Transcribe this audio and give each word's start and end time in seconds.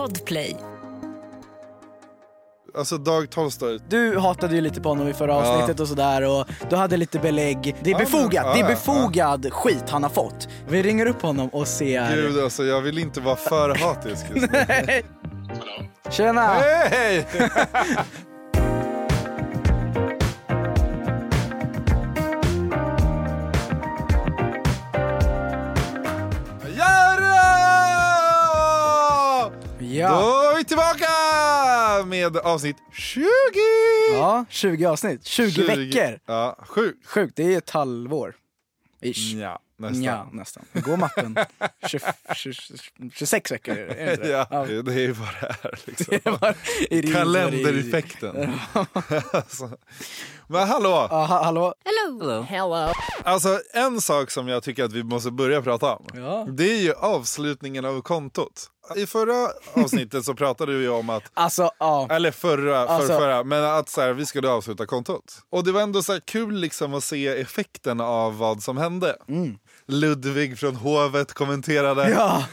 Podplay. 0.00 0.56
Alltså 2.78 2.98
Dag 2.98 3.30
Tolstoy. 3.30 3.78
Du 3.88 4.18
hatade 4.18 4.54
ju 4.54 4.60
lite 4.60 4.80
på 4.80 4.88
honom 4.88 5.08
i 5.08 5.12
förra 5.12 5.32
Ja. 5.32 5.36
avsnittet 5.52 5.80
och 5.80 5.88
sådär 5.88 6.22
och 6.22 6.46
du 6.70 6.76
hade 6.76 6.96
lite 6.96 7.18
belägg. 7.18 7.76
Det 7.82 7.90
är 7.90 7.92
Ja, 7.92 7.98
befogat, 7.98 8.44
men- 8.46 8.52
det 8.54 8.58
är 8.58 8.62
ja, 8.62 8.68
befogad 8.68 9.52
skit 9.52 9.84
han 9.90 10.02
har 10.02 10.10
fått. 10.10 10.48
Vi 10.68 10.82
ringer 10.82 11.06
upp 11.06 11.22
honom 11.22 11.48
och 11.48 11.68
ser. 11.68 12.16
Gud 12.16 12.38
alltså 12.44 12.64
jag 12.64 12.80
vill 12.80 12.98
inte 12.98 13.20
vara 13.20 13.36
för 13.36 13.74
hatisk 13.74 14.26
just 14.34 14.52
nu. 14.52 15.02
Tjena! 16.10 16.46
Hej! 16.90 17.26
vi 30.60 30.64
tillbaka 30.64 31.06
med 32.06 32.36
avsnitt 32.36 32.76
20! 32.92 33.22
ja, 34.12 34.44
20 34.48 34.86
avsnitt. 34.86 35.24
20, 35.24 35.62
veckor. 35.62 36.18
Ja, 36.26 36.58
sjukt. 36.68 37.06
Sjukt, 37.06 37.36
det 37.36 37.54
är 37.54 37.58
ett 37.58 37.70
halvår. 37.70 38.34
Ish. 39.02 39.34
Ja, 39.34 39.58
nästan. 39.78 40.02
Ja, 40.02 40.28
nästan. 40.32 40.64
Går 40.72 40.96
matten. 40.96 41.36
20, 41.86 42.00
20, 42.34 42.52
26 43.14 43.52
veckor 43.52 43.76
är 43.78 43.86
det 44.06 44.12
inte 44.12 44.22
det? 44.24 44.28
Ja, 44.28 44.66
det 44.82 44.92
är 44.94 44.98
ju 44.98 45.12
vad 45.12 45.28
det 45.40 45.46
är 45.62 45.78
liksom. 45.84 46.18
Det 46.24 46.54
ris 46.90 47.04
och 47.04 47.12
Kalendereffekten. 47.12 48.52
alltså. 49.32 49.70
Men 50.46 50.68
hallå! 50.68 51.06
Ja, 51.10 51.24
ha- 51.24 51.44
hallå? 51.44 51.74
Hello. 51.84 52.42
Hello. 52.42 52.92
Alltså 53.24 53.60
en 53.74 54.00
sak 54.00 54.30
som 54.30 54.48
jag 54.48 54.62
tycker 54.62 54.84
att 54.84 54.92
vi 54.92 55.02
måste 55.02 55.30
börja 55.30 55.62
prata 55.62 55.94
om. 55.94 56.06
Ja. 56.14 56.46
Det 56.50 56.72
är 56.72 56.82
ju 56.82 56.92
avslutningen 56.92 57.84
av 57.84 58.02
kontot. 58.02 58.70
I 58.96 59.06
förra 59.06 59.48
avsnittet 59.74 60.24
så 60.24 60.34
pratade 60.34 60.72
vi 60.76 60.88
om 60.88 61.10
att 61.10 61.22
Alltså, 61.34 61.70
ja. 61.78 62.08
eller 62.10 62.30
förra, 62.30 62.78
Alltså- 62.88 63.18
förra, 63.18 63.44
men 63.44 63.64
att 63.64 63.88
så 63.88 64.00
här, 64.00 64.12
vi 64.12 64.26
skulle 64.26 64.48
avsluta 64.48 64.86
kontot. 64.86 65.24
Och 65.50 65.64
det 65.64 65.72
var 65.72 65.80
ändå 65.80 66.02
så 66.02 66.20
kul 66.20 66.54
liksom 66.54 66.94
att 66.94 67.04
se 67.04 67.26
effekten 67.28 68.00
av 68.00 68.38
vad 68.38 68.62
som 68.62 68.76
hände. 68.76 69.16
Ludvig 69.86 70.58
från 70.58 70.76
hovet 70.76 71.32
kommenterade. 71.32 72.02
Mm. 72.04 72.18
Ja, 72.18 72.44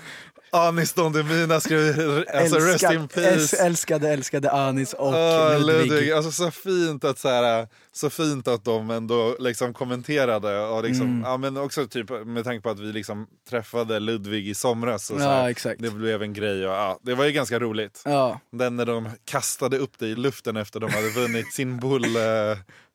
Anis 0.52 0.94
Don 0.94 1.12
Demina 1.14 1.60
skrev 1.60 2.24
alltså 2.34 2.60
rest 2.60 2.84
in 2.84 3.08
peace. 3.08 3.30
äls- 3.58 3.62
älskade, 3.66 4.10
älskade 4.10 4.52
Anis 4.52 4.94
och 4.94 5.14
Ah, 5.14 5.58
Ludvig. 5.58 6.12
Alltså 6.12 6.32
så 6.32 6.52
fint 6.52 7.04
att 7.04 7.20
så 7.20 7.30
här, 7.30 7.68
så 7.94 8.10
fint 8.10 8.48
att 8.48 8.66
de 8.66 8.90
ändå 8.92 9.36
liksom 9.40 9.74
kommenterade 9.74 10.60
och 10.62 10.84
liksom, 10.84 11.06
Mm. 11.08 11.22
ja 11.24 11.38
men 11.38 11.58
också 11.58 11.88
typ 11.88 12.10
med 12.26 12.44
tanke 12.44 12.62
på 12.62 12.70
att 12.70 12.80
vi 12.80 12.92
liksom 12.94 13.28
träffade 13.50 14.00
Ludvig 14.00 14.48
i 14.50 14.54
somras 14.54 15.10
och 15.12 15.18
så 15.18 15.24
Ja, 15.24 15.30
här, 15.30 15.50
exakt. 15.50 15.82
det 15.82 15.90
blev 15.92 16.22
en 16.24 16.34
grej 16.34 16.68
och 16.68 16.74
ja, 16.74 17.00
det 17.02 17.14
var 17.16 17.26
ju 17.26 17.32
ganska 17.32 17.60
roligt. 17.60 18.02
Ja, 18.06 18.40
Den 18.52 18.76
när 18.76 18.86
de 18.86 19.10
kastade 19.26 19.78
upp 19.78 19.92
det 20.00 20.08
i 20.08 20.16
luften 20.16 20.58
efter 20.58 20.80
de 20.80 20.92
hade 20.94 21.10
vunnit 21.10 21.54
sin 21.54 21.80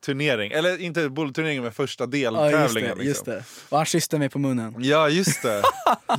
bollturnering, 0.06 0.52
eller 0.52 0.80
inte 0.80 1.08
bollturneringen 1.08 1.62
men 1.62 1.72
första 1.72 2.04
ja 2.04 2.10
just, 2.16 2.34
deltävlingen. 2.74 2.98
det, 2.98 3.04
liksom. 3.04 3.34
Och 3.68 3.76
han 3.78 3.86
kysste 3.86 4.18
mig 4.18 4.28
på 4.28 4.38
munnen. 4.38 4.74
Ja 4.78 5.08
just 5.08 5.42
det. 5.42 5.62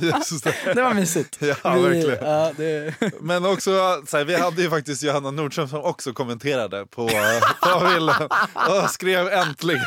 just 0.00 0.44
det. 0.44 0.54
Det 0.74 0.82
var 0.82 0.94
mysigt. 0.94 1.38
Ja, 1.62 1.74
Vi- 1.74 1.82
verkligen. 1.82 2.24
Ja, 2.24 2.52
det... 2.56 2.94
Men 3.20 3.46
också, 3.46 3.70
så 4.06 4.16
här, 4.16 4.24
vi 4.24 4.34
hade 4.36 4.62
ju 4.62 4.70
faktiskt 4.70 5.02
Johanna 5.02 5.30
Nordström 5.30 5.68
som 5.68 5.84
också 5.84 6.12
kommenterade 6.12 6.86
på, 6.86 7.08
på 7.62 7.80
bilden 7.94 8.28
och 8.84 8.90
skrev 8.90 9.28
äntligen. 9.28 9.80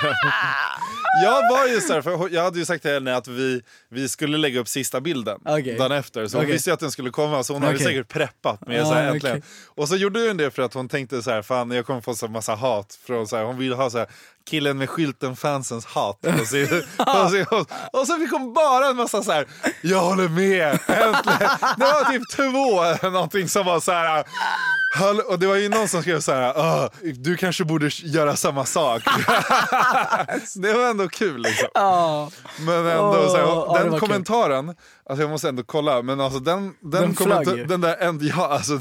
Jag 1.24 1.50
var 1.50 1.68
ju 1.68 1.82
så 1.82 1.94
här, 1.94 2.02
för 2.02 2.30
jag 2.32 2.44
hade 2.44 2.60
ju 2.60 2.66
sagt 2.66 2.82
till 2.82 2.92
henne 2.92 3.16
att 3.16 3.28
vi, 3.28 3.62
vi 3.90 4.10
skulle 4.10 4.38
lägga 4.38 4.60
upp 4.60 4.68
sista 4.68 5.02
bilden 5.02 5.40
Okej. 5.46 5.78
dagen 5.78 5.92
efter. 5.92 6.28
Så 6.28 6.38
hon 6.38 6.44
Okej. 6.46 6.54
visste 6.54 6.70
ju 6.70 6.74
att 6.74 6.80
den 6.80 6.92
skulle 6.92 7.10
komma 7.10 7.44
så 7.44 7.54
hon 7.54 7.62
hade 7.64 7.76
Okej. 7.76 7.86
säkert 7.88 8.08
preppat 8.08 8.68
med 8.68 8.88
så 8.88 8.94
här, 8.94 9.04
okej. 9.04 9.16
äntligen. 9.16 9.42
Och 9.68 9.88
så 9.90 9.96
gjorde 9.96 10.28
hon 10.28 10.38
det 10.38 10.52
för 10.52 10.62
att 10.62 10.74
hon 10.74 10.90
tänkte 10.90 11.22
så 11.22 11.32
här, 11.32 11.42
fan 11.42 11.72
jag 11.72 11.86
kommer 11.86 12.02
få 12.02 12.16
så 12.16 12.28
massa 12.28 12.56
hat 12.56 13.00
från 13.06 13.28
så 13.28 13.38
här, 13.38 13.44
hon 13.44 13.58
ville 13.58 13.76
ha 13.76 13.90
så 13.90 13.98
här 13.98 14.08
killen 14.48 14.78
med 14.78 14.90
skylten 14.90 15.36
fansens 15.36 15.86
hat. 15.86 16.26
Och 16.26 16.48
så, 16.48 16.58
och 16.98 17.32
så, 17.32 17.66
och 17.94 18.08
så 18.08 18.18
fick 18.18 18.32
hon 18.32 18.54
bara 18.54 18.88
en 18.88 18.96
massa 18.96 19.24
så 19.24 19.32
här, 19.32 19.48
jag 19.82 20.00
håller 20.00 20.30
med, 20.30 20.68
äntligen. 20.88 21.50
Det 21.78 21.86
var 21.86 22.12
typ 22.12 22.22
två 22.36 22.84
eller 22.84 23.12
någonting 23.12 23.50
som 23.50 23.66
var 23.66 23.80
så 23.80 23.92
här. 23.92 24.26
Och 25.28 25.40
det 25.40 25.48
var 25.48 25.56
ju 25.56 25.70
någon 25.70 25.88
som 25.88 26.02
skrev 26.02 26.20
så 26.20 26.32
här, 26.32 26.54
"Ah, 26.58 26.90
du 27.16 27.38
kanske 27.38 27.64
borde 27.66 27.90
göra 27.94 28.36
samma 28.36 28.66
sak. 28.66 29.02
det 30.56 30.74
var 30.74 30.90
ändå 30.90 31.08
kul 31.10 31.42
liksom. 31.42 31.68
Men 32.60 32.86
ändå, 32.86 33.30
så 33.30 33.38
här, 33.38 33.44
den 33.80 33.92
var 33.92 34.00
kul. 34.00 34.10
Alltså 35.10 35.24
jag 35.24 35.30
måste 35.30 35.50
ändå 35.50 35.64
kolla, 35.64 36.02
men 36.02 36.20
alltså 36.22 36.40
den, 36.40 36.74
den, 36.80 37.02
Den 37.02 37.16
flög 37.16 37.48
ju. 37.58 37.66
den 37.66 37.82
där, 37.82 37.96
änd- 37.98 38.24
ja 38.38 38.48
alltså 38.48 38.78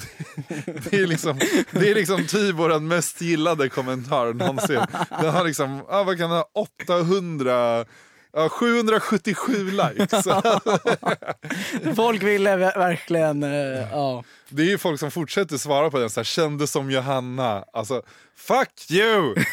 det, 0.49 0.91
det 0.91 0.97
är 0.97 1.07
liksom, 1.07 1.39
det 1.71 1.91
är 1.91 1.95
liksom 1.95 2.27
typ 2.27 2.55
vår 2.55 2.81
mest 2.81 3.21
gillade 3.21 3.69
kommentar 3.69 4.33
någonsin. 4.33 4.81
Den 5.21 5.31
har 5.35 5.45
liksom, 5.45 5.83
ja, 5.89 6.03
vad 6.03 6.19
kan 6.19 6.31
den 6.31 6.39
ha, 6.39 6.49
800, 6.55 7.85
ja, 8.33 8.49
777 8.49 9.71
likes. 9.71 10.25
folk 11.97 12.23
ville 12.23 12.57
ver- 12.57 12.79
verkligen, 12.79 13.43
eh, 13.43 13.91
ja. 13.93 14.25
Det 14.49 14.63
är 14.63 14.67
ju 14.67 14.79
folk 14.79 15.01
som 15.01 15.11
fortsätter 15.11 15.57
svara 15.59 15.91
på 15.91 15.99
den 15.99 16.11
så 16.11 16.21
här, 16.21 16.25
kände 16.25 16.67
som 16.67 16.91
Johanna, 16.91 17.65
alltså 17.73 18.03
fuck 18.37 18.91
you! 18.91 19.35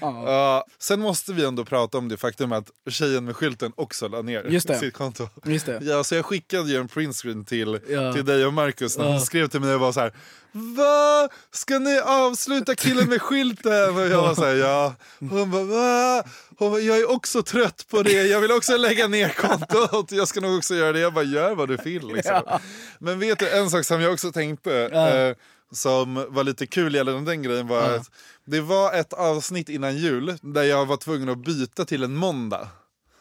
Ja, 0.00 0.64
sen 0.78 1.00
måste 1.00 1.32
vi 1.32 1.44
ändå 1.44 1.64
prata 1.64 1.98
om 1.98 2.08
det 2.08 2.16
faktum 2.16 2.52
att 2.52 2.70
tjejen 2.90 3.24
med 3.24 3.36
skylten 3.36 3.72
också 3.76 4.08
la 4.08 4.22
ner 4.22 4.44
Just 4.44 4.68
det. 4.68 4.78
sitt 4.78 4.94
konto. 4.94 5.28
Just 5.44 5.66
det. 5.66 5.78
Ja, 5.82 6.04
så 6.04 6.14
jag 6.14 6.24
skickade 6.24 6.70
ju 6.70 6.76
en 6.76 6.88
printscreen 6.88 7.44
till, 7.44 7.80
Ja. 7.88 8.12
till 8.12 8.24
dig 8.24 8.46
och 8.46 8.52
Marcus 8.52 8.98
när 8.98 9.04
Ja. 9.04 9.10
hon 9.10 9.20
skrev 9.20 9.48
till 9.48 9.60
mig 9.60 9.74
och 9.74 9.80
var 9.80 9.92
så 9.92 10.00
här 10.00 10.12
Va? 10.52 11.28
Ska 11.50 11.78
ni 11.78 11.98
avsluta 12.00 12.74
killen 12.74 13.08
med 13.08 13.22
skylten? 13.22 13.94
Och 13.96 14.00
jag 14.06 14.22
var 14.22 14.34
så 14.34 14.44
här, 14.44 14.54
ja. 14.54 14.94
Hon 15.18 15.50
bara, 15.50 15.62
va? 15.64 16.22
Hon 16.58 16.70
bara, 16.70 16.80
jag 16.80 16.98
är 16.98 17.10
också 17.10 17.42
trött 17.42 17.86
på 17.90 18.02
det, 18.02 18.12
jag 18.12 18.40
vill 18.40 18.52
också 18.52 18.76
lägga 18.76 19.08
ner 19.08 19.28
kontot. 19.28 20.12
Jag 20.12 20.28
ska 20.28 20.40
nog 20.40 20.56
också 20.58 20.74
göra 20.74 20.92
det. 20.92 21.00
Jag 21.00 21.12
bara, 21.14 21.24
gör 21.24 21.54
vad 21.54 21.68
du 21.68 21.76
vill. 21.76 22.06
Liksom. 22.08 22.42
Ja. 22.46 22.60
Men 22.98 23.18
vet 23.18 23.38
du, 23.38 23.48
en 23.50 23.70
sak 23.70 23.84
som 23.84 24.00
jag 24.00 24.12
också 24.12 24.32
tänkte 24.32 24.88
Ja. 24.92 25.08
eh, 25.08 25.34
som 25.72 26.26
var 26.28 26.44
lite 26.44 26.66
kul 26.66 26.94
gällande 26.94 27.30
den 27.30 27.42
grejen 27.42 27.68
var 27.68 27.82
att 27.94 28.10
det 28.44 28.60
var 28.60 28.92
ett 28.92 29.12
avsnitt 29.12 29.68
innan 29.68 29.96
jul 29.96 30.38
där 30.42 30.62
jag 30.62 30.86
var 30.86 30.96
tvungen 30.96 31.28
att 31.28 31.38
byta 31.38 31.84
till 31.84 32.02
en 32.04 32.14
måndag. 32.14 32.68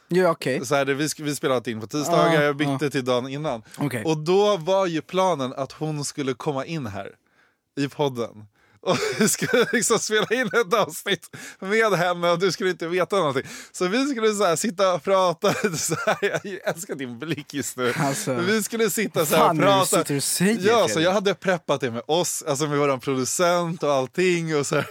Ja, 0.08 0.30
okej. 0.30 0.66
Så 0.66 0.76
här, 0.76 0.86
vi, 0.86 1.08
vi 1.20 1.36
spelade 1.36 1.72
in 1.72 1.82
på 1.82 1.88
tisdagar, 1.88 2.34
Ja, 2.34 2.42
jag 2.44 2.56
bytte 2.56 2.78
ja. 2.82 2.90
till 2.90 3.06
dagen 3.06 3.28
innan. 3.28 3.64
Okej. 3.78 4.04
Och 4.06 4.18
då 4.18 4.58
var 4.58 4.86
ju 4.86 5.02
planen 5.02 5.54
att 5.54 5.72
hon 5.72 6.06
skulle 6.06 6.34
komma 6.34 6.66
in 6.66 6.86
här 6.88 7.12
i 7.80 7.88
podden. 7.88 8.46
Och 8.82 8.98
vi 9.20 9.30
skulle 9.30 9.66
liksom 9.74 10.00
spela 10.00 10.28
in 10.30 10.48
ett 10.48 10.74
avsnitt 10.74 11.36
med 11.60 11.94
henne 11.94 12.32
och 12.32 12.40
du 12.40 12.52
skulle 12.52 12.70
inte 12.70 12.88
veta 12.88 13.16
någonting. 13.16 13.44
Så 13.72 13.88
vi 13.88 14.08
skulle 14.08 14.34
så 14.34 14.58
sitta 14.58 14.94
och 14.94 15.04
prata. 15.04 15.54
Så 15.78 15.96
här, 16.06 16.18
jag 16.44 16.60
älskar 16.64 16.96
din 16.96 17.20
blick 17.20 17.54
just 17.54 17.78
nu. 17.78 17.94
Alltså, 17.98 18.34
vi 18.34 18.64
skulle 18.64 18.90
sitta 18.90 19.26
så 19.26 19.36
här 19.36 19.50
och 19.50 19.56
du 19.56 19.62
prata. 19.62 20.16
och 20.16 20.24
säger, 20.24 20.68
ja, 20.68 20.88
så 20.88 21.02
jag 21.02 21.12
hade 21.12 21.34
preppat 21.34 21.82
det 21.82 21.92
med 21.92 22.02
oss, 22.06 22.44
alltså 22.48 22.68
med 22.68 22.78
våran 22.78 23.00
producent 23.00 23.84
och 23.84 23.92
allting. 23.92 24.56
Och, 24.56 24.68
så 24.68 24.76
här. 24.76 24.88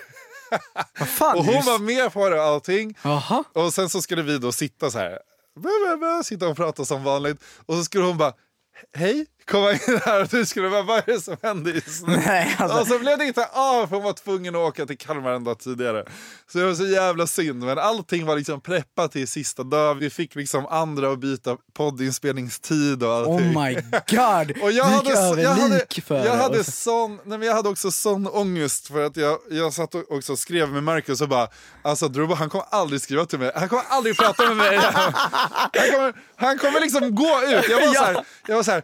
Fan 1.06 1.38
och 1.38 1.44
hon 1.44 1.64
var 1.64 1.78
med 1.78 2.12
på 2.12 2.28
det 2.28 2.36
och 2.36 2.42
allting. 2.42 2.98
Jaha. 3.02 3.44
Och 3.52 3.74
sen 3.74 3.88
så 3.88 4.02
skulle 4.02 4.22
vi 4.22 4.38
då 4.38 4.52
sitta 4.52 4.90
så 4.90 4.98
här, 4.98 5.18
sitta 6.24 6.48
och 6.48 6.56
prata 6.56 6.84
som 6.84 7.04
vanligt. 7.04 7.42
Och 7.66 7.74
så 7.74 7.84
skulle 7.84 8.04
hon 8.04 8.18
bara, 8.18 8.32
hej, 8.96 9.26
komma 9.48 9.72
in 9.72 10.00
här. 10.04 10.22
Och 10.22 10.28
du 10.28 10.46
skulle 10.46 10.70
bara, 10.70 10.82
vad 10.82 10.98
är 10.98 11.02
det 11.06 11.20
som 11.20 11.36
händer 11.42 11.72
just 11.72 12.06
nu? 12.06 12.16
Nej, 12.26 12.56
alltså. 12.58 12.80
Och 12.80 12.86
så 12.86 12.98
blev 12.98 13.18
det 13.18 13.24
inte 13.24 13.46
av 13.52 13.86
för 13.86 13.94
hon 13.96 14.04
var 14.04 14.12
tvungen 14.12 14.54
att 14.54 14.60
åka 14.60 14.86
till 14.86 14.98
Kalmar 14.98 15.30
en 15.32 15.44
dag 15.44 15.58
tidigare. 15.58 16.04
Så 16.52 16.58
det 16.58 16.64
var 16.64 16.74
så 16.74 16.86
jävla 16.86 17.26
synd. 17.26 17.64
Men 17.64 17.78
allting 17.78 18.26
var 18.26 18.36
liksom 18.36 18.60
preppat 18.60 19.12
till 19.12 19.28
sista 19.28 19.62
dag. 19.62 19.94
Vi 19.94 20.10
fick 20.10 20.34
liksom 20.34 20.66
andra 20.66 21.12
att 21.12 21.18
byta 21.18 21.56
poddinspelningstid 21.76 23.02
och 23.02 23.12
allting. 23.14 23.56
Oh 23.56 23.64
my 23.64 23.74
god! 23.74 24.62
Och 24.62 24.72
jag 24.72 24.84
hade, 24.84 25.12
över 25.18 25.42
jag, 25.42 25.50
hade, 25.50 25.86
för 26.06 26.26
jag, 26.26 26.36
hade 26.36 26.58
Och 26.58 26.64
så- 26.66 26.72
sån, 26.72 27.18
nej 27.24 27.38
men 27.38 27.48
jag 27.48 27.54
hade 27.54 27.68
också 27.68 27.90
sån 27.90 28.26
ångest 28.26 28.86
för 28.86 29.06
att 29.06 29.16
jag, 29.16 29.38
jag 29.50 29.72
satt 29.72 29.94
och 29.94 30.12
också 30.12 30.36
skrev 30.36 30.68
med 30.68 30.82
Marcus 30.82 31.20
och 31.20 31.28
bara 31.28 31.48
Alltså 31.82 32.08
Druba 32.08 32.34
han 32.34 32.48
kommer 32.50 32.66
aldrig 32.70 33.00
skriva 33.00 33.26
till 33.26 33.38
mig, 33.38 33.52
han 33.54 33.68
kommer 33.68 33.84
aldrig 33.88 34.16
prata 34.16 34.46
med 34.48 34.56
mig 34.56 34.76
Han 34.82 35.90
kommer, 35.92 36.14
han 36.36 36.58
kommer 36.58 36.80
liksom 36.80 37.14
gå 37.14 37.40
ut, 37.46 37.68
jag 37.68 37.80
var, 37.86 37.94
så 37.94 38.04
här, 38.04 38.24
jag 38.46 38.56
var 38.56 38.62
så 38.62 38.70
här, 38.70 38.82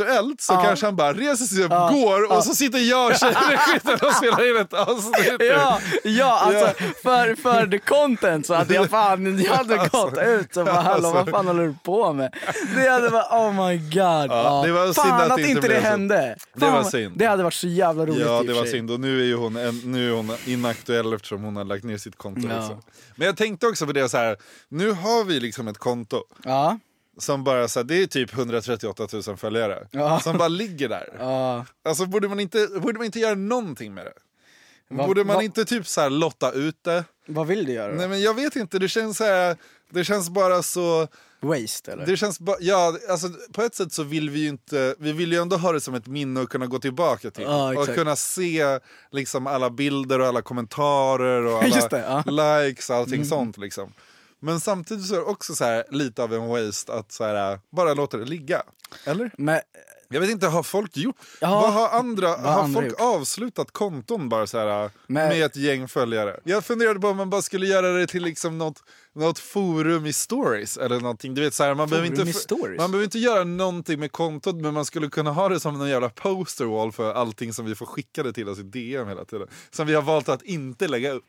eventuellt 0.00 0.40
så 0.40 0.52
kanske 0.56 0.86
han 0.86 0.96
bara 0.96 1.12
reser 1.12 1.44
sig 1.44 1.64
upp, 1.64 1.70
går 1.70 2.36
och 2.36 2.44
så 2.44 2.54
sitter 2.54 2.78
jag 2.78 3.06
och 3.10 3.12
skiten 3.58 3.98
och 4.08 4.12
spelar 4.14 4.50
in 4.50 4.56
ett 4.56 4.72
avsnitt 4.74 5.36
Ja, 5.40 5.78
ja 6.04 6.40
alltså 6.40 6.84
för, 7.02 7.34
för 7.42 7.66
the 7.66 7.78
content 7.78 8.46
så 8.46 8.54
hade 8.54 8.74
jag 8.74 8.90
fan, 8.90 9.38
jag 9.42 9.54
hade 9.54 9.76
gått 9.76 10.18
ut 10.18 10.56
och 10.56 10.64
bara 10.64 10.80
hallå 10.80 11.08
vad 11.10 11.16
alltså. 11.16 11.32
fan 11.36 11.46
håller 11.46 11.66
du 11.66 11.74
på 11.84 12.12
med? 12.12 12.34
Det 12.76 12.88
hade 12.88 13.08
varit 13.08 13.30
oh 13.32 13.66
my 13.66 13.76
god. 13.76 14.30
Ja, 14.30 14.62
det 14.66 14.72
var 14.72 14.92
fan 14.92 15.20
att 15.20 15.30
att, 15.30 15.36
det 15.36 15.48
inte 15.48 15.68
det 15.68 15.80
hände. 15.80 16.36
Det 16.54 16.60
Fan, 16.60 16.72
var 16.72 16.82
vad- 16.82 16.90
synd. 16.90 17.18
Det 17.18 17.26
hade 17.26 17.42
varit 17.42 17.54
så 17.54 17.68
jävla 17.68 18.06
roligt 18.06 18.20
Ja 18.26 18.42
det 18.46 18.52
var 18.52 18.64
synd 18.64 18.90
och 18.90 19.00
nu 19.00 19.20
är 19.20 19.24
ju 19.24 19.34
hon, 19.36 19.52
nu 19.84 20.08
är 20.10 20.14
hon 20.16 20.36
inaktuell 20.46 21.12
eftersom 21.12 21.42
hon 21.42 21.56
har 21.56 21.64
lagt 21.64 21.84
ner 21.84 21.96
sitt 21.98 22.16
konto 22.18 22.48
Ja. 22.48 22.58
också. 22.58 22.78
Men 23.16 23.26
jag 23.26 23.36
tänkte 23.36 23.66
också 23.66 23.86
på 23.86 23.92
det 23.92 24.08
så 24.08 24.16
här. 24.16 24.36
nu 24.68 24.90
har 24.92 25.24
vi 25.24 25.40
liksom 25.40 25.68
ett 25.68 25.78
konto 25.78 26.22
Ja, 26.44 26.78
Som 27.18 27.44
bara 27.44 27.68
så 27.68 27.78
här, 27.78 27.84
det 27.84 27.94
är 28.02 28.06
typ 28.06 28.32
138 28.34 29.06
000 29.26 29.36
följare. 29.36 29.86
Ja. 29.90 30.20
Som 30.20 30.38
bara 30.38 30.48
ligger 30.48 30.88
där. 30.88 31.08
Ja. 31.18 31.64
Alltså 31.84 32.06
borde 32.06 32.28
man 32.28 32.40
inte, 32.40 32.68
borde 32.82 32.98
man 32.98 33.04
inte 33.06 33.20
göra 33.20 33.34
någonting 33.34 33.94
med 33.94 34.06
det? 34.06 34.12
Va- 34.88 35.06
borde 35.06 35.24
man 35.24 35.36
va- 35.36 35.42
inte 35.42 35.64
typ 35.64 35.86
så 35.86 36.00
här 36.00 36.10
lotta 36.10 36.52
ut 36.52 36.84
det? 36.84 37.04
Vad 37.26 37.46
vill 37.46 37.64
du 37.66 37.72
göra 37.72 37.92
då? 37.92 37.98
Nej 37.98 38.08
men 38.08 38.20
jag 38.20 38.34
vet 38.34 38.56
inte, 38.56 38.78
det 38.78 38.88
känns 38.88 39.16
så 39.16 39.24
här, 39.24 39.56
det 39.90 40.04
känns 40.04 40.30
bara 40.30 40.62
så... 40.62 41.08
Waste 41.40 41.92
eller? 41.92 42.06
Det 42.06 42.16
känns 42.16 42.40
ba, 42.40 42.56
ja, 42.60 42.96
alltså, 43.10 43.28
på 43.52 43.62
ett 43.62 43.74
sätt 43.74 43.92
så 43.92 44.02
vill 44.02 44.30
vi 44.30 44.40
ju 44.40 44.48
inte, 44.48 44.94
vi 44.98 45.12
vill 45.12 45.32
ju 45.32 45.38
ändå 45.38 45.56
ha 45.56 45.72
det 45.72 45.80
som 45.80 45.94
ett 45.94 46.06
minne 46.06 46.40
att 46.42 46.48
kunna 46.48 46.66
gå 46.66 46.78
tillbaka 46.78 47.30
till. 47.30 47.44
Ja, 47.44 47.78
och 47.80 47.86
kunna 47.86 48.16
se 48.16 48.78
liksom 49.10 49.46
alla 49.46 49.70
bilder 49.70 50.18
och 50.20 50.26
alla 50.26 50.42
kommentarer 50.42 51.42
och 51.42 51.58
alla 51.64 51.88
det. 51.88 52.02
Mm. 52.28 52.66
likes 52.66 52.90
och 52.90 52.96
allting 52.96 53.24
sånt. 53.24 53.58
Liksom. 53.58 53.92
Men 54.42 54.60
samtidigt 54.60 55.06
så 55.06 55.14
är 55.14 55.18
det 55.18 55.24
också 55.24 55.54
så 55.54 55.64
här, 55.64 55.84
lite 55.90 56.22
av 56.22 56.34
en 56.34 56.48
waste 56.48 56.92
att 56.92 57.12
så 57.12 57.24
här, 57.24 57.60
bara 57.70 57.94
låta 57.94 58.16
det 58.16 58.24
ligga. 58.24 58.62
Eller? 59.04 59.30
Men, 59.38 59.60
Jag 60.08 60.20
vet 60.20 60.30
inte, 60.30 60.46
har 60.46 60.62
folk 60.62 60.96
gjort? 60.96 61.16
Ja, 61.40 61.60
vad 61.60 61.72
har 61.72 61.88
andra, 61.98 62.28
har 62.28 62.62
andra 62.62 62.80
folk 62.80 62.86
gjort? 62.92 63.00
avslutat 63.00 63.70
konton 63.70 64.28
bara 64.28 64.46
så 64.46 64.58
här 64.58 64.90
Men- 65.06 65.28
med 65.28 65.42
ett 65.46 65.56
gäng 65.56 65.88
följare? 65.88 66.40
Jag 66.44 66.64
funderade 66.64 67.00
på 67.00 67.08
om 67.08 67.16
man 67.16 67.30
bara 67.30 67.42
skulle 67.42 67.66
göra 67.66 67.92
det 67.92 68.06
till 68.06 68.22
liksom 68.22 68.58
något, 68.58 68.82
något 69.14 69.38
forum 69.38 70.06
i 70.06 70.12
stories 70.12 70.76
eller 70.76 71.00
någonting. 71.00 71.34
Du 71.34 71.40
vet, 71.40 71.54
så 71.54 71.64
här, 71.64 71.74
man, 71.74 71.88
behöver 71.88 72.08
inte, 72.08 72.24
man 72.78 72.90
behöver 72.90 73.04
inte 73.04 73.18
göra 73.18 73.44
någonting 73.44 74.00
med 74.00 74.12
kontot 74.12 74.54
men 74.56 74.74
man 74.74 74.84
skulle 74.84 75.08
kunna 75.08 75.30
ha 75.32 75.48
det 75.48 75.60
som 75.60 75.80
en 75.80 75.88
jävla 75.88 76.08
posterwall 76.08 76.92
för 76.92 77.14
allting 77.14 77.52
som 77.52 77.64
vi 77.66 77.74
får 77.74 77.86
skickade 77.86 78.32
till 78.32 78.48
oss 78.48 78.58
i 78.58 78.62
DM 78.62 79.08
hela 79.08 79.24
tiden. 79.24 79.48
Som 79.70 79.86
vi 79.86 79.94
har 79.94 80.02
valt 80.02 80.28
att 80.28 80.42
inte 80.42 80.88
lägga 80.88 81.12
upp. 81.12 81.24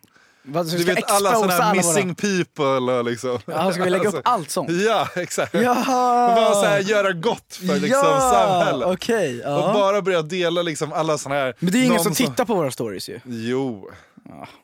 Vad, 0.45 0.71
Du 0.71 0.83
vet 0.83 1.11
alla 1.11 1.33
sådana 1.33 1.53
här 1.53 1.75
missing 1.75 2.15
people 2.15 2.65
och 2.93 3.05
liksom. 3.05 3.39
Ja, 3.45 3.73
ska 3.73 3.83
vi 3.83 3.89
lägga 3.89 4.09
upp 4.09 4.15
Alltså, 4.15 4.31
allt 4.31 4.49
sånt? 4.49 4.71
Ja, 4.71 5.07
exakt. 5.15 5.53
Jaha! 5.53 6.35
Bara 6.35 6.53
så 6.53 6.65
här, 6.65 6.79
göra 6.79 7.11
gott 7.13 7.55
för 7.55 7.79
liksom, 7.79 7.89
ja, 7.89 8.31
samhället. 8.33 8.87
okej. 8.87 9.41
ja. 9.43 9.67
Och 9.67 9.73
bara 9.73 10.01
börja 10.01 10.21
dela 10.21 10.61
liksom 10.61 10.93
alla 10.93 11.17
såna 11.17 11.35
här... 11.35 11.55
Men 11.59 11.71
det 11.71 11.77
är 11.77 11.79
ingen 11.79 11.93
någon 11.95 12.03
som 12.03 12.13
tittar 12.13 12.45
på 12.45 12.55
våra 12.55 12.71
stories 12.71 13.09
ju. 13.09 13.19
Jo, 13.25 13.89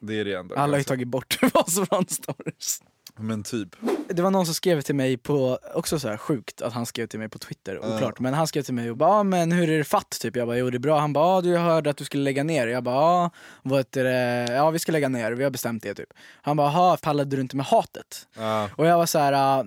det 0.02 0.20
är 0.20 0.26
det 0.26 0.34
ändå. 0.34 0.56
Alla 0.56 0.74
har 0.74 0.78
ju 0.78 0.84
tagit 0.84 1.08
bort 1.08 1.38
vad 1.54 1.72
som 1.72 1.86
var 1.90 2.06
stories. 2.10 2.82
Men 3.20 3.44
typ. 3.44 3.70
Det 4.14 4.22
var 4.22 4.32
någon 4.32 4.46
som 4.46 4.56
skrev 4.56 4.82
till 4.82 4.96
mig 4.96 5.18
på, 5.18 5.60
också 5.74 6.00
så 6.00 6.08
här 6.10 6.18
sjukt 6.18 6.62
att 6.62 6.74
han 6.74 6.86
skrev 6.86 7.08
till 7.08 7.20
mig 7.20 7.30
på 7.30 7.38
Twitter, 7.40 7.80
oklart, 7.96 8.20
men 8.20 8.34
han 8.34 8.48
skrev 8.48 8.62
till 8.64 8.74
mig 8.74 8.92
och 8.92 8.98
bara 8.98 9.10
ah, 9.10 9.24
men 9.24 9.52
hur 9.52 9.70
är 9.70 9.78
det 9.78 9.84
fatt? 9.84 10.18
Typ. 10.22 10.36
Jag 10.36 10.48
bara 10.48 10.58
jo 10.58 10.70
det 10.70 10.78
är 10.78 10.80
bra, 10.80 11.00
han 11.00 11.14
bara 11.14 11.26
ah, 11.26 11.42
du 11.42 11.58
hörde 11.58 11.90
att 11.90 11.98
du 11.98 12.06
skulle 12.06 12.24
lägga 12.24 12.44
ner, 12.44 12.68
jag 12.68 12.84
bara 12.84 12.96
ah, 12.96 13.30
vad 13.64 13.80
heter 13.80 14.04
det? 14.04 14.54
ja 14.54 14.70
vi 14.70 14.80
ska 14.80 14.92
lägga 14.92 15.10
ner, 15.10 15.32
vi 15.32 15.44
har 15.44 15.52
bestämt 15.52 15.84
det 15.84 15.94
typ. 15.94 16.10
Han 16.42 16.58
bara 16.58 16.68
aha, 16.68 16.98
pallade 17.02 17.36
du 17.36 17.42
inte 17.42 17.56
med 17.56 17.66
hatet? 17.66 18.28
Ja. 18.38 18.70
Och 18.76 18.86
jag 18.86 18.98
var 18.98 19.06
så 19.06 19.20
här, 19.20 19.34
ah, 19.34 19.66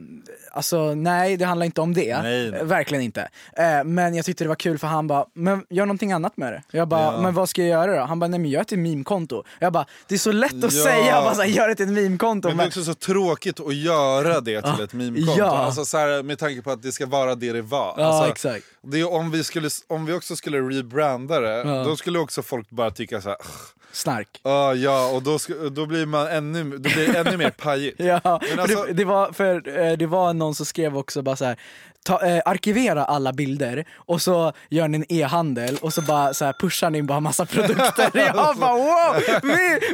alltså 0.52 0.94
nej 0.94 1.36
det 1.36 1.44
handlar 1.44 1.66
inte 1.66 1.80
om 1.80 1.94
det, 1.94 2.22
Nej, 2.22 2.50
nej. 2.50 2.64
Verkligen 2.64 3.04
inte. 3.04 3.28
Eh, 3.56 3.84
men 3.84 4.14
jag 4.14 4.24
tyckte 4.24 4.44
det 4.44 4.48
var 4.48 4.54
kul 4.54 4.78
för 4.78 4.86
han 4.86 5.06
bara, 5.06 5.26
men 5.34 5.64
gör 5.70 5.86
någonting 5.86 6.12
annat 6.12 6.36
med 6.36 6.52
det. 6.52 6.62
Jag 6.70 6.88
bara, 6.88 7.02
Ja. 7.02 7.20
men 7.22 7.34
vad 7.34 7.48
ska 7.48 7.62
jag 7.62 7.68
göra 7.70 8.00
då? 8.00 8.06
Han 8.06 8.18
bara, 8.18 8.28
nej 8.28 8.38
men 8.40 8.50
gör 8.50 8.58
det 8.58 8.64
till 8.64 8.78
meme-konto. 8.78 9.44
Jag 9.58 9.72
bara, 9.72 9.86
det 10.08 10.14
är 10.14 10.18
så 10.18 10.32
lätt 10.32 10.64
att 10.64 10.72
Ja. 10.72 10.84
säga, 10.84 11.22
bara 11.22 11.34
så 11.34 11.42
här, 11.42 11.48
gör 11.48 11.68
det 11.68 11.74
till 11.74 11.86
ett 11.88 11.92
meme-konto. 11.92 12.48
Men 12.48 12.56
det 12.56 12.62
är 12.64 12.66
också 12.66 12.84
så 12.84 12.94
tråkigt 12.94 13.41
att 13.46 13.74
göra 13.74 14.40
det 14.40 14.62
till 14.62 14.84
ett 14.84 14.92
meme-konto. 14.92 15.38
Ja. 15.38 15.58
Alltså 15.58 15.84
så 15.84 15.98
här, 15.98 16.22
med 16.22 16.38
tanke 16.38 16.62
på 16.62 16.70
att 16.70 16.82
det 16.82 16.92
ska 16.92 17.06
vara 17.06 17.34
det 17.34 17.52
det 17.52 17.62
var. 17.62 17.94
Ja, 17.96 18.04
alltså, 18.04 18.30
exakt. 18.30 18.66
Det 18.82 19.04
om, 19.04 19.30
vi 19.30 19.44
skulle, 19.44 19.68
om 19.86 20.06
vi 20.06 20.12
också 20.12 20.36
skulle 20.36 20.58
rebranda 20.58 21.40
det, 21.40 21.62
då 21.62 21.96
skulle 21.96 22.18
också 22.18 22.42
folk 22.42 22.70
bara 22.70 22.90
tycka 22.90 23.20
så 23.20 23.28
här. 23.28 23.38
Snark. 23.92 24.28
"Ah, 24.42 24.72
ja, 24.72 25.06
och 25.06 25.22
då, 25.22 25.38
då 25.70 25.86
blir 25.86 26.06
man 26.06 26.26
ännu, 26.26 26.64
då 26.64 26.78
blir 26.90 27.16
ännu 27.16 27.36
mer 27.36 27.50
pajigt. 27.50 28.00
Ja, 28.00 28.20
alltså- 28.24 28.82
det, 28.84 28.92
det, 28.92 29.04
var, 29.04 29.32
för, 29.32 29.78
eh, 29.78 29.92
det 29.96 30.06
var 30.06 30.34
någon 30.34 30.54
som 30.54 30.66
skrev 30.66 30.96
också 30.96 31.22
bara 31.22 31.36
så 31.36 31.44
här. 31.44 31.56
Ta, 32.04 32.26
eh, 32.26 32.42
arkivera 32.44 33.04
alla 33.04 33.32
bilder 33.32 33.84
och 33.96 34.22
så 34.22 34.52
gör 34.70 34.88
ni 34.88 34.96
en 34.98 35.04
e-handel 35.12 35.76
och 35.80 35.92
så 35.92 36.02
bara 36.02 36.34
så 36.34 36.44
här, 36.44 36.52
pushar 36.52 36.90
ni 36.90 37.02
bara 37.02 37.20
massa 37.20 37.46
produkter. 37.46 38.10
Jag 38.18 38.56
bara 38.56 38.72
wow! 38.74 39.22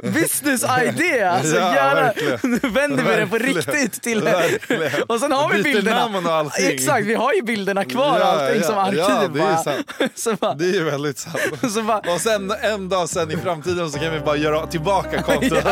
Business 0.03 0.65
idea! 0.83 1.31
Alltså 1.31 1.57
Ja, 1.57 1.73
verkligen. 1.95 2.39
nu 2.43 2.69
vänder 2.69 3.05
vi 3.05 3.17
det 3.17 3.27
på 3.27 3.39
riktigt 3.39 4.03
till 4.03 4.23
Verkligen. 4.23 5.03
Och 5.03 5.21
sen 5.21 5.33
har 5.33 5.49
vi 5.53 5.63
Byter 5.63 5.75
bilderna. 5.75 6.51
Exakt, 6.59 7.07
vi 7.07 7.15
har 7.15 7.33
ju 7.33 7.43
bilderna 7.43 7.85
kvar 7.85 8.19
Ja, 8.21 8.25
allting 8.25 8.61
ja, 8.61 8.67
som 8.67 8.79
arkiv. 8.79 8.99
ja, 8.99 9.29
det 9.35 9.41
är 9.41 9.57
sant. 9.57 10.13
så 10.15 10.35
bara, 10.35 10.55
Det 10.55 10.77
är 10.77 10.85
väldigt 10.85 11.19
sant. 11.19 11.73
så 11.75 11.83
bara, 11.83 11.99
Och 12.15 12.21
sen 12.21 12.51
en 12.63 12.89
dag 12.89 13.09
sen 13.09 13.31
i 13.31 13.37
framtiden 13.37 13.88
så 13.91 13.99
kan 13.99 14.13
vi 14.13 14.21
bara 14.21 14.37
göra 14.37 14.67
tillbaka 14.67 15.23
kontot. 15.23 15.65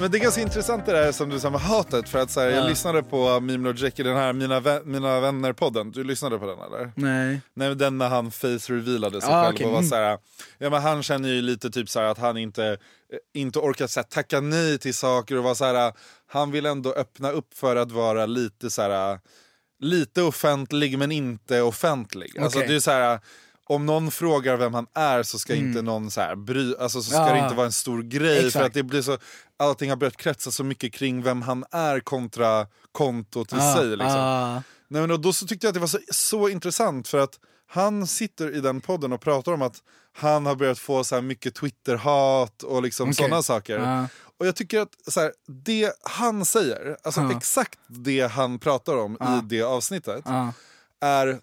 Men 0.00 0.10
det 0.10 0.18
är 0.18 0.22
ganska 0.22 0.40
intressant 0.40 0.86
det 0.86 0.92
där 0.92 1.12
som 1.12 1.28
du 1.28 1.40
sa 1.40 1.50
med 1.50 1.60
hatet. 1.60 2.08
För 2.08 2.18
att 2.18 2.30
så 2.30 2.40
här, 2.40 2.46
jag 2.48 2.64
Ja. 2.64 2.68
lyssnade 2.68 3.02
på 3.02 3.40
Mime 3.40 3.64
Logic 3.68 3.94
i 4.00 4.02
den 4.02 4.16
här 4.16 4.32
Mina, 4.32 4.60
vä- 4.60 4.84
Mina 4.84 5.20
vänner-podden. 5.20 5.92
Du 5.92 6.04
lyssnade 6.04 6.38
på 6.38 6.46
den 6.46 6.58
eller? 6.58 6.92
nej. 6.96 7.40
Nej 7.54 7.74
den 7.74 7.98
när 7.98 8.08
han 8.08 8.30
face 8.30 8.58
revealade 8.72 9.20
sig 9.20 9.30
Ah, 9.32 9.44
själv 9.44 9.54
okej. 9.54 9.66
och 9.66 9.72
var 9.72 9.78
Mm. 9.78 9.88
så 9.90 9.96
här, 9.96 10.18
ja 10.58 10.70
men 10.70 10.82
han 10.82 11.02
känner 11.02 11.28
ju 11.28 11.42
lite 11.42 11.70
typ 11.70 11.88
så 11.88 12.00
här 12.00 12.06
att 12.06 12.18
han 12.18 12.36
inte, 12.36 12.64
eh, 12.66 12.76
inte 13.34 13.58
orkar 13.58 13.86
så 13.86 14.00
här, 14.00 14.04
tacka 14.04 14.40
nej 14.40 14.78
till 14.78 14.94
saker 14.94 15.36
och 15.38 15.44
var 15.44 15.54
så 15.54 15.64
här, 15.64 15.92
han 16.26 16.50
vill 16.50 16.66
ändå 16.66 16.92
öppna 16.92 17.30
upp 17.30 17.54
för 17.54 17.76
att 17.76 17.92
vara 17.92 18.26
lite 18.26 18.70
så 18.70 18.82
här, 18.82 19.18
lite 19.80 20.22
offentlig 20.22 20.98
men 20.98 21.12
inte 21.12 21.60
offentlig. 21.62 22.38
Alltså 22.38 22.58
Okej. 22.58 22.68
det 22.68 22.74
är 22.76 22.80
så 22.80 22.90
här, 22.90 23.20
om 23.66 23.86
någon 23.86 24.10
frågar 24.10 24.56
vem 24.56 24.74
han 24.74 24.86
är 24.94 25.22
så 25.22 25.38
ska 25.38 25.54
inte 25.54 25.82
någon 25.82 26.10
så 26.10 26.20
här 26.20 26.34
bry, 26.36 26.74
alltså 26.80 27.02
så 27.02 27.10
ska 27.10 27.18
Mm. 27.20 27.28
Ja. 27.28 27.34
det 27.34 27.44
inte 27.44 27.56
vara 27.56 27.66
en 27.66 27.72
stor 27.72 28.02
grej 28.02 28.40
för 28.40 28.46
Exakt. 28.46 28.66
att 28.66 28.74
det 28.74 28.82
blir 28.82 29.02
så, 29.02 29.18
allting 29.56 29.90
har 29.90 29.96
börjat 29.96 30.16
kretsa 30.16 30.50
så 30.50 30.64
mycket 30.64 30.92
kring 30.92 31.22
vem 31.22 31.42
han 31.42 31.64
är 31.70 32.00
kontra 32.00 32.66
kontot 32.92 33.52
i 33.52 33.56
sig 33.56 33.86
liksom. 33.86 34.06
ah, 34.20 34.62
Nej, 34.88 35.00
men 35.00 35.08
då, 35.08 35.16
då 35.16 35.32
så 35.32 35.46
tyckte 35.46 35.66
jag 35.66 35.70
att 35.70 35.74
det 35.74 35.80
var 35.80 35.86
så, 35.86 35.98
så 36.12 36.48
intressant 36.48 37.08
för 37.08 37.18
att 37.18 37.38
han 37.68 38.06
sitter 38.06 38.54
i 38.56 38.60
den 38.60 38.80
podden 38.80 39.12
och 39.12 39.20
pratar 39.20 39.52
om 39.52 39.62
att 39.62 39.76
han 40.16 40.46
har 40.46 40.54
börjat 40.54 40.78
få 40.78 41.04
så 41.04 41.22
mycket 41.22 41.54
Twitter-hat 41.54 42.62
och 42.62 42.82
liksom 42.82 43.04
Okej. 43.08 43.14
sådana 43.14 43.42
saker. 43.42 43.78
Ja. 43.78 44.06
Och 44.38 44.46
jag 44.46 44.56
tycker 44.56 44.80
att 44.80 44.94
så 45.08 45.20
här, 45.20 45.32
det 45.46 45.92
han 46.02 46.44
säger, 46.44 46.96
alltså 47.02 47.20
Ja. 47.20 47.36
exakt 47.36 47.78
det 47.86 48.20
han 48.32 48.58
pratar 48.58 48.96
om 48.96 49.16
Ja. 49.20 49.38
i 49.38 49.40
det 49.44 49.62
avsnittet 49.62 50.22
ah. 50.26 50.48
är 51.00 51.38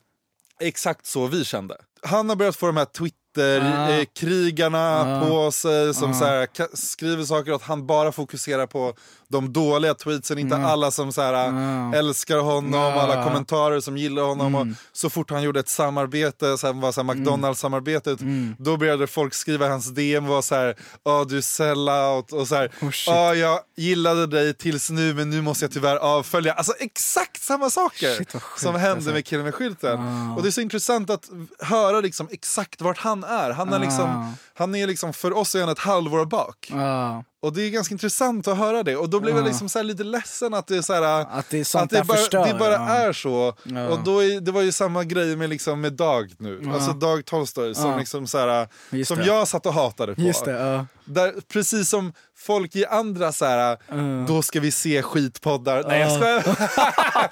exakt 0.60 1.06
så 1.06 1.28
vi 1.28 1.46
kände. 1.46 1.78
Han 2.04 2.30
har 2.30 2.36
börjat 2.36 2.56
få 2.56 2.66
de 2.66 2.78
här 2.78 2.86
Ah. 2.86 3.14
Twitter-krigarna 3.34 5.00
Ah. 5.18 5.28
på 5.28 5.52
sig 5.52 5.94
som 5.94 6.12
Ah. 6.12 6.14
så 6.14 6.26
här, 6.26 6.48
skriver 6.76 7.24
saker 7.24 7.52
att 7.52 7.62
han 7.62 7.88
bara 7.88 8.12
fokuserar 8.12 8.68
på 8.68 8.94
de 9.28 9.54
dåliga 9.54 9.94
tweetsen, 9.94 10.38
inte 10.40 10.56
alla 10.58 10.92
som 10.92 11.12
så 11.14 11.22
här, 11.22 11.34
Ah. 11.34 11.94
älskar 11.96 12.38
honom, 12.38 12.74
Ah. 12.80 13.02
alla 13.02 13.24
kommentarer 13.24 13.80
som 13.80 13.98
gillar 13.98 14.24
honom. 14.24 14.56
Och 14.56 14.68
så 14.94 15.10
fort 15.10 15.32
han 15.32 15.44
gjorde 15.44 15.60
ett 15.60 15.70
samarbete, 15.70 16.58
så 16.58 16.68
här, 16.68 16.74
var 16.74 16.92
så 16.92 17.04
här 17.04 17.14
McDonalds-samarbetet, 17.14 18.20
då 18.58 18.78
började 18.78 19.08
folk 19.08 19.34
skriva 19.34 19.68
hans 19.68 19.88
DM 19.90 20.24
och 20.26 20.30
vara 20.30 20.42
så 20.42 20.56
här, 20.56 20.76
"Ja, 21.04 21.26
du 21.30 21.38
är 21.38 21.42
sellout 21.42 22.32
och 22.34 22.48
så 22.48 22.56
här, 22.56 22.72
Oh. 22.82 22.90
"Ja, 23.06 23.36
jag 23.36 23.60
gillade 23.78 24.28
dig 24.28 24.54
tills 24.54 24.90
nu 24.90 25.14
men 25.14 25.30
nu 25.30 25.42
måste 25.42 25.66
jag 25.66 25.72
tyvärr 25.72 25.96
avfölja. 25.98 26.54
Alltså 26.54 26.74
exakt 26.80 27.42
samma 27.44 27.70
saker 27.70 28.16
Shit, 28.18 28.32
sjukt, 28.32 28.60
som 28.62 28.76
hände 28.76 28.92
alltså. 28.96 29.12
med 29.12 29.26
killen 29.26 29.46
med 29.46 29.56
skylten. 29.56 30.00
Ah. 30.00 30.36
Och 30.36 30.42
det 30.44 30.50
är 30.50 30.52
så 30.52 30.62
intressant 30.62 31.10
att 31.10 31.30
höra 31.60 32.00
liksom 32.02 32.28
exakt 32.32 32.82
vart 32.82 32.98
han 32.98 33.23
är. 33.24 33.50
Han 33.52 33.74
är, 33.74 33.76
Ah. 33.76 33.80
liksom, 33.80 34.34
han 34.54 34.76
är 34.76 34.88
liksom, 34.88 35.14
för 35.14 35.38
oss 35.38 35.56
är 35.56 35.60
han 35.60 35.70
ett 35.70 35.80
halvår 35.80 36.26
bak. 36.26 36.72
Ah. 36.74 37.24
Och 37.42 37.54
det 37.54 37.62
är 37.62 37.70
ganska 37.70 37.94
intressant 37.94 38.48
att 38.48 38.58
höra 38.58 38.84
det. 38.84 38.96
Och 38.96 39.10
då 39.10 39.20
blev 39.20 39.36
jag 39.36 39.46
liksom 39.46 39.70
så 39.70 39.82
lite 39.82 40.04
ledsen 40.04 40.54
att 40.54 40.68
det 40.68 40.78
är 40.78 40.82
så 40.82 40.94
här, 40.94 41.26
Att 41.40 41.50
det 41.50 41.60
är 41.60 41.64
sånt 41.64 41.84
att 41.84 41.90
det 41.90 42.04
bara, 42.04 42.18
förstör. 42.18 42.46
det 42.48 42.54
bara 42.60 42.72
ja. 42.74 42.90
är 42.90 43.14
så. 43.14 43.54
Ja. 43.64 43.88
Och 43.88 44.00
då 44.04 44.24
är, 44.24 44.42
det 44.42 44.52
var 44.52 44.62
ju 44.62 44.72
samma 44.72 45.04
grej 45.04 45.36
med, 45.36 45.50
liksom, 45.50 45.82
med 45.82 45.94
Dag 45.94 46.34
nu. 46.40 46.62
Ja. 46.64 46.74
Alltså 46.74 46.92
Dag 46.94 47.26
Tolstoy 47.26 47.76
som, 47.76 47.90
Ja. 47.92 47.98
liksom 47.98 48.28
så 48.28 48.38
här, 48.38 48.68
som 49.04 49.18
det. 49.18 49.26
jag 49.26 49.48
satt 49.48 49.66
och 49.66 49.74
hatade 49.74 50.16
på. 50.16 50.22
Ja. 50.46 50.86
Där, 51.06 51.34
precis 51.54 51.90
som 51.90 52.14
folk 52.46 52.76
i 52.76 52.86
andra 52.86 53.32
så 53.32 53.46
här, 53.46 53.78
Mm. 53.92 54.26
då 54.26 54.42
ska 54.42 54.60
vi 54.60 54.72
se 54.72 55.02
skitpoddar. 55.02 55.84
Nej 55.88 56.00
jag 56.00 56.10
Ja. 56.12 56.16
skojar. 56.16 56.44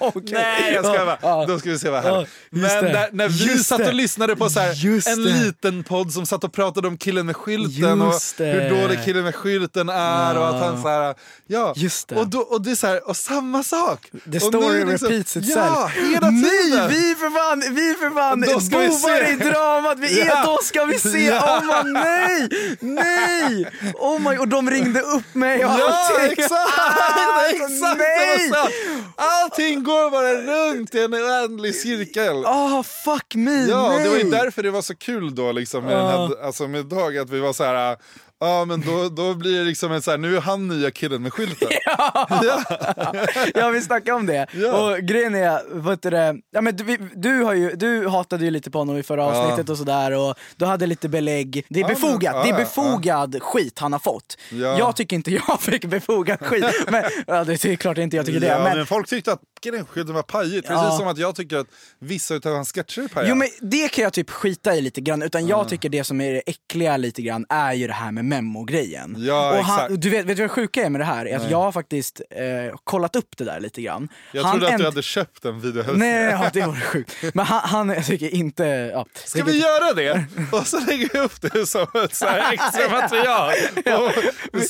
Okej. 0.00 0.32
Nej 0.32 0.72
jag 0.74 0.84
skojar 0.84 1.06
bara. 1.06 1.18
Ja. 1.22 1.44
Då 1.48 1.58
ska 1.58 1.70
vi 1.70 1.78
se 1.78 1.90
vad 1.90 2.02
här. 2.02 2.18
just 2.20 2.28
Men 2.50 2.84
där, 2.84 3.08
när 3.12 3.28
vi 3.28 3.44
Just 3.44 3.66
satt 3.66 3.80
och 3.80 3.94
lyssnade 3.94 4.36
på 4.36 4.50
så 4.50 4.60
här, 4.60 4.86
en 5.10 5.24
det. 5.24 5.30
liten 5.30 5.84
podd 5.84 6.12
som 6.12 6.26
satt 6.26 6.44
och 6.44 6.52
pratade 6.52 6.88
om 6.88 6.96
killen 6.96 7.26
med 7.26 7.36
skylten 7.36 8.00
Just 8.00 8.40
och 8.40 8.46
hur 8.46 8.70
dålig 8.82 9.04
killen 9.04 9.24
med 9.24 9.34
skylten 9.34 9.88
är 9.88 10.38
och 10.38 10.48
att 10.48 10.60
han 10.64 10.82
så 10.82 10.88
här, 10.88 11.14
ja. 11.46 11.72
Just 11.76 12.08
det. 12.08 12.14
Och, 12.16 12.28
då, 12.28 12.38
och 12.38 12.62
det 12.62 12.70
är 12.70 12.74
så 12.74 12.86
här, 12.86 13.08
och 13.08 13.16
samma 13.16 13.62
sak. 13.62 14.10
The 14.32 14.40
story 14.40 14.84
liksom- 14.84 15.08
repeats 15.08 15.36
itself. 15.36 15.56
Ja, 15.56 15.90
hela 15.94 16.30
Nej, 16.30 16.42
tiden. 16.64 16.88
vi 16.90 17.14
för 17.14 17.30
fan, 17.30 17.74
vi 17.74 17.94
för 17.94 18.10
fan 18.14 18.40
Då 18.40 18.60
ska 18.60 18.78
vi 18.78 18.90
se. 18.90 19.32
i 19.32 19.36
dramat, 19.36 19.98
vi 19.98 20.20
är, 20.20 20.26
Ja. 20.26 20.42
då 20.46 20.58
ska 20.62 20.84
vi 20.84 20.98
se, 20.98 21.24
Ja. 21.26 21.58
oh 21.58 21.64
man, 21.66 21.92
nej, 21.92 22.48
nej, 22.80 23.66
oh 23.94 24.30
my, 24.30 24.38
och 24.38 24.48
de 24.48 24.70
ringde 24.70 25.01
upp 25.02 25.34
mig 25.34 25.64
och 25.64 25.70
Ja 25.70 25.98
allting. 26.10 26.32
exakt! 26.32 26.52
Ah, 26.78 27.46
exakt 27.50 27.98
nej. 27.98 28.48
samma 28.50 28.62
sak. 28.64 28.72
Allting 29.16 29.84
går 29.84 30.10
bara 30.10 30.32
runt 30.34 30.94
i 30.94 31.02
en 31.02 31.14
oändlig 31.14 31.74
cirkel. 31.74 32.44
Ah 32.46 32.82
fuck 32.82 33.34
me, 33.34 33.66
Ja, 33.68 33.88
nej. 33.88 34.02
det 34.04 34.08
var 34.10 34.16
ju 34.16 34.30
därför 34.30 34.62
det 34.62 34.70
var 34.70 34.82
så 34.82 34.96
kul 34.96 35.34
då 35.34 35.52
liksom 35.52 35.84
med, 35.84 35.92
Ja. 35.96 36.06
här, 36.38 36.46
alltså 36.46 36.68
med 36.68 36.86
Dag, 36.86 37.18
att 37.18 37.30
vi 37.30 37.40
var 37.40 37.52
så 37.52 37.64
här. 37.64 37.96
Ja 38.44 38.64
men 38.64 38.80
då, 38.80 39.08
då 39.08 39.34
blir 39.34 39.58
det 39.58 39.64
liksom 39.64 39.92
en 39.92 40.02
så 40.02 40.10
här, 40.10 40.18
nu 40.18 40.36
är 40.36 40.40
han 40.40 40.68
nya 40.68 40.90
killen 40.90 41.22
med 41.22 41.32
skylten. 41.32 41.68
ja 43.54 43.68
vi 43.70 43.80
snackade 43.80 44.12
om 44.16 44.26
det. 44.26 44.46
Ja. 44.52 44.72
Och 44.92 44.98
grejen 44.98 45.34
är, 45.34 45.80
vet 45.80 46.02
du, 46.02 46.42
ja, 46.50 46.60
men 46.60 46.76
du, 46.76 46.96
du, 47.14 47.42
har 47.42 47.54
ju, 47.54 47.70
du 47.76 48.08
hatade 48.08 48.44
ju 48.44 48.50
lite 48.50 48.70
på 48.70 48.78
honom 48.78 48.96
i 48.98 49.02
förra 49.02 49.22
Ja. 49.22 49.26
avsnittet 49.42 49.70
och 49.70 49.78
sådär 49.78 50.10
och 50.12 50.34
du 50.56 50.64
hade 50.64 50.86
lite 50.86 51.08
belägg. 51.08 51.66
Det 51.68 51.80
är 51.80 51.82
Ja, 51.82 51.86
men- 51.88 51.94
befogat, 51.94 52.22
ja, 52.22 52.42
det 52.42 52.48
är 52.48 52.52
ja, 52.52 52.56
befogad 52.58 53.42
skit 53.42 53.78
han 53.78 53.92
har 53.92 54.00
fått. 54.00 54.36
Ja. 54.50 54.78
Jag 54.78 54.96
tycker 54.96 55.16
inte 55.16 55.30
jag 55.30 55.60
fick 55.60 55.84
befogad 55.84 56.38
skit. 56.46 56.64
men, 56.88 57.04
ja, 57.26 57.44
det 57.44 57.64
är 57.64 57.76
klart 57.76 57.98
inte 57.98 58.16
jag 58.16 58.26
tycker 58.26 58.46
ja, 58.46 58.58
det. 58.58 58.64
men... 58.64 58.76
Men, 58.76 58.86
folk 58.86 59.08
tyckte 59.08 59.32
att 59.32 59.40
killen 59.62 59.86
skylten 59.86 60.14
var 60.14 60.22
pajigt, 60.22 60.66
Ja. 60.70 60.82
precis 60.82 60.98
som 60.98 61.08
att 61.08 61.18
jag 61.18 61.34
tycker 61.34 61.56
att 61.56 61.66
vissa 61.98 62.34
utav 62.34 62.54
hans 62.54 62.72
sketcher 62.72 63.02
är 63.02 63.08
pajiga. 63.08 63.30
Jo 63.30 63.34
men 63.36 63.48
det 63.60 63.88
kan 63.88 64.02
jag 64.04 64.12
typ 64.12 64.30
skita 64.30 64.74
i 64.74 64.80
lite 64.80 65.00
grann, 65.00 65.22
utan 65.22 65.46
jag 65.46 65.68
tycker 65.68 65.88
det 65.88 66.04
som 66.04 66.20
är 66.20 66.32
det 66.32 66.42
äckliga 66.46 66.96
lite 66.96 67.22
grann 67.22 67.46
är 67.48 67.72
ju 67.72 67.86
det 67.86 67.92
här 67.92 68.12
med 68.12 68.24
memo-grejen. 68.36 69.16
Ja, 69.18 69.58
och 69.58 69.64
han, 69.64 69.94
du 70.00 70.10
vet, 70.10 70.26
vet 70.26 70.36
du 70.36 70.42
vad 70.42 70.50
det 70.50 70.54
sjuka 70.54 70.84
är 70.86 70.90
med 70.90 71.00
det 71.00 71.04
här? 71.04 71.26
Är 71.26 71.36
att 71.36 71.50
jag 71.50 71.58
har 71.58 71.72
faktiskt 71.72 72.20
eh, 72.30 72.76
kollat 72.84 73.16
upp 73.16 73.36
det 73.36 73.44
där 73.44 73.60
lite 73.60 73.82
grann. 73.82 74.08
jag 74.32 74.42
Han 74.42 74.58
trodde 74.58 74.72
att 74.74 74.78
du 74.78 74.84
hade 74.84 75.02
köpt 75.02 75.44
en 75.44 75.60
videohälsning. 75.60 75.98
Nej, 76.08 76.30
ja, 76.30 76.50
det 76.52 76.66
vore 76.66 76.80
sjukt. 76.80 77.14
Men 77.34 77.46
han, 77.46 77.60
han 77.60 77.88
jag 77.88 78.06
tycker 78.06 78.34
inte... 78.34 78.64
Ja, 78.64 79.06
Ska 79.14 79.44
vi 79.44 79.58
göra 79.60 79.94
det? 79.94 80.24
Och 80.52 80.66
så 80.66 80.80
lägger 80.80 81.10
jag 81.14 81.24
upp 81.24 81.40
det 81.40 81.66
som 81.66 81.86
ett 82.04 82.14
så 82.14 82.26
här 82.26 82.52
extra 82.52 82.88
material. 83.00 83.52
Och 84.02 84.12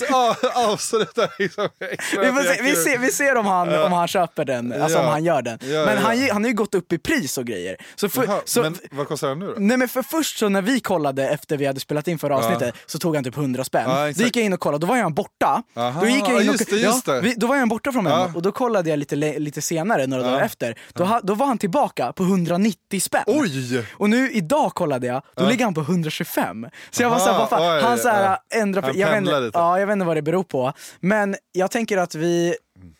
ja, 0.09 0.37
avsluta 0.55 1.29
liksom 1.39 1.69
extra 1.81 2.21
vi, 2.23 2.29
får 2.33 2.43
se, 2.55 2.63
vi, 2.63 2.75
ser, 2.77 2.99
vi 2.99 3.11
ser 3.11 3.37
om 3.37 3.47
han, 3.47 3.83
om 3.83 3.93
han 3.93 4.09
köper 4.09 4.45
den, 4.45 4.73
alltså 4.83 4.99
Ja. 4.99 5.05
om 5.05 5.11
han 5.11 5.25
gör 5.25 5.43
den. 5.43 5.59
Ja, 5.63 5.85
men. 5.87 5.99
Han, 5.99 6.29
han 6.31 6.43
har 6.43 6.49
ju 6.49 6.55
gått 6.57 6.75
upp 6.75 6.93
i 6.93 6.99
pris 6.99 7.39
och 7.39 7.45
grejer. 7.45 7.77
Så, 7.95 8.09
för, 8.09 8.25
Jaha, 8.25 8.41
så, 8.45 8.63
men 8.63 8.77
vad 8.91 9.09
kostar 9.09 9.29
den 9.29 9.39
nu 9.39 9.47
då? 9.47 9.55
Nej 9.59 9.77
men 9.77 9.89
för 9.89 10.03
först 10.03 10.39
så 10.39 10.49
när 10.49 10.63
vi 10.63 10.81
kollade 10.81 11.29
efter 11.29 11.57
vi 11.57 11.67
hade 11.67 11.81
spelat 11.81 12.09
in 12.09 12.19
förra 12.19 12.37
avsnittet 12.37 12.75
så 12.87 12.99
tog 12.99 13.15
han 13.15 13.25
typ 13.25 13.35
100 13.43 13.65
spänn. 13.65 13.91
Ja, 13.91 14.13
då 14.17 14.25
gick 14.25 14.37
jag 14.37 14.45
in 14.45 14.53
och 14.53 14.61
kollade, 14.61 14.87
då 14.87 14.93
var 14.93 14.97
han 14.97 15.15
borta. 15.15 15.63
Aha, 15.77 16.01
då 16.01 16.07
gick 16.07 16.29
jag 16.29 16.43
in 16.43 16.49
och, 16.49 16.55
just 16.55 16.71
det, 16.71 16.77
just 16.77 17.07
det. 17.07 17.35
då 17.37 17.47
var 17.47 17.57
han 17.57 17.69
borta 17.69 17.93
från 17.93 18.07
Ja. 18.07 18.31
och 18.35 18.43
då 18.43 18.53
kollade 18.53 18.91
jag 18.91 18.99
lite, 18.99 19.17
lite 19.17 19.63
senare, 19.63 20.07
några 20.07 20.23
dagar 20.23 20.41
efter. 20.41 20.79
Då, 20.93 21.21
då 21.23 21.35
var 21.35 21.47
han 21.47 21.59
tillbaka 21.59 22.13
på 22.13 22.23
190 22.23 23.01
spänn. 23.01 23.25
Oj! 23.27 23.87
Och 23.93 24.11
nu 24.11 24.31
idag 24.31 24.75
kollade 24.75 25.07
jag, 25.07 25.23
då 25.37 25.49
ligger 25.49 25.65
han 25.65 25.75
på 25.75 25.81
125. 25.81 26.67
Så 26.91 27.03
jag 27.03 27.11
var 27.11 27.19
såhär, 27.19 27.39
vad 27.39 27.49
fan, 27.49 27.77
oj, 27.77 27.83
han 27.83 27.99
såhär 27.99 28.25
ja. 28.25 28.59
ändrar, 28.61 28.83
Han 28.83 28.99
jag 28.99 29.21
vet, 29.23 29.51
ja, 29.55 29.79
jag 29.81 29.87
vet 29.87 29.93
inte 29.93 30.07
vad 30.07 30.17
det 30.17 30.23
beror 30.23 30.43
på. 30.45 30.73
Men 31.01 31.37
jag 31.53 31.71
tänker 31.71 31.99
att 31.99 32.15
vi, 32.15 32.55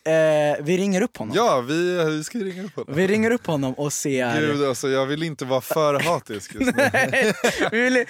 eh, 0.05 0.63
vi 0.63 0.77
ringer 0.77 1.01
upp 1.01 1.17
honom. 1.17 1.35
Ja, 1.35 1.61
vi, 1.61 2.05
vi 2.05 2.23
ska 2.23 2.37
ringa 2.37 2.63
upp 2.63 2.75
honom. 2.75 2.95
Vi 2.95 3.07
ringer 3.07 3.31
upp 3.31 3.47
honom 3.47 3.73
och 3.73 3.93
ser... 3.93 4.41
Gud 4.41 4.63
alltså, 4.63 4.89
jag 4.89 5.05
vill 5.05 5.23
inte 5.23 5.45
vara 5.45 5.61
för 5.61 5.99
hatisk 5.99 6.55
just 6.55 6.75
nu. 6.75 6.83
vi, 7.71 7.81
vill, 7.81 8.05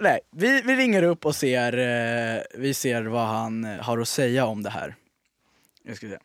nej, 0.00 0.20
vi, 0.32 0.62
vi 0.62 0.76
ringer 0.76 1.02
upp 1.02 1.26
och 1.26 1.36
ser, 1.36 1.72
eh, 1.78 2.42
vi 2.54 2.74
ser 2.74 3.02
vad 3.02 3.26
han 3.26 3.64
har 3.64 3.98
att 3.98 4.08
säga 4.08 4.46
om 4.46 4.62
det 4.62 4.70
här. 4.70 4.94
Jag 5.84 5.96
ska 5.96 6.08
se. 6.08 6.18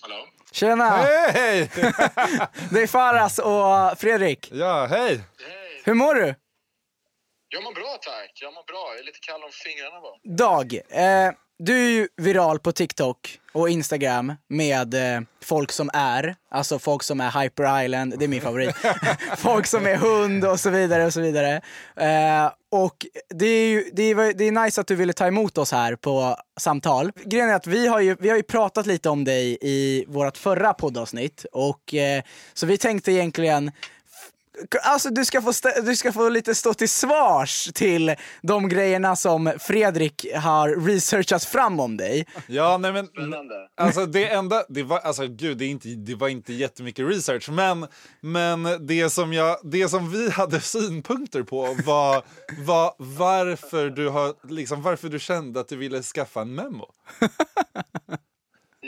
Hallå? 0.00 0.26
Tjena! 0.52 0.88
Hej! 0.88 1.70
Det 2.70 2.82
är 2.82 2.86
Faras 2.86 3.38
och 3.38 3.98
Fredrik. 3.98 4.52
Ja, 4.52 4.86
hej! 4.86 5.08
Hej! 5.08 5.82
Hur 5.84 5.94
mår 5.94 6.14
du? 6.14 6.34
Jag 7.50 7.62
mår 7.62 7.72
bra 7.72 7.98
tack. 8.02 8.32
Jag 8.42 8.54
mår 8.54 8.66
bra. 8.66 8.86
Jag 8.90 9.00
är 9.00 9.04
lite 9.04 9.18
kall 9.20 9.42
om 9.42 9.50
fingrarna 9.52 10.00
bara. 10.00 10.36
Dag, 10.36 10.74
eh, 10.74 11.32
du 11.58 11.84
är 11.84 11.90
ju 11.90 12.08
viral 12.16 12.58
på 12.58 12.72
TikTok 12.72 13.40
och 13.52 13.70
Instagram 13.70 14.32
med 14.48 14.94
eh, 14.94 15.20
folk 15.44 15.72
som 15.72 15.90
är, 15.92 16.36
alltså 16.50 16.78
folk 16.78 17.02
som 17.02 17.20
är 17.20 17.42
Hyper 17.42 17.84
Island, 17.84 18.14
det 18.18 18.24
är 18.24 18.28
min 18.28 18.40
favorit. 18.40 18.76
folk 19.36 19.66
som 19.66 19.86
är 19.86 19.96
hund 19.96 20.44
och 20.44 20.60
så 20.60 20.70
vidare 20.70 21.06
och 21.06 21.12
så 21.12 21.20
vidare. 21.20 21.62
Eh, 21.96 22.52
och 22.70 23.06
det 23.34 23.46
är 23.46 23.68
ju 23.68 23.90
det 23.92 24.02
är, 24.02 24.32
det 24.34 24.44
är 24.44 24.64
nice 24.64 24.80
att 24.80 24.86
du 24.86 24.94
ville 24.94 25.12
ta 25.12 25.26
emot 25.26 25.58
oss 25.58 25.72
här 25.72 25.96
på 25.96 26.36
samtal. 26.60 27.12
Grejen 27.24 27.48
är 27.48 27.54
att 27.54 27.66
vi 27.66 27.86
har 27.86 28.00
ju, 28.00 28.16
vi 28.20 28.28
har 28.28 28.36
ju 28.36 28.42
pratat 28.42 28.86
lite 28.86 29.08
om 29.08 29.24
dig 29.24 29.58
i 29.60 30.04
vårt 30.08 30.36
förra 30.36 30.74
poddavsnitt 30.74 31.46
och 31.52 31.94
eh, 31.94 32.22
så 32.54 32.66
vi 32.66 32.78
tänkte 32.78 33.12
egentligen 33.12 33.72
Alltså 34.82 35.10
du 35.10 35.24
ska, 35.24 35.42
få 35.42 35.52
du 35.82 35.96
ska 35.96 36.12
få 36.12 36.28
lite 36.28 36.54
stå 36.54 36.74
till 36.74 36.88
svars 36.88 37.70
till 37.74 38.14
de 38.42 38.68
grejerna 38.68 39.16
som 39.16 39.52
Fredrik 39.58 40.26
har 40.34 40.86
researchat 40.86 41.44
fram 41.44 41.80
om 41.80 41.96
dig. 41.96 42.26
Ja, 42.46 42.78
nej 42.78 42.92
men... 42.92 43.06
Spännande. 43.06 43.54
Alltså 43.76 44.06
det 44.06 44.28
enda, 44.28 44.64
det 44.68 44.82
var, 44.82 44.98
alltså 44.98 45.26
gud, 45.26 45.58
det, 45.58 45.64
är 45.64 45.68
inte, 45.68 45.88
det 45.88 46.14
var 46.14 46.28
inte 46.28 46.52
jättemycket 46.52 47.08
research, 47.08 47.50
men, 47.50 47.86
men 48.20 48.86
det, 48.86 49.10
som 49.10 49.32
jag, 49.32 49.56
det 49.64 49.88
som 49.88 50.10
vi 50.10 50.30
hade 50.30 50.60
synpunkter 50.60 51.42
på 51.42 51.76
var, 51.84 52.22
var 52.58 52.94
varför, 52.96 53.90
du 53.90 54.08
har, 54.08 54.34
liksom, 54.48 54.82
varför 54.82 55.08
du 55.08 55.18
kände 55.18 55.60
att 55.60 55.68
du 55.68 55.76
ville 55.76 56.02
skaffa 56.02 56.40
en 56.40 56.54
memo. 56.54 56.86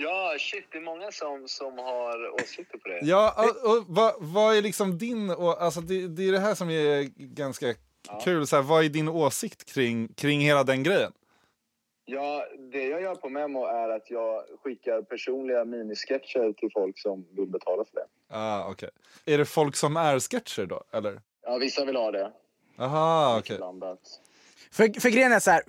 Ja, 0.02 0.36
shit. 0.38 0.64
Det 0.72 0.78
är 0.78 0.82
många 0.82 1.12
som, 1.12 1.48
som 1.48 1.78
har 1.78 2.34
åsikter 2.34 2.78
på 2.78 2.88
det. 2.88 3.00
Ja, 3.02 3.34
och, 3.38 3.70
och 3.70 3.84
vad, 3.88 4.14
vad 4.18 4.56
är 4.56 4.62
liksom 4.62 4.98
din, 4.98 5.30
och, 5.30 5.62
alltså 5.62 5.80
det, 5.80 6.08
det 6.08 6.28
är 6.28 6.32
det 6.32 6.38
här 6.38 6.54
som 6.54 6.70
är 6.70 7.02
ganska 7.16 7.74
kul, 8.24 8.46
så 8.46 8.56
här, 8.56 8.62
vad 8.62 8.84
är 8.84 8.88
din 8.88 9.08
åsikt 9.08 9.72
kring, 9.74 10.08
kring 10.08 10.40
hela 10.40 10.64
den 10.64 10.82
grejen? 10.82 11.12
Ja, 12.04 12.46
det 12.72 12.84
jag 12.84 13.02
gör 13.02 13.14
på 13.14 13.28
Memo 13.28 13.64
är 13.64 13.88
att 13.88 14.10
jag 14.10 14.44
skickar 14.62 15.02
personliga 15.02 15.64
minisketcher 15.64 16.52
till 16.52 16.70
folk 16.72 16.98
som 16.98 17.26
vill 17.36 17.46
betala 17.46 17.84
för 17.84 17.94
det. 17.94 18.06
Ah, 18.28 18.70
okej. 18.70 18.90
Är 19.24 19.38
det 19.38 19.44
folk 19.44 19.76
som 19.76 19.96
är 19.96 20.20
sketcher 20.20 20.66
då, 20.66 20.82
eller? 20.92 21.20
Ja, 21.42 21.58
vissa 21.58 21.84
vill 21.84 21.96
ha 21.96 22.10
det. 22.10 22.32
Aha, 22.78 23.38
okej. 23.38 23.56
Blandat. 23.56 24.20
För, 24.72 25.00
för 25.00 25.08
grejen 25.10 25.32
är 25.32 25.40
så 25.40 25.50
här, 25.50 25.62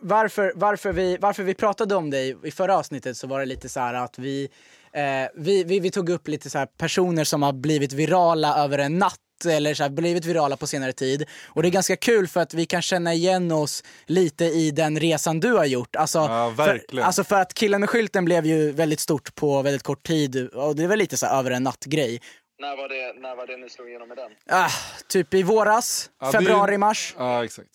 varför, 0.00 0.52
varför, 0.56 0.92
vi, 0.92 1.16
varför 1.20 1.42
vi 1.42 1.54
pratade 1.54 1.94
om 1.94 2.10
dig 2.10 2.36
i 2.44 2.50
förra 2.50 2.76
avsnittet 2.78 3.16
så 3.16 3.26
var 3.26 3.40
det 3.40 3.46
lite 3.46 3.68
så 3.68 3.80
här 3.80 3.94
att 3.94 4.18
vi, 4.18 4.48
eh, 4.92 5.02
vi, 5.34 5.64
vi, 5.64 5.80
vi 5.80 5.90
tog 5.90 6.08
upp 6.08 6.28
lite 6.28 6.50
så 6.50 6.58
här 6.58 6.66
personer 6.66 7.24
som 7.24 7.42
har 7.42 7.52
blivit 7.52 7.92
virala 7.92 8.56
över 8.64 8.78
en 8.78 8.98
natt 8.98 9.18
eller 9.46 9.74
så 9.74 9.82
här, 9.82 9.90
blivit 9.90 10.24
virala 10.24 10.56
på 10.56 10.66
senare 10.66 10.92
tid. 10.92 11.24
Och 11.46 11.62
det 11.62 11.68
är 11.68 11.70
ganska 11.70 11.96
kul 11.96 12.28
för 12.28 12.40
att 12.40 12.54
vi 12.54 12.66
kan 12.66 12.82
känna 12.82 13.14
igen 13.14 13.52
oss 13.52 13.82
lite 14.06 14.44
i 14.44 14.70
den 14.70 15.00
resan 15.00 15.40
du 15.40 15.52
har 15.52 15.64
gjort. 15.64 15.96
Alltså, 15.96 16.18
Ja, 16.18 16.54
för, 16.56 16.66
verkligen. 16.66 17.06
alltså 17.06 17.24
för 17.24 17.36
att 17.36 17.54
killen 17.54 17.80
med 17.80 17.90
skylten 17.90 18.24
blev 18.24 18.46
ju 18.46 18.72
väldigt 18.72 19.00
stort 19.00 19.34
på 19.34 19.62
väldigt 19.62 19.82
kort 19.82 20.06
tid 20.06 20.48
och 20.48 20.76
det 20.76 20.82
är 20.82 20.88
väl 20.88 20.98
lite 20.98 21.16
så 21.16 21.26
här 21.26 21.38
över 21.38 21.50
en 21.50 21.62
natt-grej. 21.62 22.20
När 22.58 22.76
var, 22.76 22.88
det, 22.88 23.20
när 23.20 23.36
var 23.36 23.46
det 23.46 23.56
ni 23.56 23.68
slog 23.70 23.88
igenom 23.88 24.08
med 24.08 24.16
den? 24.16 24.30
Ah, 24.50 24.70
typ 25.08 25.34
i 25.34 25.42
våras, 25.42 26.10
Ja, 26.20 26.26
det 26.26 26.32
februari, 26.32 26.78
mars. 26.78 27.14
Ja, 27.18 27.44
exakt. 27.44 27.68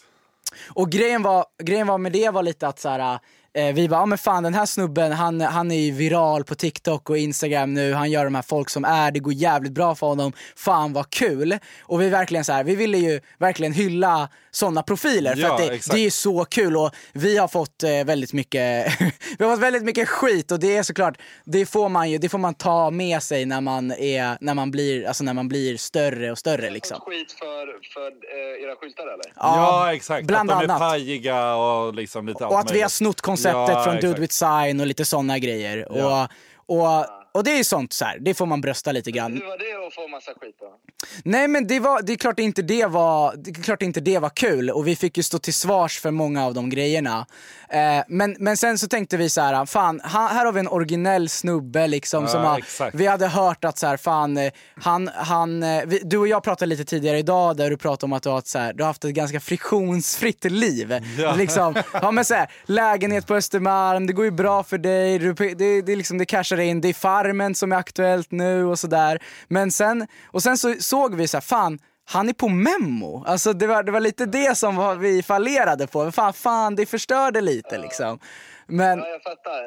Och 0.70 0.90
grejen 0.90 1.24
var, 1.24 1.46
grejen 1.64 1.88
var 1.88 1.98
med 1.98 2.12
det 2.12 2.30
var 2.30 2.44
lite 2.44 2.68
att 2.68 2.80
så 2.80 2.90
här, 2.90 3.14
äh, 3.14 3.20
eh, 3.54 3.74
vi 3.74 3.90
bara, 3.90 4.00
ja 4.00 4.06
men 4.06 4.18
fan 4.18 4.44
den 4.44 4.54
här 4.54 4.66
snubben 4.66 5.12
han, 5.12 5.42
han 5.42 5.72
är 5.72 5.80
ju 5.80 5.92
viral 5.92 6.44
på 6.44 6.56
TikTok 6.56 7.10
och 7.10 7.18
Instagram 7.18 7.74
nu, 7.74 7.94
han 7.94 8.12
gör 8.12 8.24
de 8.24 8.36
här 8.36 8.42
folk 8.42 8.70
som 8.70 8.86
är, 8.86 9.12
det 9.12 9.20
går 9.20 9.34
jävligt 9.34 9.72
bra 9.72 9.96
för 9.96 10.08
honom, 10.08 10.34
fan 10.56 10.94
vad 10.94 11.10
kul. 11.10 11.58
Och 11.82 12.02
vi 12.02 12.10
verkligen 12.10 12.46
så 12.46 12.54
här, 12.54 12.64
vi 12.64 12.76
ville 12.76 12.98
ju 12.98 13.20
verkligen 13.38 13.74
hylla 13.74 14.30
sådana 14.52 14.84
profiler 14.84 15.36
för 15.36 15.42
Ja, 15.42 15.54
att 15.54 15.58
det, 15.58 15.92
det 15.92 16.06
är 16.06 16.10
så 16.10 16.46
kul 16.46 16.78
och 16.78 16.92
vi 17.14 17.38
har 17.38 17.48
fått 17.48 17.84
eh, 17.84 18.04
väldigt 18.06 18.34
mycket, 18.34 18.88
vi 19.38 19.46
har 19.46 19.52
fått 19.52 19.64
väldigt 19.64 19.84
mycket 19.84 20.10
skit 20.10 20.52
och 20.52 20.60
det 20.60 20.78
är 20.78 20.84
såklart, 20.84 21.18
det 21.46 21.66
får 21.66 21.90
man 21.90 22.10
ju, 22.12 22.18
det 22.18 22.30
får 22.30 22.38
man 22.38 22.54
ta 22.54 22.90
med 22.90 23.24
sig 23.24 23.46
när 23.46 23.62
man 23.62 23.92
är, 23.92 24.38
när 24.42 24.54
man 24.54 24.72
blir, 24.72 25.08
alltså 25.08 25.24
när 25.24 25.34
man 25.34 25.48
blir 25.48 25.78
större 25.78 26.32
och 26.32 26.38
större 26.38 26.70
liksom. 26.70 27.00
Skit 27.02 27.32
för, 27.32 27.66
för 27.94 28.08
eh, 28.08 28.64
era 28.64 28.76
skyltar 28.76 29.04
eller? 29.04 29.34
Ja, 29.36 29.94
exakt. 29.94 30.28
bland 30.28 30.52
att 30.52 30.60
de 30.60 30.64
är 30.64 30.74
annat. 30.74 30.80
pajiga 30.80 31.56
och 31.56 31.94
liksom 31.94 32.28
lite 32.28 32.46
Och 32.46 32.60
att 32.60 32.72
vi 32.72 32.82
har 32.82 32.90
snott 32.90 33.22
konceptet 33.44 33.76
Ja, 33.76 33.84
från 33.84 33.96
Dude 33.96 34.08
exakt. 34.08 34.20
With 34.22 34.34
Sign 34.34 34.80
och 34.80 34.88
lite 34.88 35.06
sådana 35.06 35.40
grejer. 35.40 35.88
Ja. 35.90 36.28
Och, 36.66 37.00
och, 37.00 37.06
och 37.32 37.44
det 37.44 37.52
är 37.52 37.58
ju 37.58 37.64
sånt 37.64 37.94
så 37.94 38.06
här, 38.06 38.18
det 38.20 38.34
får 38.34 38.46
man 38.46 38.62
brösta 38.62 38.92
lite 38.92 39.12
grann. 39.12 39.34
Hur 39.34 39.46
var 39.46 39.58
det 39.58 39.88
att 39.88 39.94
få 39.94 40.08
massa 40.08 40.32
skit 40.42 40.56
då? 40.60 40.78
Nej 41.24 41.48
men 41.48 41.68
det, 41.68 41.80
var, 41.80 42.02
det 42.02 42.14
är 42.14 42.18
klart 42.18 42.40
inte 42.40 42.62
det 42.62 42.86
var, 42.86 43.36
det 43.36 43.52
är 43.52 43.64
klart 43.64 43.82
inte 43.82 44.00
det 44.00 44.20
var 44.20 44.30
kul 44.30 44.70
och 44.70 44.88
vi 44.88 44.96
fick 44.96 45.18
ju 45.18 45.24
stå 45.24 45.40
till 45.40 45.54
svars 45.54 46.00
för 46.00 46.12
många 46.12 46.46
av 46.46 46.54
de 46.54 46.70
grejerna. 46.70 47.26
Eh, 47.70 48.04
men, 48.08 48.36
men 48.40 48.58
sen 48.58 48.78
så 48.78 48.88
tänkte 48.88 49.18
vi 49.18 49.30
så 49.30 49.42
här, 49.42 49.66
fan 49.66 50.02
här 50.04 50.46
har 50.46 50.52
vi 50.52 50.60
en 50.60 50.68
originell 50.68 51.30
snubbe 51.30 51.88
liksom 51.88 52.24
Ja, 52.24 52.30
som 52.30 52.42
har, 52.42 52.98
vi 52.98 53.08
hade 53.08 53.28
hört 53.28 53.66
att 53.66 53.78
så 53.78 53.88
här, 53.88 53.98
fan, 53.98 54.38
eh, 54.38 54.52
han, 54.76 55.10
han, 55.14 55.64
eh, 55.64 55.84
vi, 55.86 56.00
du 56.04 56.18
och 56.18 56.28
jag 56.28 56.44
pratade 56.44 56.70
lite 56.70 56.86
tidigare 56.86 57.18
idag 57.18 57.58
där 57.58 57.70
du 57.70 57.78
pratade 57.78 58.06
om 58.06 58.14
att 58.14 58.24
du 58.24 58.30
har, 58.30 58.40
ett, 58.40 58.48
så 58.48 58.60
här, 58.60 58.74
du 58.74 58.84
har 58.84 58.88
haft 58.88 59.06
ett 59.06 59.14
ganska 59.14 59.40
friktionsfritt 59.40 60.44
liv. 60.44 61.00
Ja. 61.20 61.36
Liksom, 61.36 61.76
ja, 61.94 62.12
men 62.12 62.26
så 62.26 62.34
här, 62.34 62.52
lägenhet 62.66 63.28
på 63.28 63.36
Östermalm, 63.36 64.08
det 64.08 64.14
går 64.14 64.26
ju 64.26 64.32
bra 64.32 64.64
för 64.64 64.78
dig, 64.78 65.20
du, 65.20 65.34
det, 65.34 65.82
det, 65.82 65.92
är 65.92 65.96
liksom, 65.96 66.18
det 66.18 66.26
cashar 66.26 66.60
in, 66.60 66.82
det 66.82 66.88
är 66.88 66.94
Farmen 67.22 67.56
som 67.56 67.72
är 67.72 67.76
aktuellt 67.76 68.32
nu 68.32 68.66
och 68.66 68.80
sådär. 68.80 69.20
Men 69.48 69.72
sen, 69.72 70.08
och 70.28 70.44
sen 70.44 70.58
så 70.58 70.74
såg 70.80 71.16
vi 71.16 71.28
så 71.28 71.38
här, 71.38 71.42
fan, 71.42 71.80
han 72.06 72.30
är 72.30 72.34
på 72.34 72.48
memo. 72.48 73.24
Alltså 73.28 73.54
det 73.54 73.68
var, 73.68 73.84
det 73.84 73.92
var 73.92 74.00
lite 74.00 74.26
det 74.26 74.58
som 74.58 74.76
var, 74.76 74.96
vi 74.96 75.24
fallerade 75.24 75.88
på. 75.88 76.12
Fan, 76.12 76.34
fan, 76.34 76.76
det 76.76 76.86
förstörde 76.86 77.42
lite 77.42 77.78
liksom. 77.78 78.20
Men, 78.68 79.00
Ja, 79.00 79.08
jag 79.08 79.24
fattar. 79.24 79.64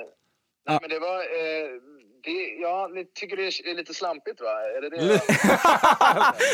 Nej, 0.69 0.79
men 0.81 0.91
det 0.91 0.99
var... 0.99 1.19
Eh, 1.19 1.94
Det, 2.25 2.31
ja, 2.62 2.90
ni 2.95 3.04
tycker 3.04 3.37
det 3.37 3.43
är 3.47 3.76
lite 3.76 3.95
slampigt 3.95 4.40
va? 4.40 4.50
Är 4.76 4.81
det 4.81 4.88
det? 4.97 5.21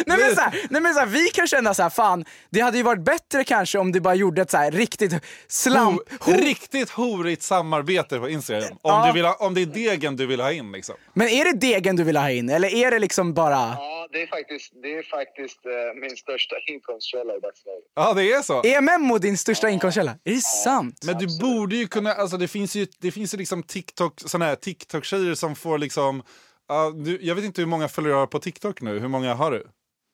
nej, 0.06 0.18
men 0.18 0.34
så 0.34 0.40
här, 0.40 0.66
nej 0.70 0.80
men 0.82 0.94
så 0.94 1.00
här, 1.00 1.06
vi 1.06 1.28
kan 1.28 1.46
känna 1.46 1.74
så 1.74 1.82
här, 1.82 1.90
fan, 1.90 2.24
det 2.50 2.60
hade 2.60 2.76
ju 2.76 2.82
varit 2.82 3.04
bättre 3.04 3.44
kanske 3.44 3.78
om 3.78 3.92
du 3.92 4.00
bara 4.00 4.14
gjorde 4.14 4.42
ett 4.42 4.50
så 4.50 4.56
här 4.56 4.70
riktigt 4.70 5.12
slamp... 5.48 6.00
Ho- 6.20 6.36
riktigt 6.40 6.90
horigt 6.90 7.42
samarbete 7.42 8.18
på 8.18 8.28
Instagram. 8.28 8.64
Om, 8.70 8.78
Ja. 8.82 9.06
du 9.06 9.12
vill 9.12 9.24
ha, 9.24 9.34
om 9.34 9.54
det 9.54 9.62
är 9.62 9.66
degen 9.66 10.16
du 10.16 10.26
vill 10.26 10.40
ha 10.40 10.52
in 10.52 10.72
liksom. 10.72 10.94
Men 11.14 11.28
är 11.28 11.44
det 11.44 11.52
degen 11.52 11.96
du 11.96 12.04
vill 12.04 12.16
ha 12.16 12.30
in 12.30 12.48
eller 12.50 12.74
är 12.74 12.90
det 12.90 12.98
liksom 12.98 13.34
bara... 13.34 13.50
Ja, 13.78 14.08
det 14.12 14.22
är 14.22 14.26
faktiskt, 14.26 14.72
det 14.82 14.88
är 14.98 15.02
faktiskt 15.02 15.66
eh, 15.66 16.00
min 16.00 16.16
största 16.16 16.56
inkomstkälla 16.66 17.36
i 17.36 17.40
dagsläget. 17.40 17.84
Ja, 17.94 18.12
det 18.14 18.32
är 18.32 18.42
så. 18.42 18.62
Är 18.66 18.80
Memmo 18.80 19.18
din 19.18 19.38
största 19.38 19.68
inkomstkälla? 19.68 20.10
Är 20.24 20.34
det 20.34 20.40
sant? 20.40 21.00
Men 21.04 21.18
du 21.18 21.38
borde 21.40 21.76
ju 21.76 21.86
kunna, 21.88 22.12
alltså 22.12 22.36
det 22.36 22.48
finns 22.48 22.74
ju, 22.76 22.86
det 22.98 23.10
finns 23.10 23.34
ju 23.34 23.38
liksom 23.38 23.62
TikTok, 23.62 24.20
såna 24.26 24.44
här 24.44 24.54
TikTok-tjejer 24.54 25.34
som 25.34 25.56
får 25.60 25.78
liksom, 25.78 26.22
ja, 26.68 26.90
du, 26.94 27.18
jag 27.22 27.34
vet 27.34 27.44
inte 27.44 27.60
hur 27.62 27.68
många 27.68 27.88
följare 27.88 28.14
du 28.14 28.18
har 28.18 28.26
på 28.26 28.38
TikTok 28.38 28.80
nu, 28.80 28.98
hur 28.98 29.08
många 29.08 29.34
har 29.34 29.50
du? 29.50 29.56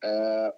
Eh, 0.05 0.53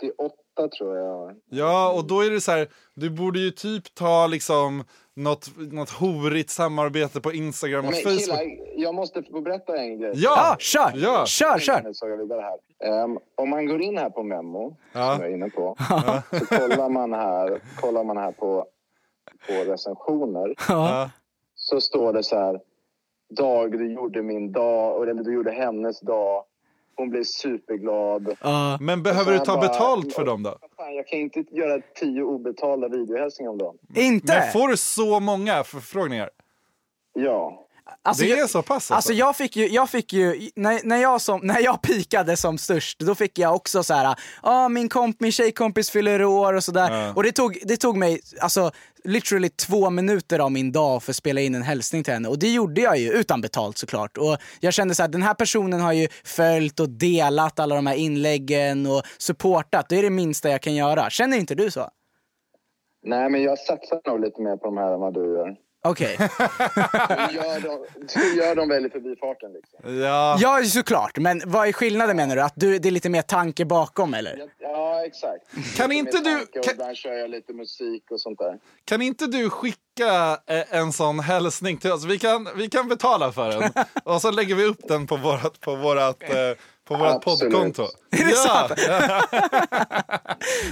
88 0.00 0.68
tror 0.78 0.96
jag. 0.98 1.34
Ja, 1.50 1.92
och 1.92 2.04
då 2.04 2.20
är 2.24 2.30
det 2.30 2.40
så 2.40 2.52
här, 2.52 2.68
du 2.94 3.10
borde 3.10 3.38
ju 3.38 3.50
typ 3.50 3.94
ta 3.94 4.26
liksom 4.26 4.84
något, 5.16 5.50
något 5.56 5.90
horigt 5.90 6.50
samarbete 6.50 7.20
på 7.20 7.32
Instagram 7.32 7.84
och 7.84 7.90
Men 7.92 8.00
Facebook. 8.02 8.20
killar, 8.20 8.42
jag 8.76 8.94
måste 8.94 9.22
få 9.22 9.40
berätta 9.40 9.76
en 9.76 9.98
grej. 10.00 10.12
Ja, 10.14 10.30
Ja! 10.36 10.56
kör! 10.58 10.92
Ja. 10.94 11.26
Kör, 11.26 11.58
kör! 11.58 11.82
Nu 11.82 11.94
såg 11.94 12.10
jag 12.10 12.16
vidare 12.16 12.40
här. 12.40 12.58
Ehm, 13.04 13.18
om 13.34 13.50
man 13.50 13.66
går 13.66 13.82
in 13.82 13.98
här 13.98 14.10
på 14.10 14.22
Memo, 14.22 14.76
Ja. 14.92 15.12
som 15.14 15.22
jag 15.22 15.30
är 15.30 15.34
inne 15.34 15.50
på, 15.50 15.76
så 16.38 16.46
kollar 16.46 16.88
man 16.88 17.12
här, 17.12 17.60
kollar 17.80 18.04
man 18.04 18.16
här 18.16 18.32
på, 18.32 18.66
på 19.46 19.52
recensioner. 19.72 20.54
Ja. 20.68 21.10
Så 21.54 21.80
står 21.80 22.12
det 22.12 22.22
så 22.22 22.36
här. 22.38 22.60
Dag, 23.34 23.72
du 23.78 23.92
gjorde 23.92 24.22
min 24.22 24.52
dag, 24.52 25.02
eller 25.02 25.22
du 25.24 25.34
gjorde 25.34 25.50
hennes 25.52 26.00
dag. 26.00 26.44
Hon 26.96 27.10
blev 27.10 27.24
superglad. 27.24 28.36
Ja. 28.40 28.78
Men 28.80 29.02
behöver 29.02 29.32
du 29.32 29.38
ta 29.38 29.44
bara- 29.56 29.60
betalt 29.68 30.14
för 30.14 30.24
dem 30.24 30.42
då? 30.42 30.58
Fan, 30.76 30.94
jag 30.94 31.06
kan 31.06 31.18
inte 31.18 31.44
göra 31.50 31.80
tio 31.94 32.22
obetalda 32.22 32.88
videohälsningar 32.88 33.50
om 33.50 33.58
dagen. 33.58 33.74
inte? 33.94 34.38
Men 34.38 34.52
får 34.52 34.68
du 34.68 34.76
så 34.76 35.20
många 35.20 35.64
förfrågningar? 35.64 36.30
Ja. 37.12 37.60
Alltså, 38.02 38.22
det 38.24 38.28
jag- 38.30 38.38
är 38.38 38.46
så 38.46 38.62
pass 38.62 38.74
alltså? 38.74 38.94
Alltså 38.94 39.12
jag 39.12 39.36
fick 39.36 39.56
ju, 39.56 39.68
jag 39.68 39.90
fick 39.90 40.12
ju 40.12 40.50
när, 40.56 40.80
när, 40.84 40.96
jag 40.96 41.20
som, 41.20 41.40
när 41.42 41.60
jag 41.60 41.82
pikade 41.82 42.36
som 42.36 42.58
störst, 42.58 43.00
då 43.00 43.14
fick 43.14 43.38
jag 43.38 43.54
också 43.54 43.82
så 43.82 43.94
här, 43.94 44.16
ah, 44.42 44.68
min, 44.68 44.88
komp, 44.88 45.20
min 45.20 45.32
tjejkompis 45.32 45.90
fyller 45.90 46.24
år 46.24 46.52
och 46.54 46.64
sådär. 46.64 46.90
Ja. 46.92 47.12
Och 47.16 47.22
det 47.22 47.32
tog, 47.32 47.58
det 47.64 47.76
tog 47.76 47.96
mig, 47.96 48.20
alltså 48.40 48.70
literally 49.04 49.48
två 49.48 49.90
minuter 49.90 50.38
av 50.38 50.52
min 50.52 50.72
dag 50.72 51.02
för 51.02 51.12
att 51.12 51.16
spela 51.16 51.40
in 51.40 51.54
en 51.54 51.62
hälsning 51.62 52.04
till 52.04 52.14
henne. 52.14 52.28
Och 52.28 52.38
det 52.38 52.52
gjorde 52.52 52.80
jag 52.80 52.98
ju, 52.98 53.12
utan 53.12 53.40
betalt 53.40 53.78
såklart. 53.78 54.16
Och 54.18 54.36
jag 54.60 54.74
kände 54.74 54.94
så 54.94 55.02
här, 55.02 55.08
den 55.08 55.22
här 55.22 55.34
personen 55.34 55.80
har 55.80 55.92
ju 55.92 56.08
följt 56.24 56.80
och 56.80 56.88
delat 56.88 57.60
alla 57.60 57.74
de 57.74 57.86
här 57.86 57.94
inläggen 57.94 58.86
och 58.86 59.02
supportat. 59.18 59.88
Det 59.88 59.98
är 59.98 60.02
det 60.02 60.10
minsta 60.10 60.50
jag 60.50 60.60
kan 60.60 60.74
göra. 60.74 61.10
Känner 61.10 61.36
inte 61.36 61.54
du 61.54 61.70
så? 61.70 61.88
Nej, 63.02 63.30
men 63.30 63.42
jag 63.42 63.58
satsar 63.58 64.00
nog 64.06 64.20
lite 64.20 64.42
mer 64.42 64.56
på 64.56 64.66
de 64.66 64.76
här 64.76 64.92
än 64.92 65.00
vad 65.00 65.14
du 65.14 65.20
gör. 65.20 65.56
Okej. 65.84 66.16
Du 67.28 67.34
gör 67.36 67.60
dem, 67.60 67.86
du 68.14 68.36
gör 68.36 68.54
dem 68.54 68.68
väl 68.68 68.86
i 68.86 68.90
förbifarten 68.90 69.52
liksom. 69.52 70.00
Ja. 70.02 70.36
ja, 70.40 70.64
såklart. 70.64 71.18
Men 71.18 71.42
vad 71.46 71.68
är 71.68 71.72
skillnaden 71.72 72.16
menar 72.16 72.36
du? 72.36 72.42
Att 72.42 72.52
du, 72.56 72.78
det 72.78 72.88
är 72.88 72.90
lite 72.90 73.08
mer 73.10 73.22
tanke 73.22 73.64
bakom 73.64 74.14
eller? 74.14 74.36
Ja, 74.38 74.46
Ja, 74.60 75.06
exakt. 75.06 75.76
Kan 75.76 75.90
Lite 75.90 75.98
inte 76.00 76.18
du- 76.30 76.60
kan- 76.62 76.72
ibland 76.74 76.96
kör 76.96 77.12
jag 77.12 77.30
lite 77.30 77.52
musik 77.52 78.10
och 78.10 78.20
sånt 78.20 78.38
där. 78.38 78.58
Kan 78.84 79.02
inte 79.02 79.26
du 79.26 79.50
skicka 79.50 80.38
eh, 80.46 80.74
en 80.78 80.92
sån 80.92 81.20
hälsning 81.20 81.76
till 81.76 81.92
oss? 81.92 82.04
Vi 82.04 82.18
kan, 82.18 82.48
vi 82.56 82.68
kan 82.68 82.88
betala 82.88 83.32
för 83.32 83.50
den. 83.50 83.70
Och 84.04 84.20
så 84.20 84.30
lägger 84.30 84.54
vi 84.54 84.64
upp 84.64 84.88
den 84.88 85.06
på 85.06 85.16
vårat, 85.16 85.60
på 85.60 85.74
vårat, 85.76 86.22
eh, 86.22 86.28
på 86.84 86.94
Absolut. 86.94 87.52
poddkonto. 87.52 87.82
Är 87.82 88.24
det 88.24 88.34
ja. 88.88 89.20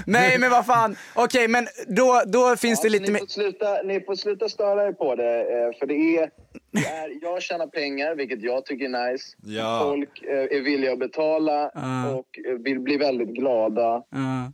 Nej 0.06 0.38
men 0.38 0.50
vad 0.50 0.66
fan, 0.66 0.96
okej 1.14 1.48
men 1.48 1.66
då, 1.88 2.22
då 2.26 2.56
finns 2.56 2.80
det 2.80 2.88
Ja, 2.88 2.90
så 2.90 2.92
lite 2.92 3.04
ni, 3.04 3.12
mer... 3.12 3.18
får 3.20 3.26
sluta, 3.26 3.82
ni 3.84 4.00
får 4.00 4.14
sluta 4.14 4.48
störa 4.48 4.86
er 4.86 4.92
på 4.92 5.14
det. 5.14 5.40
eh, 5.40 5.78
För 5.78 5.86
det 5.86 5.94
är, 5.94 6.30
det 6.72 6.86
är, 6.86 7.22
jag 7.22 7.42
tjänar 7.42 7.66
pengar, 7.66 8.14
vilket 8.14 8.42
jag 8.42 8.64
tycker 8.66 8.84
är 8.84 9.12
nice. 9.12 9.24
Ja. 9.42 9.80
Folk 9.84 10.22
eh, 10.22 10.56
är 10.58 10.60
villiga 10.60 10.92
att 10.92 10.98
betala 10.98 11.70
Ja. 11.74 12.10
och 12.14 12.38
eh, 12.48 12.54
vill 12.58 12.80
bli 12.80 12.96
väldigt 12.96 13.28
glada. 13.28 14.02
Ja. 14.10 14.52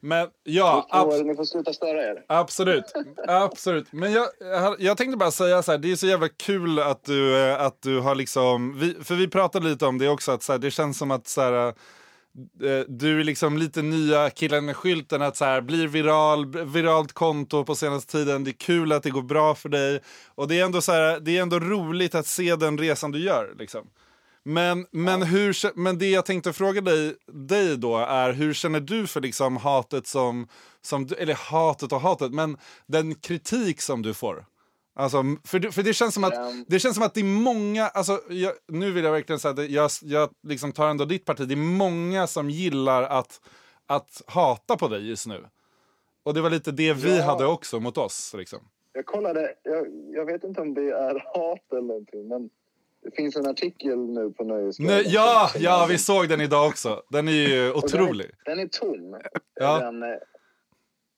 Men 0.00 0.28
ja, 0.44 0.86
abs- 0.90 1.22
ni 1.24 1.34
får 1.36 1.44
sluta 1.44 1.72
störa 1.72 2.02
er. 2.02 2.24
absolut. 2.28 2.84
absolut. 3.28 3.92
Men 3.92 4.12
jag, 4.12 4.26
jag- 4.78 4.96
tänkte 4.96 5.16
bara 5.16 5.30
säga 5.30 5.62
så 5.62 5.70
här, 5.72 5.78
det 5.78 5.92
är 5.92 5.96
så 5.96 6.06
jävla 6.06 6.28
kul 6.28 6.78
att 6.78 7.04
du, 7.04 7.36
eh, 7.46 7.60
att 7.60 7.82
du 7.82 8.00
har 8.00 8.14
liksom, 8.14 8.78
vi, 8.78 8.96
för 9.04 9.14
vi 9.14 9.28
pratade 9.28 9.68
lite 9.68 9.86
om 9.86 9.98
det 9.98 10.08
också, 10.08 10.32
att 10.32 10.42
så 10.42 10.52
här, 10.52 10.58
det 10.58 10.70
känns 10.70 10.98
som 10.98 11.10
att 11.10 11.26
så 11.28 11.40
här, 11.40 11.66
eh, 12.62 12.80
du 12.88 13.20
är 13.20 13.24
liksom 13.24 13.58
lite 13.58 13.82
nya 13.82 14.30
killen 14.30 14.64
med 14.64 14.76
skylten 14.76 15.22
att 15.22 15.36
så 15.36 15.44
här, 15.44 15.60
blir 15.60 15.88
viral, 15.88 16.46
viralt 16.64 17.12
konto 17.12 17.64
på 17.64 17.74
senaste 17.74 18.12
tiden. 18.12 18.44
Det 18.44 18.50
är 18.50 18.58
kul 18.58 18.92
att 18.92 19.02
det 19.02 19.10
går 19.10 19.22
bra 19.22 19.54
för 19.54 19.68
dig. 19.68 20.00
Och 20.34 20.48
det 20.48 20.60
är 20.60 20.64
ändå, 20.64 20.80
så 20.80 20.92
här, 20.92 21.20
det 21.20 21.36
är 21.38 21.42
ändå 21.42 21.58
roligt 21.58 22.14
att 22.14 22.26
se 22.26 22.56
den 22.56 22.78
resan 22.78 23.12
du 23.12 23.18
gör. 23.18 23.54
Liksom. 23.58 23.86
Men, 24.48 24.86
men, 24.90 25.22
hur, 25.22 25.52
kä- 25.52 25.72
men 25.74 25.98
det 25.98 26.10
jag 26.10 26.26
tänkte 26.26 26.52
fråga 26.52 26.80
dig, 26.80 27.14
dig 27.26 27.76
då 27.76 27.96
är, 27.96 28.32
hur 28.32 28.52
känner 28.52 28.80
du 28.80 29.06
för 29.06 29.20
liksom 29.20 29.56
hatet 29.56 30.06
som, 30.06 30.48
som, 30.82 31.08
eller 31.18 31.34
hatet 31.34 31.92
och 31.92 32.00
hatet, 32.00 32.32
men 32.32 32.56
den 32.86 33.14
kritik 33.14 33.80
som 33.80 34.02
du 34.02 34.14
får? 34.14 34.46
Alltså, 34.94 35.22
för, 35.44 35.70
för 35.70 35.82
det 35.82 35.92
känns 35.94 36.14
som 36.14 36.24
att 36.24 36.36
Ehm. 36.36 36.64
det 36.68 36.78
känns 36.78 36.94
som 36.94 37.04
att 37.04 37.14
det 37.14 37.20
är 37.20 37.24
många, 37.24 37.88
alltså, 37.88 38.20
jag, 38.28 38.52
nu 38.68 38.90
vill 38.92 39.04
jag 39.04 39.12
verkligen 39.12 39.40
säga 39.40 39.52
att 39.54 39.70
jag, 39.70 39.90
jag 40.02 40.30
liksom 40.42 40.72
tar 40.72 40.88
ändå 40.88 41.04
ditt 41.04 41.24
parti, 41.24 41.48
det 41.48 41.54
är 41.54 41.56
många 41.56 42.26
som 42.26 42.50
gillar 42.50 43.02
att, 43.02 43.40
att 43.86 44.22
hata 44.26 44.76
på 44.76 44.88
dig 44.88 45.08
just 45.08 45.26
nu. 45.26 45.44
Och 46.24 46.34
det 46.34 46.40
var 46.40 46.50
lite 46.50 46.70
det 46.72 46.92
vi 46.92 47.16
Ja. 47.18 47.24
hade 47.24 47.46
också 47.46 47.80
mot 47.80 47.98
oss. 47.98 48.34
Liksom. 48.38 48.58
Jag 48.92 49.06
kollade, 49.06 49.54
jag, 49.62 49.86
jag 50.14 50.26
vet 50.26 50.44
inte 50.44 50.60
om 50.60 50.74
det 50.74 50.90
är 50.90 51.14
hat 51.34 51.72
eller 51.72 51.82
någonting, 51.82 52.28
men 52.28 52.50
det 53.06 53.16
finns 53.16 53.36
en 53.36 53.46
artikel 53.46 53.98
nu 53.98 54.30
på 54.30 54.44
Nöjesguiden. 54.44 55.02
Ja, 55.06 55.50
ja, 55.58 55.86
vi 55.88 55.98
såg 55.98 56.28
den 56.28 56.40
idag 56.40 56.68
också. 56.68 57.02
Den 57.10 57.28
är 57.28 57.32
ju 57.32 57.70
och 57.70 57.82
den 57.90 58.00
otrolig. 58.00 58.30
Den 58.44 58.58
är 58.58 58.66
tom. 58.66 59.16
Ja. 59.60 59.78
Den, 59.78 60.02
eh, 60.02 60.08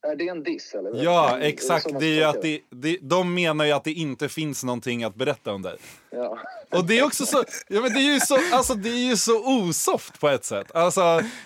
är 0.03 0.17
det 0.17 0.29
en 0.29 0.43
diss 0.43 0.75
eller? 0.75 1.05
Ja, 1.05 1.37
det 1.37 1.47
exakt. 1.47 1.87
Det 2.01 2.07
är 2.07 2.15
ju 2.15 2.23
att 2.25 2.43
det, 2.43 2.61
det, 2.71 2.99
de 3.01 3.35
menar 3.35 3.65
ju 3.65 3.73
att 3.73 3.85
det 3.85 3.93
inte 3.93 4.29
finns 4.29 4.65
någonting 4.65 5.05
att 5.05 5.15
berätta 5.15 5.53
om 5.53 5.63
dig. 5.63 5.77
Ja. 6.11 6.39
Och 6.71 6.85
det 6.85 6.99
är 6.99 7.05
också 7.05 7.27
så, 7.27 7.45
ja, 7.69 7.81
men 7.81 7.93
det 7.93 8.01
är 8.01 8.13
ju 8.15 8.21
så, 8.21 8.39
alltså, 8.53 8.75
det 8.75 8.89
är 8.89 9.09
ju 9.09 9.17
så 9.17 9.45
osoft 9.47 10.21
på 10.21 10.29
ett 10.29 10.45
sätt. 10.45 10.75
Alltså, 10.75 11.01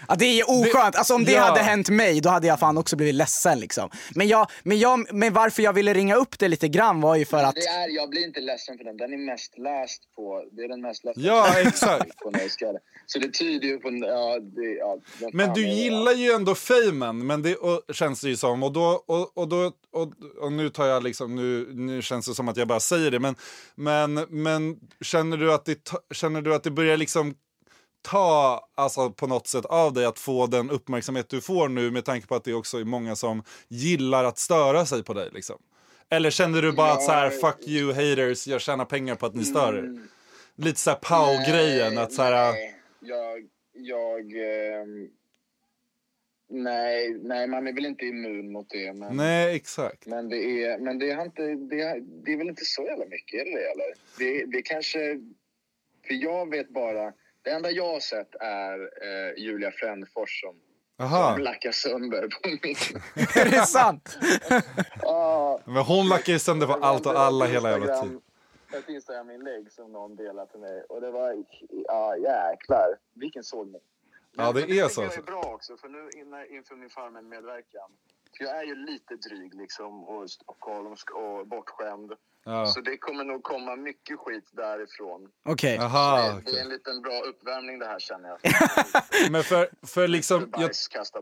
Ja, 0.09 0.15
det 0.19 0.25
är 0.25 0.35
ju 0.35 0.43
oskönt. 0.43 0.97
Alltså 0.97 1.15
om 1.15 1.25
det 1.25 1.33
Ja. 1.33 1.41
hade 1.41 1.61
hänt 1.61 1.89
mig, 1.89 2.21
då 2.21 2.29
hade 2.29 2.47
jag 2.47 2.59
fan 2.59 2.79
också 2.79 2.97
blivit 2.97 3.15
ledsen 3.15 3.61
liksom. 3.61 3.91
Men, 4.15 4.29
jag, 4.29 4.51
men, 4.63 4.79
jag, 4.79 5.15
men 5.15 5.33
varför 5.33 5.63
jag 5.63 5.73
ville 5.73 5.95
ringa 5.95 6.17
upp 6.17 6.39
det 6.39 6.49
lite 6.49 6.69
grann 6.69 7.01
var 7.01 7.17
ju 7.17 7.25
för 7.25 7.45
att... 7.45 7.55
Det 7.55 7.61
är, 7.67 7.89
jag 7.89 8.11
blir 8.11 8.25
inte 8.25 8.41
ledsen 8.41 8.79
för 8.79 8.85
den. 8.85 8.97
Den 8.97 9.13
är 9.13 9.19
mest 9.19 9.59
läst 9.59 10.03
på... 10.17 10.45
Det 10.53 10.63
är 10.63 10.69
den 10.69 10.81
mest 10.81 11.05
lästa 11.05 11.21
Ja, 11.21 11.61
exakt. 11.61 12.19
på. 12.19 12.33
Så 13.07 13.19
det 13.19 13.29
tyder 13.29 13.69
ju 13.69 13.79
på... 13.79 13.89
Ja, 14.07 14.39
det, 14.41 14.75
ja, 14.79 14.99
Men 15.33 15.55
du 15.55 15.69
gillar 15.69 16.13
ju 16.13 16.33
ändå 16.33 16.55
famen, 16.55 17.27
men 17.27 17.43
det 17.43 17.57
och, 17.57 17.95
känns 17.95 18.21
det 18.21 18.29
ju 18.29 18.37
som. 18.43 18.63
Och, 18.63 18.73
då, 18.73 19.05
och, 19.07 19.39
och, 19.39 19.49
då, 19.49 19.73
och, 19.93 20.09
och 20.41 20.53
nu 20.53 20.69
tar 20.69 20.87
jag 20.87 21.03
liksom, 21.03 21.35
nu, 21.35 21.69
nu 21.75 22.03
känns 22.03 22.27
det 22.27 22.35
som 22.35 22.49
att 22.49 22.57
jag 22.57 22.69
bara 22.69 22.81
säger 22.81 23.11
det. 23.11 23.21
Men, 23.21 23.35
men, 23.75 24.15
men 24.29 24.77
känner, 25.01 25.37
du 25.37 25.53
att 25.53 25.65
det, 25.65 25.93
känner 26.15 26.43
du 26.43 26.55
att 26.55 26.63
det 26.63 26.71
börjar 26.71 26.97
liksom 26.97 27.35
ta 28.03 28.61
alltså, 28.75 29.11
på 29.11 29.27
något 29.27 29.47
sätt 29.47 29.65
av 29.65 29.93
dig 29.93 30.05
att 30.05 30.19
få 30.19 30.47
den 30.47 30.71
uppmärksamhet 30.71 31.29
du 31.29 31.41
får 31.41 31.69
nu 31.69 31.91
med 31.91 32.05
tanke 32.05 32.27
på 32.27 32.35
att 32.35 32.45
det 32.45 32.55
också 32.55 32.79
är 32.81 32.85
många 32.85 33.17
som 33.17 33.43
gillar 33.69 34.25
att 34.25 34.39
störa 34.39 34.87
sig 34.87 35.03
på 35.05 35.15
dig 35.15 35.31
liksom? 35.33 35.57
Eller 36.11 36.31
känner 36.31 36.63
du 36.63 36.73
bara 36.73 36.93
att 36.93 37.03
så 37.03 37.13
här, 37.13 37.31
Ja. 37.31 37.49
fuck 37.49 37.69
you 37.69 37.93
haters, 37.93 38.47
jag 38.47 38.61
tjänar 38.61 38.85
pengar 38.85 39.15
på 39.15 39.27
att 39.27 39.35
ni 39.35 39.45
stör 39.45 39.75
er? 39.75 39.79
Mm. 39.79 40.09
Lite 40.57 40.81
så 40.81 40.91
här 40.91 40.99
pow-grejen, 40.99 41.95
Nej, 41.95 42.05
att 42.05 42.13
så 42.13 42.23
här, 42.23 42.53
Nej, 42.53 42.75
jag... 43.01 43.39
jag 43.75 44.21
ehm, 44.21 45.09
nej, 46.53 47.19
nej, 47.23 47.47
man 47.47 47.67
är 47.67 47.73
väl 47.73 47.87
inte 47.87 48.07
immun 48.07 48.53
mot 48.53 48.71
det. 48.71 48.93
Men, 48.93 49.17
nej 49.17 49.57
exakt. 49.57 50.07
men 50.07 50.29
det 50.29 50.65
är, 50.65 50.79
men 50.79 50.99
det, 50.99 51.13
har 51.13 51.25
inte, 51.25 51.43
det, 51.43 52.01
det 52.25 52.33
är 52.33 52.37
väl 52.37 52.49
inte 52.49 52.65
så 52.65 52.83
jävla 52.83 53.05
mycket, 53.05 53.41
är 53.41 53.45
det 53.45 53.51
det? 53.51 53.71
Eller? 53.71 53.95
Det, 54.19 54.45
det 54.45 54.63
kanske... 54.63 55.21
För 56.07 56.15
jag 56.15 56.51
vet 56.51 56.69
bara... 56.69 57.13
Det 57.43 57.51
enda 57.51 57.71
jag 57.71 57.93
har 57.93 58.01
sett 58.01 58.35
är 58.41 58.79
eh, 58.79 59.43
Julia 59.45 59.71
Frändfors 59.71 60.41
som, 60.41 60.57
Aha. 60.99 61.33
som 61.33 61.43
lackar 61.43 61.73
sönder 61.73 62.29
på 62.29 62.49
min... 62.49 62.77
är 63.45 63.51
det 63.51 63.67
sant? 63.67 64.19
Ah, 65.03 65.59
Men 65.65 65.83
hon 65.83 66.09
lackar 66.09 66.33
ju 66.33 66.39
sönder 66.39 66.67
på 66.67 66.73
allt 66.73 67.07
och 67.07 67.21
alla 67.21 67.47
hela 67.47 67.71
jävla 67.71 68.03
tiden. 68.03 68.21
Ett 68.79 68.89
Instagram-inlägg 68.89 69.73
som 69.73 69.93
någon 69.93 70.17
delade 70.17 70.51
till 70.51 70.61
mig 70.61 70.83
och 70.89 71.01
det 71.01 71.11
var, 71.11 71.45
ja 71.69 72.17
jäklar, 72.17 72.97
vilken 73.15 73.45
sågning. 73.45 73.81
Ja, 74.37 74.53
det 74.53 74.61
men 74.61 74.71
är 74.79 74.89
så, 74.89 75.03
alltså. 75.05 75.21
är 75.21 75.23
bra 75.23 75.43
också, 75.43 75.77
för 75.77 75.89
nu 75.89 76.11
innan- 76.17 76.47
inför 76.47 76.77
min 76.77 76.91
Farmen-medverkan. 76.91 77.91
För 78.37 78.45
jag 78.45 78.59
är 78.59 78.65
ju 78.65 78.75
lite 78.75 79.17
dryg 79.17 79.55
liksom 79.55 80.05
och 80.05 80.31
stockholmsk 80.31 81.11
och 81.11 81.47
bortskämd. 81.47 82.13
Ja. 82.45 82.67
Så 82.67 82.81
det 82.81 82.97
kommer 82.97 83.25
nog 83.25 83.43
komma 83.43 83.77
mycket 83.77 84.19
skit 84.19 84.51
därifrån. 84.53 85.29
Okej. 85.49 85.75
Jaha, 85.75 86.23
det, 86.23 86.33
det 86.33 86.39
okej. 86.39 86.59
är 86.59 86.63
en 86.63 86.69
liten 86.69 87.03
bra 87.03 87.21
uppvärmning 87.21 87.79
det 87.79 87.87
här 87.87 87.99
känner 87.99 88.29
jag. 88.29 88.39
Men 89.31 89.43
för, 89.43 89.69
för 89.87 90.09
liksom... 90.09 90.51
Jag, 90.53 90.71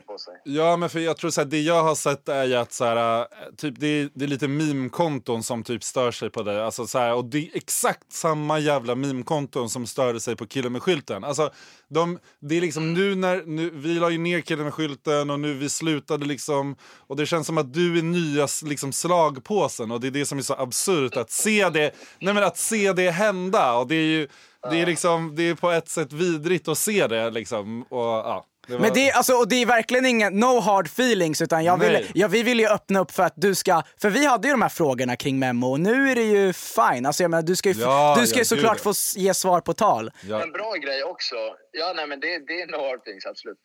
på 0.07 0.19
sig. 0.19 0.41
ja, 0.45 0.77
men 0.77 0.91
för 0.91 0.99
jag 0.99 1.17
tror 1.17 1.31
så 1.31 1.41
här, 1.41 1.49
det 1.49 1.61
jag 1.61 1.83
har 1.83 1.95
sett 1.95 2.29
är 2.29 2.45
ju 2.45 2.55
att 2.55 2.73
så 2.73 2.85
här, 2.85 3.21
äh, 3.21 3.27
typ, 3.57 3.75
det, 3.79 3.87
är, 3.87 4.11
det 4.15 4.25
är 4.25 4.29
lite 4.29 4.49
meme-konton 4.49 5.43
som 5.43 5.63
typ 5.65 5.85
stör 5.85 6.11
sig 6.11 6.31
på 6.31 6.43
dig. 6.43 6.61
Alltså, 6.61 6.87
så 6.87 6.99
här, 6.99 7.15
och 7.15 7.25
det 7.25 7.39
är 7.39 7.57
exakt 7.57 8.13
samma 8.13 8.59
jävla 8.59 8.95
meme-konton 8.95 9.71
som 9.71 9.87
störde 9.87 10.21
sig 10.21 10.37
på 10.37 10.47
killen 10.47 10.73
med 10.73 10.83
skylten. 10.83 11.25
Alltså, 11.25 11.51
de, 11.89 12.19
det 12.41 12.57
är 12.57 12.61
liksom 12.61 12.95
nu 12.95 13.15
när, 13.15 13.43
nu, 13.47 13.71
vi 13.71 13.95
la 13.95 14.11
ju 14.11 14.19
ner 14.19 14.41
killen 14.41 14.65
med 14.65 14.75
skylten 14.75 15.31
och 15.31 15.41
nu 15.41 15.55
vi 15.55 15.69
slutade 15.69 16.27
liksom. 16.27 16.77
Och 16.97 17.17
det 17.17 17.27
känns 17.27 17.47
som 17.47 17.59
att 17.59 17.75
du 17.75 17.99
är 17.99 18.03
nya 18.03 18.49
liksom, 18.65 18.93
slagpåsen 18.93 19.91
och 19.91 20.01
det 20.01 20.07
är 20.07 20.11
det 20.11 20.27
som 20.27 20.39
är 20.39 20.43
så 20.43 20.55
absurt 20.55 21.10
att 21.17 21.31
se 21.31 21.69
det, 21.69 21.91
nej 22.19 22.35
men 22.35 22.45
att 22.45 22.57
se 22.59 22.93
det 22.93 23.11
hända. 23.11 23.73
Och 23.75 23.87
det 23.89 23.95
är 23.95 24.07
ju, 24.07 24.29
det 24.71 24.81
är 24.83 24.87
liksom, 24.87 25.35
det 25.37 25.43
är 25.43 25.55
på 25.55 25.71
ett 25.71 25.89
sätt 25.89 26.13
vidrigt 26.13 26.69
att 26.69 26.79
se 26.79 27.07
det 27.07 27.31
liksom. 27.31 27.83
Och, 27.83 27.99
ja, 27.99 28.47
det 28.67 28.73
var- 28.73 28.81
Men 28.81 28.93
det, 28.95 29.09
är- 29.11 29.17
alltså, 29.17 29.33
och 29.33 29.49
det 29.49 29.57
är 29.57 29.67
verkligen 29.67 30.07
ingen, 30.07 30.41
no 30.41 30.61
hard 30.61 30.87
feelings, 30.87 31.43
utan 31.43 31.65
jag 31.65 31.79
vill, 31.79 32.07
ja, 32.15 32.29
vi 32.29 32.43
vill 32.43 32.61
ju 32.61 32.67
öppna 32.69 33.01
upp 33.01 33.11
för 33.11 33.23
att 33.23 33.33
du 33.37 33.55
ska, 33.55 33.83
för 34.01 34.11
vi 34.11 34.27
hade 34.27 34.49
ju 34.49 34.53
de 34.55 34.63
här 34.63 34.69
frågorna 34.69 35.17
kring 35.17 35.39
Memo 35.39 35.67
och 35.71 35.81
nu 35.81 36.11
är 36.11 36.15
det 36.15 36.23
ju 36.23 36.53
fine. 36.53 37.07
Alltså 37.07 37.23
jag 37.23 37.31
menar, 37.31 37.43
du 37.43 37.57
ska 37.57 37.69
ju, 37.71 37.81
Ja, 37.81 38.17
du 38.21 38.27
ska 38.27 38.37
ju 38.37 38.41
ja, 38.41 38.45
såklart 38.45 38.77
gud, 38.77 38.83
få 38.83 38.93
ge 39.21 39.35
svar 39.35 39.61
på 39.61 39.73
tal. 39.75 40.11
ja. 40.29 40.43
En 40.43 40.53
bra 40.53 40.73
grej 40.75 41.03
också. 41.05 41.35
Ja, 41.73 41.93
nej, 41.97 42.07
men 42.07 42.21
det, 42.21 42.27
det 42.47 42.61
är 42.63 42.67
no 42.67 42.89
hard 42.89 43.05
things, 43.05 43.27
absolut. 43.27 43.59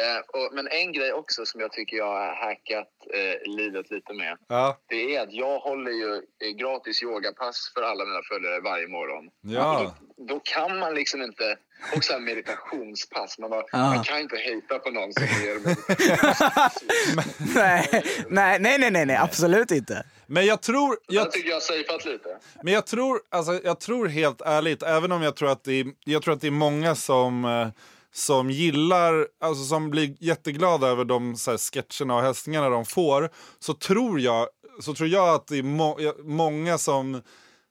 Eh, 0.00 0.18
och, 0.40 0.54
men 0.54 0.68
en 0.68 0.92
grej 0.92 1.12
också 1.12 1.46
som 1.46 1.60
jag 1.60 1.72
tycker 1.72 1.96
jag 1.96 2.06
har 2.06 2.34
hackat 2.46 2.88
eh, 3.14 3.52
livet 3.56 3.90
lite 3.90 4.12
med. 4.12 4.36
Ja, 4.48 4.78
Det 4.88 5.16
är 5.16 5.22
att 5.22 5.32
jag 5.32 5.58
håller 5.58 5.90
ju 5.90 6.14
eh, 6.14 6.50
gratis 6.60 7.02
yogapass 7.02 7.72
för 7.74 7.82
alla 7.82 8.04
mina 8.04 8.22
följare 8.22 8.60
varje 8.60 8.88
morgon. 8.88 9.24
Ja. 9.40 9.94
Då, 10.16 10.24
då 10.34 10.40
kan 10.44 10.78
man 10.78 10.94
liksom 10.94 11.22
inte... 11.22 11.56
Och 11.96 12.04
så 12.04 12.12
här 12.12 12.20
meditationspass. 12.20 13.38
Man, 13.38 13.50
bara, 13.50 13.62
Ja. 13.72 13.78
man 13.78 14.04
kan 14.04 14.18
inte 14.18 14.36
hejta 14.36 14.78
på 14.78 14.90
någon 14.90 15.12
som 15.12 15.22
ger 15.22 15.54
meditation. 15.66 17.22
nej, 17.54 17.88
nej, 18.28 18.58
nej, 18.60 18.78
nej, 18.78 18.90
nej, 18.90 19.06
nej, 19.06 19.16
absolut 19.16 19.70
inte. 19.70 20.04
men 20.26 20.46
jag 20.46 20.62
tror... 20.62 20.96
Jag, 21.08 21.24
Jag 21.24 21.32
tycker 21.32 21.48
jag 21.48 21.56
har 21.56 21.60
safeat 21.60 22.04
lite. 22.04 22.38
Men 22.62 22.72
jag 22.74 22.86
tror, 22.86 23.20
alltså, 23.30 23.60
jag 23.64 23.80
tror 23.80 24.06
helt 24.08 24.40
ärligt, 24.40 24.82
även 24.82 25.12
om 25.12 25.22
jag 25.22 25.36
tror 25.36 25.50
att 25.50 25.64
det 25.64 25.80
är, 25.80 25.86
jag 26.04 26.22
tror 26.22 26.34
att 26.34 26.40
det 26.40 26.46
är 26.46 26.50
många 26.50 26.94
som, 26.94 27.44
eh, 27.44 27.68
som 28.12 28.50
gillar, 28.50 29.26
alltså 29.40 29.64
som 29.64 29.90
blir 29.90 30.16
jätteglada 30.20 30.86
över 30.88 31.04
de 31.04 31.36
så 31.36 31.50
här, 31.50 31.58
sketcherna 31.58 32.16
och 32.16 32.22
hälsningarna 32.22 32.68
de 32.68 32.84
får, 32.84 33.30
så 33.58 33.74
tror 33.74 34.20
jag, 34.20 34.48
så 34.80 34.94
tror 34.94 35.08
jag 35.08 35.28
att 35.28 35.46
det 35.46 35.58
är 35.58 35.62
må, 35.62 35.98
många 36.24 36.78
som 36.78 37.22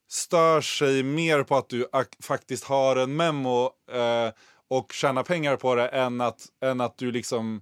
stör 0.09 0.61
sig 0.61 1.03
mer 1.03 1.43
på 1.43 1.55
att 1.55 1.69
du 1.69 1.85
faktiskt 2.23 2.63
har 2.63 2.95
en 2.95 3.15
memo 3.15 3.65
eh, 3.91 4.33
och 4.69 4.91
tjänar 4.93 5.23
pengar 5.23 5.55
på 5.55 5.75
det 5.75 5.87
än 5.87 6.21
att, 6.21 6.45
än 6.63 6.81
att 6.81 6.97
du 6.97 7.11
liksom 7.11 7.61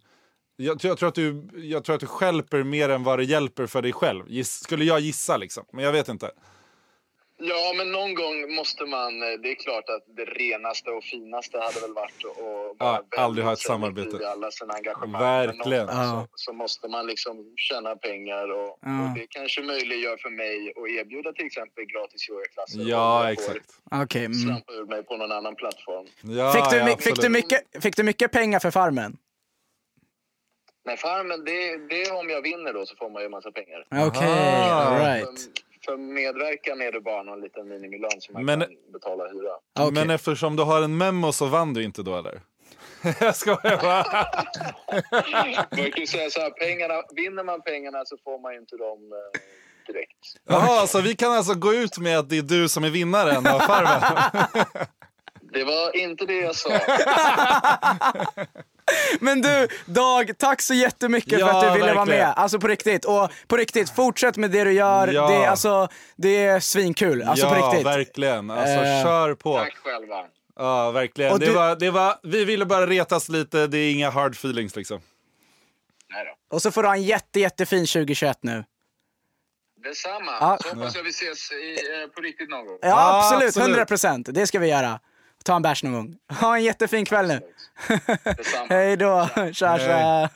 jag, 0.58 0.80
tror- 0.80 0.90
jag, 0.90 0.98
tror 0.98 1.10
att 1.10 1.16
du, 1.16 1.50
jag 1.54 1.84
tror 1.84 1.96
att 1.96 2.00
du 2.00 2.08
skälper 2.08 2.64
mer 2.64 2.90
än 2.90 3.04
vad 3.04 3.20
det 3.20 3.24
hjälper 3.24 3.66
för 3.68 3.82
dig 3.82 3.94
själv. 3.94 4.24
Giss, 4.28 4.64
skulle 4.64 4.86
jag 4.86 5.00
gissa 5.00 5.38
liksom. 5.38 5.66
Men 5.74 5.86
jag 5.86 5.92
vet 5.92 6.10
inte. 6.10 6.32
Ja, 7.42 7.74
men 7.78 7.92
någon 7.92 8.14
gång 8.14 8.56
måste 8.56 8.86
man... 8.86 9.24
eh, 9.24 9.30
Det 9.44 9.52
är 9.52 9.56
klart 9.56 9.90
att 9.90 10.04
det 10.16 10.26
renaste 10.26 10.90
och 10.92 11.04
finaste 11.04 11.58
hade 11.60 11.80
väl 11.80 11.94
varit 11.94 12.26
att 12.26 12.38
Ja, 12.40 12.74
vara 12.80 13.24
aldrig 13.24 13.46
ha 13.46 13.54
ett 13.54 13.60
samarbete. 13.60 14.18
i 14.22 14.26
alla 14.26 14.52
sina 14.52 14.74
engagemang. 14.74 15.22
Verkligen. 15.22 15.88
Ja. 15.88 16.28
så, 16.32 16.34
så 16.36 16.54
måste 16.54 16.88
man 16.88 17.08
liksom 17.08 17.54
tjäna 17.58 17.96
pengar 17.96 18.52
och, 18.52 18.78
Ja. 18.82 19.04
och 19.10 19.16
det 19.20 19.28
kanske 19.30 19.62
möjliggör 19.62 20.18
för 20.18 20.30
mig 20.30 20.70
att 20.70 20.90
erbjuda 21.00 21.34
till 21.34 21.46
exempel 21.46 21.86
gratis 21.86 22.30
yogaklasser. 22.30 22.80
Ja, 22.90 23.32
exakt. 23.32 23.66
Okej. 23.92 24.26
mm. 24.26 24.34
Slampa 24.34 24.74
ur 24.74 24.86
mig 24.86 25.04
på 25.04 25.18
någon 25.18 25.32
annan 25.32 25.56
plattform. 25.56 26.06
Ja, 26.22 26.52
Fick, 26.54 26.70
du, 26.72 26.78
ja, 26.78 26.98
fick, 26.98 27.22
du 27.22 27.30
mycket, 27.30 27.62
fick 27.84 27.96
du 27.96 28.04
mycket 28.04 28.32
pengar 28.32 28.60
för 28.60 28.72
Farmen? 28.72 29.18
Nej, 30.86 30.98
farmen, 30.98 31.46
det, 31.46 31.78
det 31.90 32.02
är 32.02 32.16
om 32.20 32.30
jag 32.30 32.42
vinner 32.42 32.74
då 32.74 32.86
så 32.86 32.96
får 32.96 33.10
man 33.10 33.22
ju 33.22 33.26
en 33.26 33.32
massa 33.32 33.52
pengar. 33.52 33.86
Okej, 34.08 34.28
Aha. 34.28 34.72
alright. 34.82 35.40
För, 35.90 35.98
medverkan 35.98 36.82
är 36.82 36.92
det 36.92 37.02
bara 37.02 37.24
någon 37.24 37.42
liten 37.42 37.68
minimilön 37.68 38.22
som 38.22 38.34
man 38.34 38.46
Men- 38.46 38.60
kan 38.62 38.70
betala 38.94 39.24
hyra. 39.28 39.52
Okej. 39.80 39.92
Men 39.92 40.10
eftersom 40.10 40.56
du 40.56 40.64
har 40.64 40.82
en 40.82 40.98
memo 40.98 41.32
så 41.32 41.46
vann 41.46 41.74
du 41.74 41.84
inte 41.84 42.04
då 42.04 42.18
eller? 42.18 42.42
jag 43.20 43.36
skojar 43.36 43.78
bara. 43.82 44.26
Man 45.82 45.92
kan 45.92 46.08
säga 46.08 46.30
så 46.30 46.40
här, 46.42 46.50
pengarna, 46.50 46.94
vinner 47.16 47.44
man 47.44 47.62
pengarna 47.62 48.06
så 48.06 48.18
får 48.24 48.40
man 48.40 48.54
ju 48.54 48.60
inte 48.60 48.78
dem 48.78 49.00
eh, 49.14 49.40
direkt. 49.94 50.18
Jaha, 50.46 50.88
så 50.88 51.02
vi 51.02 51.16
kan 51.16 51.32
alltså 51.32 51.54
gå 51.54 51.74
ut 51.74 51.98
med 51.98 52.20
att 52.20 52.30
det 52.30 52.38
är 52.38 52.42
du 52.42 52.70
som 52.70 52.84
är 52.84 52.90
vinnaren 52.90 53.48
av 53.48 53.60
Farmen? 53.60 54.02
Det 55.54 55.64
var 55.64 55.98
inte 55.98 56.26
det 56.26 56.34
jag 56.36 56.56
sa. 56.56 56.70
Men 59.20 59.42
du, 59.42 59.68
Dag, 59.86 60.32
tack 60.38 60.62
så 60.62 60.74
jättemycket 60.74 61.40
Ja, 61.40 61.48
för 61.48 61.54
att 61.54 61.62
du 61.74 61.80
ville 61.80 61.94
vara 61.94 62.06
verkligen. 62.06 62.28
med. 62.28 62.34
Alltså 62.38 62.60
på 62.60 62.68
riktigt. 62.68 63.06
Och 63.06 63.32
på 63.48 63.58
riktigt, 63.58 63.90
fortsätt 63.90 64.38
med 64.38 64.52
det 64.52 64.64
du 64.64 64.72
gör. 64.72 65.08
Ja. 65.08 65.28
Det, 65.28 65.36
är, 65.36 65.48
alltså, 65.50 65.88
det 66.16 66.46
är 66.46 66.60
svinkul. 66.60 67.24
Alltså 67.24 67.46
ja, 67.46 67.56
på 67.56 67.68
riktigt. 67.68 67.86
verkligen. 67.86 68.50
Alltså 68.52 68.76
Eh, 68.76 69.04
kör 69.04 69.34
på. 69.36 69.58
Tack 69.58 69.76
själva. 69.78 70.26
Ja, 70.56 70.92
verkligen. 70.92 71.32
Och 71.32 71.40
Det 71.40 71.46
du- 71.46 71.52
var, 71.52 71.76
det 71.76 71.92
var, 71.92 72.16
vi 72.24 72.46
ville 72.46 72.66
bara 72.66 72.88
retas 72.88 73.30
lite, 73.30 73.68
det 73.68 73.78
är 73.78 73.92
inga 73.92 74.10
hard 74.10 74.32
feelings 74.34 74.76
liksom. 74.76 75.00
Nej 76.14 76.26
då. 76.26 76.56
Och 76.56 76.62
så 76.62 76.72
får 76.72 76.84
du 76.84 76.90
ha 76.90 76.96
en 76.96 77.04
jätte, 77.04 77.40
jättefin 77.40 77.86
2021 77.88 78.38
nu. 78.42 78.64
Detsamma. 79.84 80.32
Ja. 80.40 80.58
Så 80.62 80.70
hoppas 80.76 80.96
jag 80.96 81.04
vi 81.04 81.10
ses 81.10 81.52
i, 81.52 81.56
eh, 82.04 82.08
på 82.16 82.22
riktigt 82.22 82.50
någon 82.50 82.66
gång. 82.66 82.78
Ja, 82.82 83.20
absolut. 83.32 83.58
100 83.58 83.86
procent. 83.86 84.28
Det 84.32 84.48
ska 84.48 84.60
vi 84.60 84.68
göra. 84.68 85.00
Ta 85.50 85.56
en 85.56 85.62
bärs 85.62 85.84
någon 85.84 85.94
gång. 85.94 86.16
Ha 86.40 86.58
en 86.58 86.64
jättefin 86.64 87.06
kväll 87.06 87.28
nu. 87.28 87.42
Hej 88.70 88.98
då. 88.98 89.30
Tja, 89.36 89.78
tja. 89.78 90.30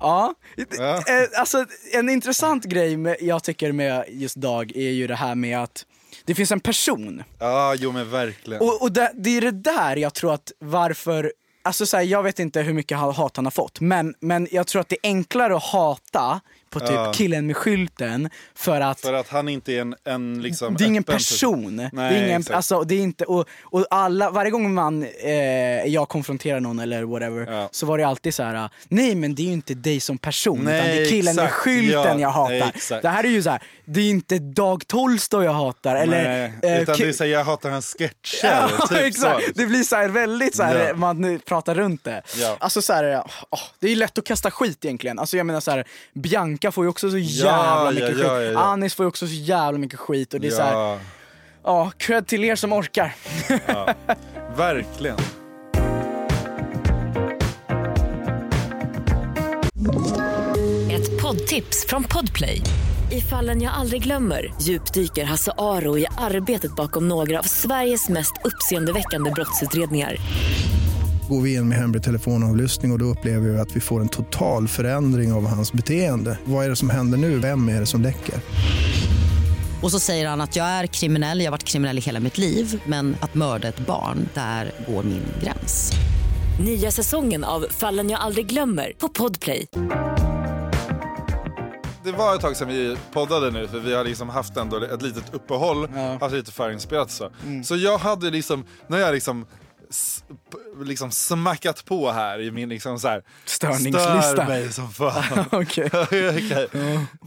Ja, 0.00 0.34
Ja. 0.78 0.96
Eh, 0.96 1.40
alltså 1.40 1.66
en 1.92 2.08
intressant 2.08 2.64
grej 2.64 2.96
med, 2.96 3.16
jag 3.20 3.42
tycker 3.42 3.72
med 3.72 4.04
just 4.08 4.36
Dag 4.36 4.76
är 4.76 4.90
ju 4.90 5.06
det 5.06 5.14
här 5.14 5.34
med 5.34 5.58
att 5.58 5.86
det 6.24 6.34
finns 6.34 6.52
en 6.52 6.60
person 6.60 7.22
Ja, 7.38 7.74
jo 7.78 7.92
men 7.92 8.10
verkligen. 8.10 8.62
Och, 8.62 8.82
och 8.82 8.92
det, 8.92 9.12
det 9.14 9.36
är 9.36 9.40
det 9.40 9.50
där 9.50 9.96
jag 9.96 10.14
tror 10.14 10.34
att 10.34 10.52
varför, 10.58 11.32
alltså 11.62 11.86
så 11.86 11.96
här, 11.96 12.04
jag 12.04 12.22
vet 12.22 12.38
inte 12.38 12.62
hur 12.62 12.72
mycket 12.72 12.98
hat 12.98 13.36
han 13.36 13.46
har 13.46 13.50
fått, 13.50 13.80
men, 13.80 14.14
men 14.20 14.48
jag 14.50 14.66
tror 14.66 14.80
att 14.80 14.88
det 14.88 14.96
är 15.02 15.08
enklare 15.08 15.56
att 15.56 15.62
hata 15.62 16.40
på 16.70 16.80
typ 16.80 16.90
Ja. 16.90 17.12
killen 17.14 17.46
med 17.46 17.56
skylten 17.56 18.30
för 18.54 18.80
att 18.80 19.00
För 19.00 19.12
att 19.12 19.28
han 19.28 19.48
inte 19.48 19.72
är 19.72 19.80
en, 19.80 19.94
en 20.04 20.42
liksom 20.42 20.74
det 20.76 20.84
är 20.84 20.88
ingen 20.88 21.02
person. 21.04 21.76
Nej, 21.76 21.90
det 21.92 22.18
är 22.18 22.26
ingen, 22.26 22.40
exakt. 22.40 22.56
alltså, 22.56 22.80
det 22.82 22.94
är 22.94 23.00
inte, 23.00 23.24
och, 23.24 23.48
och 23.62 23.86
alla, 23.90 24.30
varje 24.30 24.50
gång 24.50 24.74
man, 24.74 25.06
eh, 25.24 25.30
jag 25.86 26.08
konfronterar 26.08 26.60
någon 26.60 26.78
eller 26.78 27.02
whatever, 27.02 27.52
Ja. 27.52 27.68
så 27.72 27.86
var 27.86 27.98
det 27.98 28.04
alltid 28.04 28.34
så 28.34 28.42
här: 28.42 28.70
nej 28.88 29.14
men 29.14 29.34
det 29.34 29.42
är 29.42 29.46
ju 29.46 29.52
inte 29.52 29.74
dig 29.74 30.00
som 30.00 30.18
person, 30.18 30.60
utan 30.60 30.64
Nej, 30.72 30.96
det 30.96 31.02
är 31.06 31.10
killen 31.10 31.36
med 31.36 31.44
exakt, 31.44 31.60
skylten 31.62 32.02
ja, 32.02 32.20
jag 32.20 32.30
hatar. 32.30 32.72
exakt. 32.74 33.02
Det 33.02 33.08
här 33.08 33.24
är 33.24 33.28
ju 33.28 33.42
så 33.42 33.50
här, 33.50 33.62
det 33.84 34.00
är 34.00 34.10
inte 34.10 34.38
Dag 34.38 34.86
Tolstoj 34.86 35.44
jag 35.44 35.52
hatar, 35.52 35.96
eller... 35.96 36.24
Nej, 36.24 36.52
eh, 36.76 36.82
utan 36.82 36.94
ki- 36.94 36.98
det 37.02 37.08
är 37.08 37.12
så 37.12 37.24
här, 37.24 37.30
jag 37.30 37.44
hatar 37.44 37.70
hans 37.70 37.96
sketcher. 37.98 38.46
Ja, 38.78 38.86
typ 38.88 38.98
exakt. 38.98 39.44
Så. 39.46 39.52
Det 39.54 39.66
blir 39.66 39.82
så 39.82 39.96
här 39.96 40.08
väldigt 40.08 40.56
så 40.56 40.62
här, 40.62 40.94
man 40.94 41.40
pratar 41.46 41.74
runt 41.74 42.04
det. 42.04 42.22
Alltså 42.58 42.82
så 42.82 42.92
här, 42.92 43.22
åh, 43.50 43.58
det 43.78 43.92
är 43.92 43.96
lätt 43.96 44.18
att 44.18 44.24
kasta 44.24 44.50
skit 44.50 44.84
egentligen. 44.84 45.18
Alltså 45.18 45.36
jag 45.36 45.46
menar 45.46 45.60
så 45.60 45.70
här, 45.70 45.84
Bianca 46.14 46.59
får 46.72 46.84
ju 46.84 46.88
också 46.90 47.10
så 47.10 47.18
jävla 47.18 47.84
ja, 47.84 47.90
mycket 47.90 48.18
ja, 48.18 48.38
skit. 48.38 48.56
Anis 48.56 48.94
får 48.94 49.04
ju 49.04 49.08
också 49.08 49.26
så 49.26 49.32
jävla 49.32 49.78
mycket 49.78 49.98
skit. 49.98 50.34
Och 50.34 50.40
det 50.40 50.46
är 50.46 50.50
så 50.50 50.62
här, 50.62 50.72
Ja, 50.72 50.98
ja, 51.64 51.92
cred 51.96 52.26
till 52.26 52.44
er 52.44 52.56
som 52.56 52.72
orkar. 52.72 53.14
verkligen. 54.56 55.16
Ett 60.90 61.22
poddtips 61.22 61.86
från 61.88 62.04
Podplay. 62.04 62.62
I 63.12 63.20
fallen 63.20 63.62
jag 63.62 63.74
aldrig 63.74 64.02
glömmer 64.02 64.54
djupdyker 64.62 65.24
Hasse 65.24 65.52
Aro 65.58 65.98
i 65.98 66.06
arbetet 66.18 66.76
bakom 66.76 67.08
några 67.08 67.38
av 67.38 67.42
Sveriges 67.42 68.08
mest 68.08 68.32
uppseendeväckande 68.44 69.30
brottsutredningar. 69.30 70.16
Går 71.30 71.40
vi 71.40 71.54
in 71.54 71.68
med 71.68 71.78
hemlig 71.78 72.02
telefonavlyssning 72.02 72.90
och, 72.90 72.94
och 72.94 72.98
då 72.98 73.04
upplever 73.04 73.48
vi 73.48 73.58
att 73.58 73.76
vi 73.76 73.80
får 73.80 74.00
en 74.00 74.08
total 74.08 74.68
förändring 74.68 75.32
av 75.32 75.46
hans 75.46 75.72
beteende. 75.72 76.38
Vad 76.44 76.64
är 76.64 76.68
det 76.68 76.76
som 76.76 76.90
händer 76.90 77.18
nu? 77.18 77.38
Vem 77.38 77.68
är 77.68 77.80
det 77.80 77.86
som 77.86 78.02
läcker? 78.02 78.34
Och 79.82 79.90
så 79.90 80.00
säger 80.00 80.28
han 80.28 80.40
att 80.40 80.56
jag 80.56 80.66
är 80.66 80.86
kriminell, 80.86 81.38
jag 81.40 81.46
har 81.46 81.50
varit 81.50 81.64
kriminell 81.64 81.98
i 81.98 82.00
hela 82.00 82.20
mitt 82.20 82.38
liv 82.38 82.82
men 82.86 83.16
att 83.20 83.34
mörda 83.34 83.68
ett 83.68 83.86
barn, 83.86 84.28
där 84.34 84.72
går 84.88 85.02
min 85.02 85.22
gräns. 85.42 85.92
Nya 86.64 86.90
säsongen 86.90 87.44
av 87.44 87.66
Fallen 87.70 88.10
jag 88.10 88.20
aldrig 88.20 88.46
glömmer 88.46 88.92
på 88.98 89.08
Podplay. 89.08 89.66
Det 92.04 92.12
var 92.12 92.34
ett 92.34 92.40
tag 92.40 92.56
sedan 92.56 92.68
vi 92.68 92.96
poddade 93.12 93.50
nu 93.50 93.68
för 93.68 93.78
vi 93.78 93.94
har 93.94 94.04
liksom 94.04 94.28
haft 94.28 94.56
ändå 94.56 94.84
ett 94.84 95.02
litet 95.02 95.34
uppehåll, 95.34 95.88
Ja. 95.94 96.18
haft 96.20 96.34
lite 96.34 96.52
förinspelat 96.52 97.10
så. 97.10 97.30
Så 97.64 97.76
jag 97.76 97.98
hade 97.98 98.30
liksom, 98.30 98.64
när 98.88 98.98
jag 98.98 99.14
liksom 99.14 99.46
liksom 100.84 101.10
smackat 101.10 101.84
på 101.84 102.10
här 102.10 102.40
i 102.40 102.50
min 102.50 102.68
liksom 102.68 103.00
så 103.00 103.08
här, 103.08 103.22
Störningslista. 103.44 104.22
Stör 104.22 104.46
mig 104.46 104.72
som 104.72 104.90
fan. 104.92 105.44
Okej. 105.52 105.90
Okej. 106.02 106.68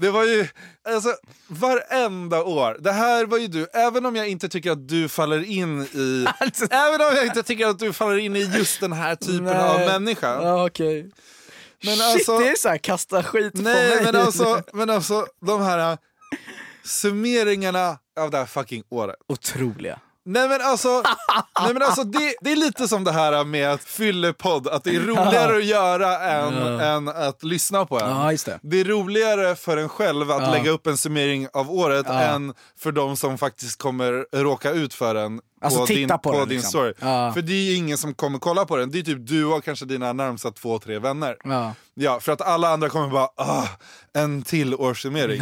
Det 0.02 0.10
var 0.12 0.24
ju, 0.24 0.48
alltså 0.90 1.10
varenda 1.48 2.44
år, 2.44 2.78
det 2.80 2.92
här 2.92 3.26
var 3.26 3.38
ju 3.38 3.48
du, 3.48 3.68
även 3.74 4.06
om 4.06 4.16
jag 4.16 4.28
inte 4.30 4.50
tycker 4.50 4.72
att 4.72 4.88
du 4.88 5.10
faller 5.10 5.44
in 5.44 5.82
i, 5.82 6.26
Alltså- 6.40 6.66
även 6.72 7.02
om 7.02 7.16
jag 7.16 7.26
inte 7.26 7.44
tycker 7.44 7.68
att 7.68 7.80
du 7.80 7.94
faller 7.94 8.18
in 8.18 8.36
i 8.36 8.40
just 8.58 8.80
den 8.80 8.94
här 8.94 9.16
typen 9.16 9.44
Nej. 9.44 9.56
av 9.56 9.80
människa. 9.80 10.28
Ja, 10.44 10.66
okej. 10.66 11.12
Men 11.84 11.96
Shit, 11.96 12.02
alltså- 12.04 12.38
det 12.40 12.50
är 12.50 12.56
så 12.56 12.70
här 12.70 12.78
kasta 12.78 13.24
skit 13.24 13.54
på 13.54 13.62
Nej 13.62 13.96
mig. 13.96 14.04
men 14.06 14.16
alltså, 14.16 14.62
men 14.74 14.90
alltså 14.90 15.26
de 15.42 15.62
här 15.62 15.98
summeringarna 16.86 17.98
av 18.20 18.32
det 18.32 18.38
här 18.38 18.46
fucking 18.46 18.84
året. 18.90 19.16
Otroliga. 19.28 20.00
Nej 20.26 20.50
men 20.50 20.62
alltså, 20.62 21.04
nej, 21.62 21.74
men 21.74 21.82
alltså 21.82 22.04
det, 22.04 22.36
det 22.42 22.52
är 22.52 22.56
lite 22.56 22.88
som 22.88 23.04
det 23.04 23.12
här 23.12 23.44
med 23.44 23.72
att 23.72 23.84
fyllepodd, 23.84 24.68
att 24.68 24.84
det 24.84 24.96
är 24.96 25.00
roligare 25.00 25.58
att 25.58 25.66
göra 25.66 26.20
än, 26.20 26.80
än 26.80 27.08
att 27.08 27.44
lyssna 27.44 27.86
på 27.86 28.00
en. 28.00 28.10
Ja, 28.10 28.32
just 28.32 28.46
det. 28.46 28.60
Det 28.62 28.80
är 28.80 28.86
roligare 28.86 29.56
för 29.56 29.78
en 29.78 29.90
själv 29.90 30.32
att 30.32 30.52
lägga 30.52 30.72
upp 30.72 30.88
en 30.88 30.98
summering 30.98 31.48
av 31.54 31.72
året 31.72 32.10
än 32.10 32.54
för 32.80 32.92
de 32.92 33.18
som 33.18 33.38
faktiskt 33.38 33.80
kommer 33.80 34.26
råka 34.44 34.72
ut 34.72 34.94
för 34.94 35.14
den 35.14 35.42
Alltså, 35.64 35.86
din, 35.86 36.10
på 36.10 36.18
på 36.18 36.32
den, 36.32 36.48
din 36.48 36.58
liksom. 36.58 36.70
story. 36.70 36.94
Ja. 37.00 37.34
För 37.34 37.42
det 37.42 37.54
är 37.54 37.64
ju 37.64 37.76
ingen 37.76 37.98
som 37.98 38.14
kommer 38.14 38.40
kolla 38.40 38.66
på 38.66 38.78
den, 38.78 38.92
det 38.92 39.00
är 39.00 39.04
typ 39.04 39.28
du 39.28 39.46
och 39.46 39.64
kanske 39.64 39.86
dina 39.86 40.14
närmsta 40.14 40.52
två, 40.52 40.80
tre 40.80 41.00
vänner. 41.00 41.38
Ja. 41.44 41.74
Ja, 41.96 42.20
för 42.20 42.32
att 42.32 42.42
alla 42.42 42.70
andra 42.70 42.90
kommer 42.90 43.10
bara 43.10 43.30
ah, 43.36 43.68
en 44.14 44.44
till 44.44 44.76
årssummering. 44.76 45.42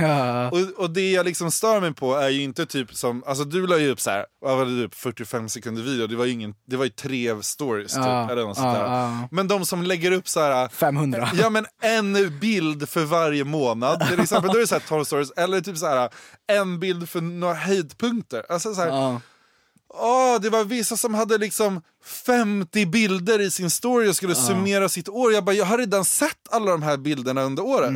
Och, 0.51 0.83
och 0.83 0.89
det 0.89 1.11
jag 1.11 1.25
liksom 1.25 1.51
stör 1.51 1.81
mig 1.81 1.93
på 1.93 2.15
är 2.15 2.29
ju 2.29 2.43
inte 2.43 2.65
typ 2.65 2.93
som, 2.93 3.23
alltså 3.27 3.43
du 3.43 3.67
la 3.67 3.77
ju 3.77 3.89
upp 3.89 3.99
så 3.99 4.09
här, 4.09 4.25
vad 4.41 4.57
var 4.57 4.65
det 4.65 4.83
typ 4.83 4.95
45 4.95 5.49
sekunder 5.49 5.83
video, 5.83 6.07
det 6.07 6.15
var 6.15 6.25
ju, 6.25 6.31
ingen, 6.31 6.53
det 6.67 6.77
var 6.77 6.85
ju 6.85 6.89
tre 6.89 7.43
stories 7.43 7.93
typ, 7.93 8.03
eller 8.05 8.43
något 8.43 8.57
sånt 8.57 8.75
där. 8.75 9.27
Men 9.31 9.47
de 9.47 9.65
som 9.65 9.83
lägger 9.83 10.11
upp 10.11 10.27
så 10.27 10.39
här 10.39 10.67
500. 10.67 11.29
Ja 11.33 11.49
men 11.49 11.65
en 11.81 12.39
bild 12.39 12.89
för 12.89 13.05
varje 13.05 13.43
månad, 13.43 14.07
till 14.09 14.19
exempel, 14.19 14.51
då 14.51 14.57
är 14.57 14.61
det 14.61 14.67
så 14.67 14.75
här 14.75 14.83
12 14.87 15.03
stories, 15.03 15.31
eller 15.31 15.61
typ 15.61 15.77
så 15.77 15.87
här 15.87 16.09
en 16.47 16.79
bild 16.79 17.09
för 17.09 17.21
några 17.21 17.53
höjdpunkter. 17.53 18.45
Alltså 18.49 18.73
så 18.73 18.81
här, 18.81 19.19
Ja. 19.93 20.33
Åh, 20.35 20.41
det 20.41 20.49
var 20.49 20.63
vissa 20.63 20.97
som 20.97 21.13
hade 21.13 21.37
liksom 21.37 21.81
50 22.25 22.85
bilder 22.85 23.41
i 23.41 23.51
sin 23.51 23.69
story 23.69 24.09
och 24.09 24.15
skulle 24.15 24.35
summera 24.35 24.89
sitt 24.89 25.09
år. 25.09 25.33
Jag 25.33 25.43
bara, 25.43 25.55
jag 25.55 25.65
har 25.65 25.77
redan 25.77 26.05
sett 26.05 26.37
alla 26.49 26.71
de 26.71 26.83
här 26.83 26.97
bilderna 26.97 27.41
under 27.43 27.63
året. 27.63 27.91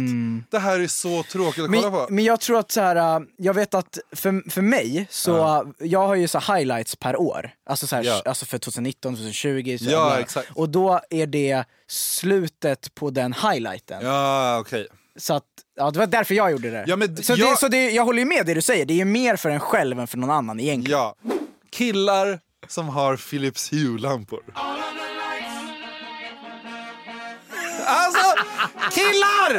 Det 0.52 0.60
här 0.60 0.80
är 0.80 0.88
så 0.88 1.24
tråkigt 1.24 1.64
att 1.64 1.70
kolla 1.70 1.82
Men, 1.82 1.92
på. 1.92 2.08
men 2.10 2.24
jag 2.24 2.40
tror 2.40 2.60
att 2.60 2.72
så 2.72 2.82
här, 2.82 2.96
äh, 3.18 3.26
jag 3.38 3.54
vet 3.54 3.74
att 3.74 3.98
för, 4.16 4.50
för 4.50 4.62
mig, 4.62 5.08
så 5.10 5.38
äh, 5.38 5.62
jag 5.88 6.08
har 6.08 6.16
ju 6.16 6.28
så 6.28 6.40
highlights 6.40 6.96
per 6.96 7.16
år. 7.22 7.50
Alltså, 7.70 7.88
så 7.88 7.96
här, 7.96 8.04
Ja. 8.04 8.22
alltså 8.26 8.46
för 8.46 8.58
2019, 8.58 9.16
2020. 9.16 9.78
Så 9.80 9.86
Ja, 9.92 10.20
exakt. 10.20 10.50
Och 10.56 10.70
då 10.70 11.00
är 11.10 11.28
det 11.28 11.64
slutet 11.88 12.96
på 12.96 13.10
den 13.10 13.34
highlighten. 13.34 14.06
Ja, 14.06 14.58
okej. 14.60 14.88
Så 15.18 15.34
att, 15.34 15.44
ja, 15.76 15.92
det 15.92 16.00
var 16.00 16.08
därför 16.08 16.36
jag 16.36 16.52
gjorde 16.52 16.70
det. 16.72 16.84
Ja, 16.88 16.96
men 16.96 17.24
så 17.24 17.34
jag- 17.34 17.40
det, 17.52 17.58
så 17.58 17.68
det, 17.68 17.90
jag 17.92 18.06
håller 18.06 18.20
ju 18.20 18.26
med 18.26 18.46
det 18.46 18.54
du 18.54 18.62
säger, 18.62 18.86
det 18.86 18.94
är 18.94 18.96
ju 18.96 19.06
mer 19.06 19.36
för 19.36 19.50
en 19.50 19.60
själv 19.60 20.00
än 20.00 20.08
för 20.08 20.18
någon 20.18 20.32
annan 20.32 20.60
egentligen. 20.60 21.00
Ja. 21.00 21.16
Killar 21.76 22.40
som 22.68 22.90
har 22.90 23.18
Philips 23.18 23.72
Hue-lampor. 23.74 24.40
Alltså, 27.88 28.34
killar! 28.92 29.54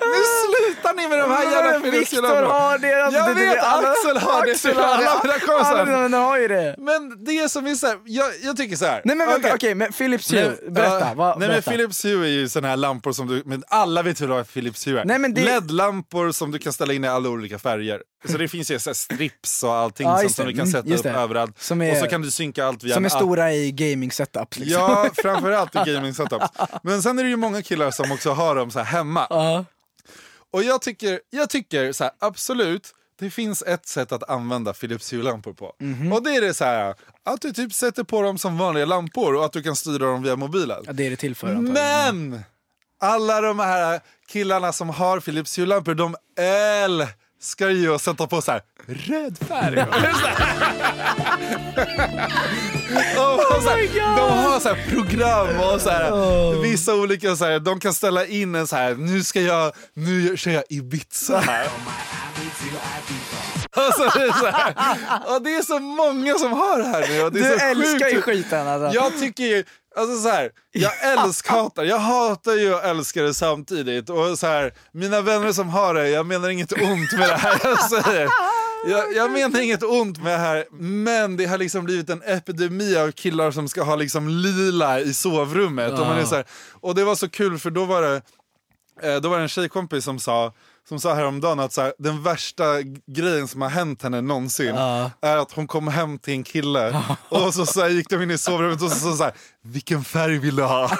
Nu 0.00 0.22
slutar 0.44 0.94
ni 0.94 1.08
med 1.08 1.18
de 1.18 1.30
här 1.30 1.42
jävla 1.44 1.78
Hue-lamporna. 1.78 2.46
har 2.48 2.78
det, 2.78 3.04
alltså, 3.04 3.20
Jag 3.20 3.36
det, 3.36 3.40
det, 3.44 3.48
vet, 3.48 3.64
alla, 3.64 3.90
Axel 3.90 4.16
har 4.16 4.46
det. 4.46 4.52
Axel 4.52 4.76
har 4.76 4.82
det. 5.02 5.08
Alla 5.10 5.20
mina 5.24 5.38
kompisar. 5.38 5.86
Alla 6.04 6.18
har 6.18 6.38
ju 6.38 6.48
det. 6.48 6.74
Men 6.78 7.24
det 7.24 7.48
som 7.48 7.66
är 7.66 7.74
så 7.74 7.86
här, 7.86 7.98
jag, 8.04 8.30
jag 8.42 8.56
tycker 8.56 8.76
så 8.76 8.84
här. 8.84 9.02
Nej 9.04 9.16
men 9.16 9.26
vänta, 9.28 9.40
okej, 9.48 9.54
okej. 9.54 9.74
men 9.74 9.92
Philips 9.92 10.32
Hue, 10.32 10.40
Nej, 10.62 10.70
berätta. 10.70 10.98
ja, 11.00 11.12
vad, 11.16 11.38
nej 11.38 11.48
berätta. 11.48 11.70
men 11.70 11.78
Philips 11.78 12.04
Hue 12.04 12.26
är 12.26 12.30
ju 12.30 12.48
såna 12.48 12.68
här 12.68 12.76
lampor 12.76 13.12
som 13.12 13.26
du, 13.28 13.42
men 13.46 13.64
alla 13.68 14.02
vet 14.02 14.20
hur 14.20 14.26
vad 14.26 14.52
Philips 14.52 14.86
Hue 14.86 15.00
är. 15.00 15.04
Nej, 15.04 15.18
men 15.18 15.34
det- 15.34 15.44
LED-lampor 15.44 16.32
som 16.32 16.50
du 16.50 16.58
kan 16.58 16.72
ställa 16.72 16.92
in 16.92 17.04
i 17.04 17.08
alla 17.08 17.28
olika 17.28 17.58
färger. 17.58 18.02
Så 18.24 18.38
det 18.38 18.48
finns 18.48 18.70
ju 18.70 18.78
så 18.78 18.94
strips 18.94 19.62
och 19.62 19.74
allting 19.74 20.06
Ja, 20.06 20.28
som, 20.28 20.46
du 20.46 20.52
kan 20.52 20.60
Mm, 20.68 20.72
sätta 20.72 21.10
upp 21.10 21.16
överallt. 21.16 21.58
Som 21.62 21.82
är- 21.82 21.92
och 21.92 21.96
så 21.98 22.06
kan 22.06 22.22
du 22.22 22.30
synka 22.30 22.66
allt 22.66 22.82
via 22.82 22.94
Som 22.94 23.04
är 23.04 23.08
stora 23.08 23.52
i 23.52 23.72
gaming 23.72 24.12
setups 24.12 24.58
liksom. 24.58 24.80
Ja, 24.82 25.10
framförallt 25.22 25.74
i 25.76 25.78
gaming 25.92 26.14
setups. 26.14 26.46
Men 26.82 27.02
sen 27.02 27.18
är 27.18 27.22
det 27.24 27.30
ju 27.30 27.36
många 27.36 27.62
killar 27.62 27.90
som 27.90 28.12
också 28.12 28.30
har 28.30 28.54
dem 28.54 28.70
så 28.70 28.78
här 28.78 28.86
hemma. 28.86 29.26
Ja. 29.30 29.64
Och 30.50 30.62
jag 30.62 30.82
tycker, 30.82 31.20
jag 31.30 31.50
tycker 31.50 31.92
så 31.92 32.04
här, 32.04 32.12
absolut, 32.18 32.94
det 33.18 33.30
finns 33.30 33.62
ett 33.62 33.86
sätt 33.86 34.12
att 34.12 34.30
använda 34.30 34.72
Philips 34.72 35.12
Hue-lampor 35.12 35.52
på. 35.52 35.72
Mhm. 35.80 36.12
Och 36.12 36.22
det 36.22 36.30
är 36.30 36.40
det 36.40 36.54
så 36.54 36.64
här, 36.64 36.94
att 37.24 37.40
du 37.40 37.52
typ 37.52 37.72
sätter 37.74 38.04
på 38.04 38.22
dem 38.22 38.38
som 38.38 38.58
vanliga 38.58 38.84
lampor 38.84 39.34
och 39.34 39.44
att 39.44 39.52
du 39.52 39.62
kan 39.62 39.76
styra 39.76 39.98
dem 40.06 40.22
via 40.22 40.36
mobilen. 40.36 40.82
Ja, 40.86 40.92
det 40.92 41.06
är 41.06 41.10
det 41.10 41.16
till 41.16 41.34
för. 41.34 41.54
Men! 41.54 42.40
Alla 43.00 43.40
de 43.40 43.58
här 43.58 44.00
killarna 44.28 44.72
som 44.72 44.88
har 44.90 45.20
Philips 45.20 45.58
Hue-lampor, 45.58 45.94
de 45.94 46.16
älskar 46.40 47.21
ju 47.70 47.94
att 47.94 48.02
sätta 48.02 48.26
på 48.26 48.42
så 48.42 48.52
här 48.52 48.60
röd 48.86 49.38
färg. 49.48 49.82
Och 49.82 49.94
så 53.62 53.68
här, 53.68 54.16
de 54.16 54.30
har 54.38 54.60
så 54.60 54.68
här 54.68 54.90
program 54.90 55.60
och 55.60 55.80
så 55.80 55.90
här, 55.90 56.62
vissa 56.62 56.94
olika 56.94 57.36
så 57.36 57.44
här, 57.44 57.58
de 57.58 57.80
kan 57.80 57.94
ställa 57.94 58.26
in 58.26 58.54
en 58.54 58.66
så 58.66 58.76
här, 58.76 58.94
nu 58.94 59.24
ska 59.24 59.40
jag, 59.40 59.72
nu 59.94 60.36
kör 60.36 60.50
jag 60.50 60.64
Ibiza 60.68 61.40
här. 61.40 61.68
Alltså, 63.76 64.18
det, 64.18 64.24
är 64.24 64.32
så 64.32 64.46
här, 64.46 65.40
det 65.40 65.56
är 65.56 65.62
så 65.62 65.78
många 65.78 66.38
som 66.38 66.52
har 66.52 66.78
det 66.78 66.84
här 66.84 67.08
nu. 67.08 67.22
Och 67.22 67.32
det 67.32 67.40
är 67.40 67.52
Du 67.52 67.58
så 67.58 67.64
älskar 67.64 68.08
ju 68.08 68.22
skiten 68.22 68.68
alltså. 68.68 68.98
Jag 69.00 69.18
tycker 69.18 69.44
ju, 69.44 69.64
alltså 69.96 70.16
så 70.18 70.28
här, 70.28 70.50
jag 70.72 70.92
älskhatar, 71.18 71.84
jag 71.84 71.98
hatar 71.98 72.52
ju 72.52 72.74
och 72.74 72.84
älskar 72.84 73.22
det 73.22 73.34
samtidigt. 73.34 74.10
Och 74.10 74.38
så 74.38 74.46
här, 74.46 74.72
mina 74.92 75.20
vänner 75.20 75.52
som 75.52 75.68
har 75.68 75.94
det, 75.94 76.08
jag 76.08 76.26
menar 76.26 76.48
inget 76.48 76.72
ont 76.72 77.12
med 77.18 77.28
det 77.28 77.36
här 77.36 77.60
jag 77.64 77.90
säger. 78.04 78.28
Jag, 78.86 79.14
jag 79.14 79.30
menar 79.30 79.60
inget 79.60 79.82
ont 79.82 80.22
med 80.22 80.32
det 80.32 80.38
här, 80.38 80.64
men 80.70 81.36
det 81.36 81.46
har 81.46 81.58
liksom 81.58 81.84
blivit 81.84 82.10
en 82.10 82.22
epidemi 82.22 82.96
av 82.96 83.12
killar 83.12 83.50
som 83.50 83.68
ska 83.68 83.82
ha 83.82 83.96
liksom 83.96 84.28
lila 84.28 85.00
i 85.00 85.14
sovrummet. 85.14 85.92
Och, 85.92 86.06
man 86.06 86.18
är 86.18 86.24
så 86.24 86.34
här, 86.34 86.44
och 86.80 86.94
det 86.94 87.04
var 87.04 87.14
så 87.14 87.28
kul 87.28 87.58
för 87.58 87.70
då 87.70 87.84
var 87.84 88.02
det, 88.02 88.22
eh, 89.02 89.16
då 89.20 89.28
var 89.28 89.36
det 89.36 89.42
en 89.42 89.48
tjejkompis 89.48 90.04
som 90.04 90.18
sa 90.18 90.52
som 90.88 91.00
sa 91.00 91.14
häromdagen 91.14 91.60
att 91.60 91.72
så 91.72 91.80
här, 91.82 91.92
den 91.98 92.22
värsta 92.22 92.64
grejen 93.06 93.48
som 93.48 93.62
har 93.62 93.68
hänt 93.68 94.02
henne 94.02 94.20
någonsin 94.20 94.74
är 95.20 95.36
att 95.36 95.52
hon 95.52 95.66
kom 95.66 95.88
hem 95.88 96.18
till 96.18 96.34
en 96.34 96.44
kille 96.44 97.02
och 97.28 97.54
så, 97.54 97.66
så 97.66 97.80
här, 97.80 97.88
gick 97.88 98.10
de 98.10 98.22
in 98.22 98.30
i 98.30 98.38
sovrummet 98.38 98.82
och 98.82 98.90
så 98.90 98.96
sa 98.98 99.16
så 99.16 99.24
här, 99.24 99.32
vilken 99.62 100.04
färg 100.04 100.38
vill 100.38 100.56
du 100.56 100.62
ha? 100.62 100.90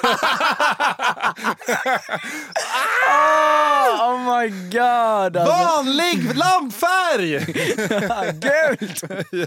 Oh 4.01 4.41
my 4.41 4.49
god! 4.71 5.37
Alltså. 5.37 5.53
Vanlig 5.53 6.37
lampfärg! 6.37 7.39
Gult! 8.41 9.03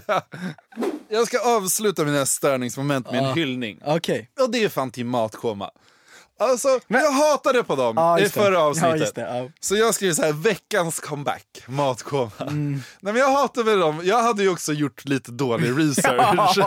ja. 0.06 0.22
Jag 1.08 1.26
ska 1.26 1.56
avsluta 1.56 2.04
mina 2.04 2.26
störningsmoment 2.26 3.10
med 3.10 3.24
en 3.24 3.34
hyllning. 3.34 3.78
Okej. 3.84 4.30
Och 4.40 4.50
det 4.50 4.64
är 4.64 4.68
fan 4.68 4.90
till 4.90 5.06
Matkoma. 5.06 5.70
Alltså, 6.38 6.80
jag 6.88 7.10
hatade 7.12 7.62
på 7.62 7.76
dem 7.76 7.94
Ja, 7.96 8.18
i 8.18 8.28
förra 8.28 8.54
Ja, 8.54 8.60
avsnittet. 8.60 9.00
just 9.00 9.14
det, 9.14 9.20
ja. 9.20 9.50
Så 9.60 9.76
jag 9.76 9.94
skrev 9.94 10.12
så 10.12 10.22
här, 10.22 10.32
veckans 10.32 11.00
comeback, 11.00 11.62
Matkoma. 11.66 12.30
Mm. 12.40 12.72
Nej, 13.00 13.12
men 13.12 13.16
jag 13.22 13.32
hatade 13.32 13.76
dem, 13.76 14.00
jag 14.04 14.22
hade 14.22 14.42
ju 14.42 14.48
också 14.48 14.72
gjort 14.72 15.04
lite 15.04 15.32
dålig 15.32 15.78
research. 15.78 16.58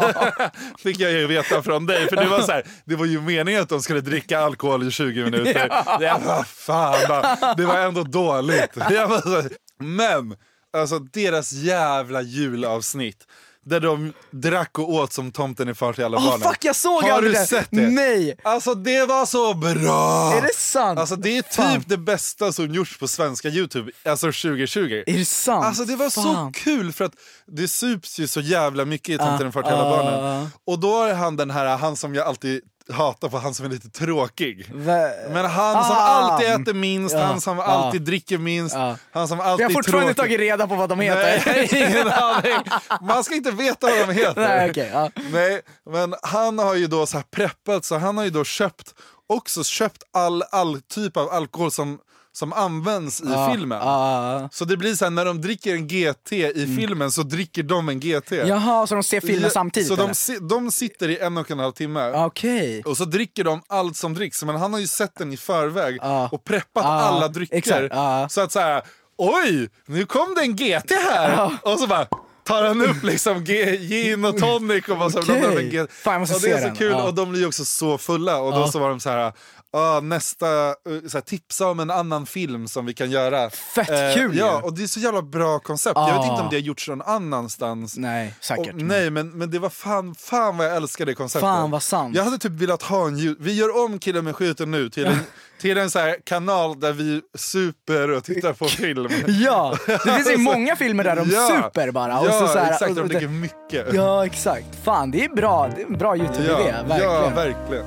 Fick 0.80 1.00
jag 1.00 1.12
ju 1.12 1.28
veta 1.28 1.64
från 1.64 1.86
dig, 1.86 2.08
för 2.10 2.16
det 2.16 2.26
var 2.26 2.42
så 2.42 2.52
här, 2.52 2.64
det 2.86 2.96
var 2.96 3.06
ju 3.06 3.22
meningen 3.22 3.62
att 3.62 3.70
de 3.70 3.82
skulle 3.82 4.02
dricka 4.02 4.40
alkohol 4.40 4.88
i 4.88 4.92
20 4.92 5.24
minuter. 5.24 5.84
Jag 6.00 6.22
bara, 6.22 6.44
fan, 6.44 7.56
det 7.58 7.66
var 7.66 7.78
ändå 7.78 8.04
dåligt. 8.04 8.72
Jag 8.90 9.10
bara, 9.10 9.44
men, 9.80 10.36
alltså 10.78 11.00
deras 11.00 11.52
jävla 11.52 12.22
julavsnitt. 12.22 13.28
Där 13.70 13.80
de 13.80 14.14
drack 14.32 14.80
och 14.80 14.90
åt 14.94 15.14
som 15.14 15.32
tomten 15.32 15.68
är 15.68 15.74
far 15.74 15.94
till 15.94 16.04
alla 16.04 16.18
Åh 16.18 16.26
barnen. 16.26 16.48
fuck 16.50 16.66
jag 16.66 16.76
såg 16.76 17.04
Har 17.04 17.22
du 17.22 17.32
det! 17.32 17.46
sett 17.46 17.68
det? 17.72 17.88
Nej! 17.88 18.36
Alltså 18.44 18.76
det 18.76 19.06
var 19.06 19.26
så 19.26 19.54
bra! 19.54 20.34
Är 20.34 20.42
det 20.42 20.56
sant? 20.56 21.00
Alltså 21.00 21.16
det 21.16 21.38
är 21.38 21.42
typ 21.42 21.54
Fan. 21.54 21.84
det 21.88 21.98
bästa 21.98 22.52
som 22.52 22.74
gjorts 22.74 23.00
på 23.00 23.08
svenska 23.08 23.50
Youtube, 23.50 23.92
alltså 24.06 24.28
2020. 24.28 25.04
Är 25.08 25.18
det 25.18 25.26
sant? 25.26 25.66
Alltså 25.66 25.86
det 25.86 25.96
var 25.96 26.10
Fan. 26.10 26.54
så 26.54 26.60
kul 26.60 26.94
för 26.94 27.06
att 27.06 27.14
det 27.48 27.68
sups 27.68 28.20
ju 28.20 28.28
så 28.28 28.42
jävla 28.42 28.86
mycket 28.86 29.16
i 29.16 29.18
Tomten 29.18 29.48
är 29.48 29.52
far 29.52 29.64
till 29.64 29.72
alla 29.74 29.84
ah. 29.84 29.98
barnen. 29.98 30.50
Och 30.66 30.80
då 30.80 31.04
är 31.04 31.14
han 31.14 31.36
den 31.36 31.52
här, 31.52 31.78
han 31.78 31.96
som 31.96 32.16
jag 32.16 32.28
alltid 32.28 32.62
hatar 32.94 33.30
för 33.30 33.38
han 33.38 33.54
som 33.54 33.66
är 33.66 33.70
lite 33.70 33.90
tråkig. 33.90 34.72
Men 34.74 35.46
han 35.46 35.84
som 35.84 35.96
Ah. 35.98 36.00
alltid 36.00 36.48
äter 36.50 36.74
minst, 36.74 37.16
Ja. 37.16 37.22
han 37.22 37.42
som 37.42 37.60
Ah. 37.60 37.64
alltid 37.64 38.02
dricker 38.02 38.38
minst, 38.38 38.76
Ja. 38.76 38.96
han 39.12 39.28
som 39.28 39.38
Vi 39.38 39.44
alltid 39.44 39.66
har 39.66 39.70
är 39.72 39.74
fortfarande 39.74 40.14
tråkig. 40.14 40.18
tagit 40.32 40.40
reda 40.40 40.68
på 40.68 40.76
vad 40.76 40.90
de 40.90 41.00
heter. 41.00 41.44
Nej, 41.46 41.70
ingen 41.90 42.08
aning. 42.08 42.58
Man 43.02 43.24
ska 43.24 43.36
inte 43.36 43.52
veta 43.52 43.88
vad 43.88 44.08
de 44.08 44.14
heter. 44.14 44.42
Nej, 44.42 44.70
okej, 44.70 44.90
ja. 44.94 45.10
Nej, 45.32 45.62
men 45.90 46.16
han 46.22 46.60
har 46.60 46.76
ju 46.76 46.88
då 46.88 47.06
så 47.06 47.18
här 47.18 47.26
preppat, 47.32 47.86
så 47.86 47.98
han 47.98 48.18
har 48.18 48.24
ju 48.24 48.30
då 48.30 48.44
köpt 48.44 48.94
också 49.28 49.64
köpt 49.64 50.04
all, 50.14 50.44
all 50.52 50.82
typ 50.82 51.18
av 51.18 51.30
alkohol 51.30 51.72
som, 51.72 52.00
som 52.34 52.54
används 52.54 53.22
i 53.22 53.24
Ja, 53.30 53.52
filmen. 53.54 53.78
ja. 53.82 54.50
Så 54.52 54.66
det 54.66 54.78
blir 54.78 54.96
så 54.96 55.06
här, 55.06 55.10
när 55.10 55.26
de 55.26 55.42
dricker 55.42 55.74
en 55.76 55.88
GT 55.88 56.32
i 56.34 56.76
filmen 56.80 57.12
så 57.12 57.24
dricker 57.24 57.64
de 57.64 57.90
en 57.90 58.00
GT. 58.00 58.32
Jaha, 58.32 58.88
så 58.88 58.96
de 58.96 59.04
ser 59.04 59.22
filmen 59.22 59.42
Ja, 59.44 59.50
samtidigt 59.50 59.88
Så 59.90 59.96
de, 59.96 60.14
si- 60.16 60.40
de 60.42 60.72
sitter 60.72 61.10
i 61.10 61.18
en 61.20 61.38
och 61.38 61.52
en 61.52 61.60
halv 61.60 61.72
timme. 61.72 62.12
Okej. 62.26 62.82
Och 62.86 62.98
så 62.98 63.06
dricker 63.06 63.44
de 63.44 63.62
allt 63.68 63.98
som 63.98 64.14
dricks, 64.14 64.44
men 64.44 64.56
han 64.56 64.74
har 64.74 64.80
ju 64.80 64.88
sett 64.88 65.16
den 65.18 65.34
i 65.34 65.38
förväg 65.38 65.98
Ja. 66.02 66.30
och 66.32 66.44
preppat 66.44 66.86
alla 66.86 67.28
drycker. 67.28 68.28
Så 68.30 68.42
att 68.42 68.52
säga, 68.52 68.82
oj, 69.18 69.70
nu 69.86 70.06
kom 70.06 70.36
det 70.36 70.42
en 70.42 70.56
GT 70.56 70.92
här! 71.12 71.58
Och 71.64 71.80
så 71.80 71.88
bara 71.88 72.08
tar 72.44 72.64
han 72.64 72.82
upp 72.82 73.04
liksom 73.04 73.44
gin 73.46 74.26
och 74.26 74.38
tonic 74.38 74.88
och 74.88 74.98
bara 74.98 75.10
så 75.10 75.20
Okej. 75.20 75.40
blandar 75.40 75.60
en 75.62 75.70
GT. 75.70 75.92
Fan, 75.94 76.22
och 76.22 76.28
det 76.28 76.52
är 76.52 76.58
så 76.62 76.66
den. 76.68 76.76
kul 76.76 76.94
och 76.94 77.14
de 77.14 77.32
blir 77.32 77.48
också 77.48 77.66
så 77.66 77.98
fulla 77.98 78.38
och 78.38 78.52
då 78.54 78.68
så 78.68 78.80
var 78.80 78.90
de 78.90 79.00
så 79.00 79.10
här 79.10 79.34
ah, 79.74 80.00
nästa, 80.00 80.68
eh, 80.68 80.74
så 81.08 81.18
här, 81.18 81.22
tipsa 81.22 81.68
om 81.68 81.80
en 81.80 81.92
annan 81.92 82.26
film 82.26 82.68
som 82.68 82.86
vi 82.86 82.94
kan 82.94 83.12
göra. 83.12 83.44
Eh, 83.44 83.50
Fett 83.50 84.16
kul 84.16 84.34
ju. 84.34 84.40
Ja, 84.40 84.62
och 84.64 84.74
det 84.74 84.84
är 84.84 84.88
så 84.88 85.00
jävla 85.00 85.22
bra 85.22 85.60
koncept. 85.60 85.94
Jag 85.96 86.06
vet 86.06 86.16
Ja. 86.16 86.32
inte 86.32 86.44
om 86.44 86.50
det 86.50 86.56
har 86.56 86.62
gjorts 86.62 86.88
någon 86.90 87.02
annanstans. 87.02 87.98
Nej, 87.98 88.34
säkert. 88.42 88.74
Och, 88.74 88.82
nej, 88.82 89.10
men, 89.10 89.30
men 89.30 89.52
det 89.52 89.60
var 89.60 89.70
fan, 89.70 90.16
fan 90.16 90.58
vad 90.58 90.68
jag 90.68 90.76
älskar 90.76 91.06
det 91.06 91.14
konceptet. 91.16 91.42
Fan 91.42 91.72
vad 91.72 91.84
sant. 91.84 92.16
Jag 92.16 92.24
hade 92.24 92.38
typ 92.38 92.52
velat 92.52 92.82
ha 92.82 93.08
en. 93.08 93.36
Vi 93.40 93.54
gör 93.54 93.84
om 93.86 94.00
Killen 94.00 94.24
med 94.26 94.36
skjuten 94.36 94.72
nu 94.72 94.90
till 94.90 95.06
en, 95.06 95.18
till 95.62 95.78
en 95.78 95.92
så 95.92 96.16
kanal 96.26 96.80
där 96.80 96.94
vi 96.94 97.22
super 97.38 98.12
och 98.12 98.24
tittar 98.24 98.54
på 98.54 98.66
film. 98.66 99.10
Ja, 99.28 99.76
det 99.88 100.00
finns 100.00 100.30
ju 100.30 100.38
många 100.44 100.76
filmer 100.76 101.04
där 101.04 101.16
de 101.16 101.26
super 101.26 101.92
bara. 101.92 102.20
Och 102.20 102.28
ja, 102.28 102.32
så 102.32 102.48
så 102.48 102.60
här, 102.60 102.72
exakt. 102.74 102.90
och- 102.92 102.96
De 102.98 103.08
dricker 103.08 103.28
mycket. 103.28 103.94
Ja, 103.94 104.26
exakt. 104.26 104.66
Fan, 104.84 105.12
det 105.12 105.26
är 105.26 105.30
bra. 105.30 105.68
Det 105.76 105.82
är 105.82 105.86
en 105.86 105.98
bra 105.98 106.18
YouTube-idé. 106.18 106.54
ja, 106.78 106.84
verkligen. 106.88 107.14
ja, 107.14 107.30
verkligen. 107.36 107.86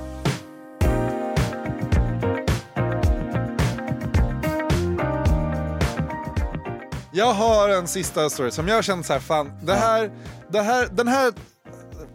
Jag 7.14 7.32
har 7.32 7.68
en 7.68 7.88
sista 7.88 8.30
story 8.30 8.50
som 8.50 8.68
jag 8.68 8.84
känt 8.84 9.06
så 9.06 9.12
här, 9.12 9.20
fan, 9.20 9.52
det 9.62 9.74
här, 9.74 10.10
det 10.48 10.60
här, 10.60 10.88
den 10.92 11.08
här 11.08 11.32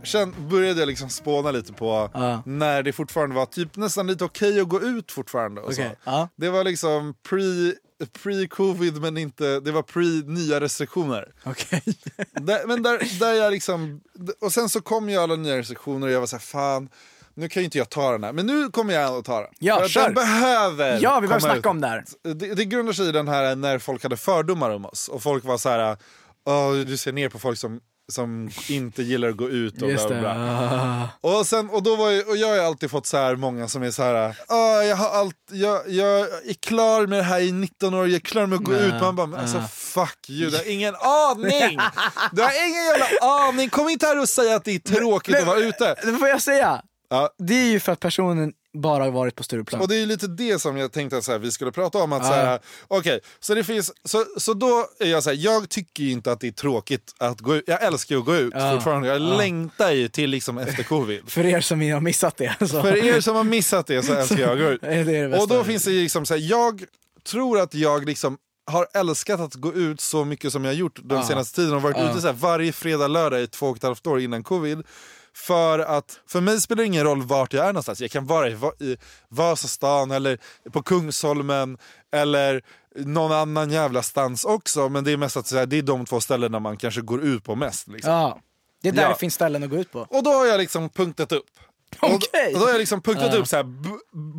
känn, 0.04 0.36
började 0.50 0.80
jag 0.80 0.88
liksom 0.88 1.10
spåna 1.10 1.52
lite 1.52 1.74
på 1.74 2.10
Ja. 2.14 2.44
när 2.46 2.84
det 2.84 2.94
fortfarande 2.94 3.36
var 3.36 3.46
typ 3.46 3.76
nästan 3.76 4.08
lite 4.08 4.24
okej 4.26 4.60
att 4.62 4.68
gå 4.70 4.82
ut 4.82 5.12
fortfarande. 5.12 5.62
Och 5.62 5.74
så. 5.76 5.84
ja. 6.04 6.30
Det 6.36 6.50
var 6.50 6.64
liksom 6.64 7.14
pre, 7.30 7.74
pre-covid 8.24 9.00
men 9.02 9.18
inte, 9.18 9.60
det 9.60 9.72
var 9.72 9.82
pre-nya 9.84 10.60
restriktioner. 10.62 11.32
Okej. 11.44 11.84
där, 12.34 12.68
men 12.68 12.84
där, 12.84 13.20
där 13.20 13.34
jag 13.34 13.52
liksom, 13.52 14.02
och 14.42 14.54
sen 14.54 14.70
så 14.70 14.82
kom 14.82 15.10
ju 15.10 15.18
alla 15.18 15.36
nya 15.36 15.58
restriktioner 15.58 16.08
och 16.08 16.14
jag 16.14 16.20
var 16.20 16.28
så 16.28 16.36
här, 16.36 16.42
fan, 16.42 16.90
nu 17.38 17.50
kan 17.50 17.62
ju 17.62 17.66
inte 17.66 17.78
jag 17.78 17.90
ta 17.90 18.12
den 18.12 18.24
här. 18.24 18.34
Men 18.34 18.46
nu 18.46 18.70
kommer 18.70 18.94
jag 18.94 19.18
att 19.18 19.26
ta 19.26 19.40
den. 19.42 19.50
Ja, 19.60 19.80
För 19.80 19.88
kör. 19.88 20.04
den 20.04 20.14
behöver 20.14 21.00
Ja, 21.02 21.20
vi 21.20 21.28
behöver 21.28 21.40
snacka 21.40 21.58
ut. 21.60 21.66
om 21.66 21.82
det 21.82 21.88
här. 21.88 22.04
Det, 22.24 22.54
det 22.56 22.66
grundar 22.66 22.94
sig 22.94 23.10
i 23.10 23.12
den 23.12 23.28
här 23.28 23.56
när 23.56 23.80
folk 23.80 24.04
hade 24.04 24.18
fördomar 24.18 24.70
om 24.70 24.86
oss. 24.86 25.08
Och 25.08 25.24
folk 25.24 25.44
var 25.44 25.58
så 25.58 25.70
här, 25.70 25.98
"Åh, 26.48 26.74
du 26.74 26.98
ser 26.98 27.12
ner 27.12 27.30
på 27.30 27.40
folk 27.40 27.60
som, 27.60 27.80
som 28.12 28.50
inte 28.70 29.04
gillar 29.04 29.30
att 29.30 29.38
gå 29.38 29.50
ut 29.50 29.82
och 29.82 29.90
Just 29.92 30.08
bla 30.08 30.20
bla. 30.20 30.36
Ah. 31.22 31.30
Och, 31.30 31.46
sen, 31.48 31.70
och, 31.70 31.84
då 31.84 31.96
var 31.96 32.10
ju, 32.10 32.22
och 32.24 32.38
jag 32.38 32.48
har 32.48 32.58
alltid 32.58 32.92
fått 32.92 33.06
så 33.06 33.18
här 33.18 33.36
många 33.36 33.68
som 33.68 33.84
är 33.84 33.92
så 33.92 34.04
här, 34.04 34.36
"Ah, 34.48 34.82
jag, 34.84 34.96
har 34.96 35.10
allt, 35.10 35.36
jag, 35.52 35.90
jag 35.90 36.20
är 36.20 36.54
klar 36.62 37.08
med 37.08 37.20
det 37.20 37.24
här 37.24 37.40
i 37.40 37.52
19 37.52 37.94
år, 37.94 38.08
jag 38.08 38.16
är 38.16 38.20
klar 38.20 38.46
med 38.46 38.58
att 38.58 38.64
gå 38.64 38.74
ut. 38.74 38.94
Man 39.02 39.16
bara, 39.16 39.28
men 39.28 39.40
alltså 39.40 39.62
fuck 39.72 40.30
you, 40.30 40.50
du 40.50 40.58
har 40.58 40.70
ingen 40.72 40.96
aning! 40.96 41.80
Du 42.32 42.42
har 42.42 42.68
ingen 42.68 42.84
jävla 42.86 43.06
aning! 43.48 43.70
Kom 43.70 43.90
inte 43.90 44.06
här 44.08 44.20
och 44.22 44.30
säg 44.30 44.54
att 44.54 44.66
det 44.66 44.72
är 44.76 44.80
tråkigt 44.80 45.36
att 45.40 45.48
vara 45.48 45.60
ute. 45.60 45.96
Det 46.04 46.14
får 46.18 46.28
jag 46.28 46.42
säga. 46.42 46.82
Ja. 47.10 47.30
Det 47.38 47.54
är 47.54 47.72
ju 47.72 47.80
för 47.80 47.92
att 47.92 48.00
personen 48.00 48.54
bara 48.74 49.04
har 49.04 49.12
varit 49.12 49.36
på 49.36 49.44
Stureplan. 49.44 49.82
Och 49.82 49.88
det 49.88 49.96
är 49.96 50.00
ju 50.00 50.06
lite 50.06 50.28
det 50.28 50.60
som 50.60 50.78
jag 50.78 50.92
tänkte 50.92 51.18
att 51.18 51.42
vi 51.42 51.52
skulle 51.52 51.72
prata 51.72 51.98
om. 51.98 52.14
Att, 52.14 52.26
så 52.26 52.34
här, 52.34 52.60
okej, 52.88 53.20
så, 53.40 53.56
det 53.56 53.64
finns, 53.64 53.94
så, 54.04 54.26
så 54.38 54.54
då 54.54 54.86
är 55.00 55.06
jag 55.08 55.24
så 55.24 55.30
här, 55.30 55.38
jag 55.38 55.70
tycker 55.70 56.04
inte 56.04 56.32
att 56.32 56.40
det 56.40 56.48
är 56.48 56.52
tråkigt 56.52 57.14
att 57.18 57.42
gå 57.42 57.56
ut. 57.56 57.64
Jag 57.68 57.84
älskar 57.84 58.16
ju 58.16 58.20
att 58.20 58.26
gå 58.26 58.36
ut 58.36 58.54
Ja. 58.56 58.72
fortfarande. 58.74 59.08
Jag 59.08 59.22
längtar 59.22 59.92
ju 59.92 60.08
till 60.08 60.30
liksom 60.30 60.58
efter 60.58 60.84
covid. 60.84 61.22
För 61.30 61.46
er 61.46 61.62
som 61.62 61.82
har 61.92 62.00
missat 62.02 62.38
det. 62.38 62.56
Så. 62.60 62.68
För 62.82 63.06
er 63.06 63.22
som 63.22 63.36
har 63.36 63.44
missat 63.44 63.88
det 63.88 64.04
så 64.04 64.14
älskar 64.14 64.40
jag 64.40 64.52
att 64.52 64.60
gå 64.60 64.66
ut. 64.66 64.82
Det 64.88 65.04
det 65.04 65.28
bästa. 65.30 65.44
Och 65.44 65.48
då 65.50 65.64
finns 65.64 65.84
det 65.84 65.92
liksom 65.92 66.26
så 66.26 66.34
här, 66.34 66.42
jag 66.42 66.84
tror 67.28 67.60
att 67.60 67.74
jag 67.74 68.06
liksom 68.06 68.38
har 68.72 68.88
älskat 68.94 69.40
att 69.40 69.54
gå 69.54 69.74
ut 69.74 70.02
så 70.02 70.26
mycket 70.26 70.52
som 70.52 70.66
jag 70.66 70.72
har 70.72 70.78
gjort 70.78 71.00
den 71.04 71.18
Ja. 71.18 71.28
senaste 71.28 71.56
tiden 71.56 71.74
och 71.74 71.82
varit 71.82 71.98
Ja. 71.98 72.12
ute 72.12 72.22
så 72.22 72.32
varje 72.32 72.72
fredag, 72.72 73.08
lördag 73.08 73.42
i 73.42 73.48
två 73.48 73.66
och 73.68 73.78
ett 73.78 73.84
halvt 73.84 74.08
år 74.08 74.20
innan 74.20 74.44
covid. 74.44 74.84
För 75.38 75.80
att 75.80 76.20
för 76.28 76.42
mig 76.42 76.62
spelar 76.62 76.78
det 76.84 76.88
ingen 76.88 77.04
roll 77.04 77.22
vart 77.24 77.54
jag 77.54 77.64
är 77.66 77.68
någonstans. 77.74 78.02
Jag 78.02 78.12
kan 78.12 78.26
vara 78.26 78.50
i, 78.50 78.52
i 78.80 78.98
Vasastan 79.30 80.12
eller 80.12 80.38
på 80.72 80.84
Kungsholmen 80.84 81.78
eller 82.14 82.62
någon 82.96 83.32
annan 83.32 83.72
jävla 83.72 84.04
stans 84.04 84.46
också. 84.46 84.90
Men 84.90 85.04
det 85.04 85.12
är 85.12 85.18
mest 85.18 85.38
att 85.38 85.52
här, 85.52 85.66
det 85.66 85.78
är 85.78 85.82
de 85.82 86.06
två 86.06 86.20
ställena 86.20 86.60
man 86.60 86.78
kanske 86.78 87.02
går 87.02 87.22
ut 87.22 87.44
på 87.44 87.56
mest. 87.56 87.88
Liksom. 87.88 88.14
Ja. 88.14 88.40
Det 88.82 88.90
är 88.90 88.94
där 88.94 89.02
Ja. 89.02 89.10
det 89.10 89.16
finns 89.16 89.34
ställen 89.34 89.64
att 89.64 89.70
gå 89.70 89.76
ut 89.76 89.92
på. 89.92 90.00
Och 90.10 90.24
då 90.24 90.30
har 90.34 90.46
jag 90.46 90.58
liksom 90.58 90.90
punktat 90.90 91.32
upp. 91.32 91.46
Okej. 92.00 92.54
Och 92.54 92.60
då 92.60 92.66
har 92.66 92.72
jag 92.72 92.80
liksom 92.80 93.02
punktat 93.02 93.34
Ja. 93.34 93.40
upp 93.40 93.48
så 93.48 93.56
här, 93.56 93.66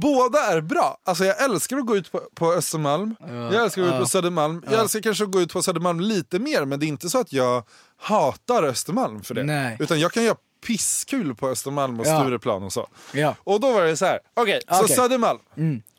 båda 0.01 0.39
är 0.39 0.61
bra. 0.61 0.99
Alltså 1.05 1.25
jag 1.25 1.45
älskar 1.45 1.77
att 1.77 1.87
gå 1.87 1.97
ut 1.97 2.13
på, 2.13 2.21
på 2.35 2.53
Östermalm, 2.53 3.15
jag 3.29 3.55
älskar 3.55 3.83
att 3.83 3.89
gå 3.89 3.95
ut 3.95 4.01
på 4.01 4.07
Södermalm. 4.09 4.63
Jag 4.71 4.81
älskar 4.81 5.01
kanske 5.01 5.25
att 5.25 5.31
gå 5.31 5.41
ut 5.41 5.53
på 5.53 5.63
Södermalm 5.63 6.01
lite 6.01 6.39
mer, 6.39 6.65
men 6.65 6.81
det 6.81 6.87
är 6.87 6.89
inte 6.89 7.09
så 7.11 7.21
att 7.21 7.33
jag 7.33 7.63
hatar 7.97 8.63
Östermalm 8.63 9.23
för 9.23 9.35
det. 9.35 9.43
Nej. 9.45 9.77
Utan 9.81 10.01
jag 10.01 10.13
kan 10.13 10.25
göra 10.25 10.37
pisskul 10.67 11.35
på 11.35 11.49
Östermalm 11.49 12.01
och 12.01 12.07
Ja. 12.07 12.21
Stureplan 12.21 12.63
och 12.63 12.73
så. 12.73 12.89
Ja. 13.13 13.35
Och 13.45 13.61
då 13.61 13.73
var 13.73 13.83
det 13.83 13.97
så 13.97 14.07
här, 14.07 14.19
okej, 14.35 14.61
så 14.69 14.83
Okej. 14.85 14.97
Södermalm. 14.97 15.39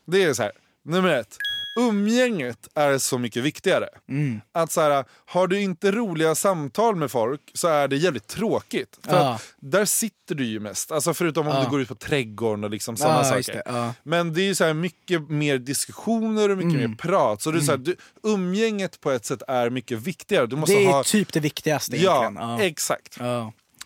Det 0.05 0.23
är 0.23 0.33
så 0.33 0.43
här, 0.43 0.51
nummer 0.85 1.09
ett. 1.09 1.37
Umgänget 1.77 2.67
är 2.75 2.97
så 2.97 3.17
mycket 3.17 3.43
viktigare. 3.43 3.87
Mm. 4.09 4.41
Att 4.51 4.71
så 4.71 4.81
här, 4.81 5.05
har 5.25 5.47
du 5.47 5.61
inte 5.61 5.91
roliga 5.91 6.35
samtal 6.35 6.95
med 6.95 7.11
folk 7.11 7.41
så 7.53 7.67
är 7.67 7.87
det 7.87 7.97
jävligt 7.97 8.27
tråkigt. 8.27 8.99
För 9.03 9.15
Ja. 9.17 9.39
där 9.59 9.85
sitter 9.85 10.35
du 10.35 10.45
ju 10.45 10.59
mest. 10.59 10.91
Alltså 10.91 11.13
förutom 11.13 11.47
om 11.47 11.53
Ja. 11.55 11.63
du 11.63 11.69
går 11.69 11.81
ut 11.81 11.87
på 11.87 11.95
trädgården 11.95 12.63
och 12.63 12.69
liksom 12.69 12.97
sådana 12.97 13.23
saker. 13.23 13.53
det. 13.65 13.93
Men 14.03 14.33
det 14.33 14.41
är 14.41 14.45
ju 14.45 14.55
så 14.55 14.65
här 14.65 14.73
mycket 14.73 15.29
mer 15.29 15.57
diskussioner 15.57 16.49
och 16.49 16.57
mycket 16.57 16.73
Mm. 16.79 16.89
mer 16.89 16.97
prat. 16.97 17.41
Så, 17.41 17.51
det 17.51 17.57
är 17.59 17.61
så 17.61 17.71
här, 17.71 17.77
du, 17.77 17.95
umgänget 18.23 19.01
på 19.01 19.11
ett 19.11 19.25
sätt 19.25 19.41
är 19.47 19.69
mycket 19.69 19.99
viktigare. 19.99 20.45
Du 20.45 20.55
måste 20.55 20.75
Det 20.75 20.85
är 20.85 20.91
ha... 20.91 21.03
typ 21.03 21.33
det 21.33 21.39
viktigaste 21.39 21.97
egentligen. 21.97 22.35
Ja. 22.35 22.61
exakt. 22.61 23.17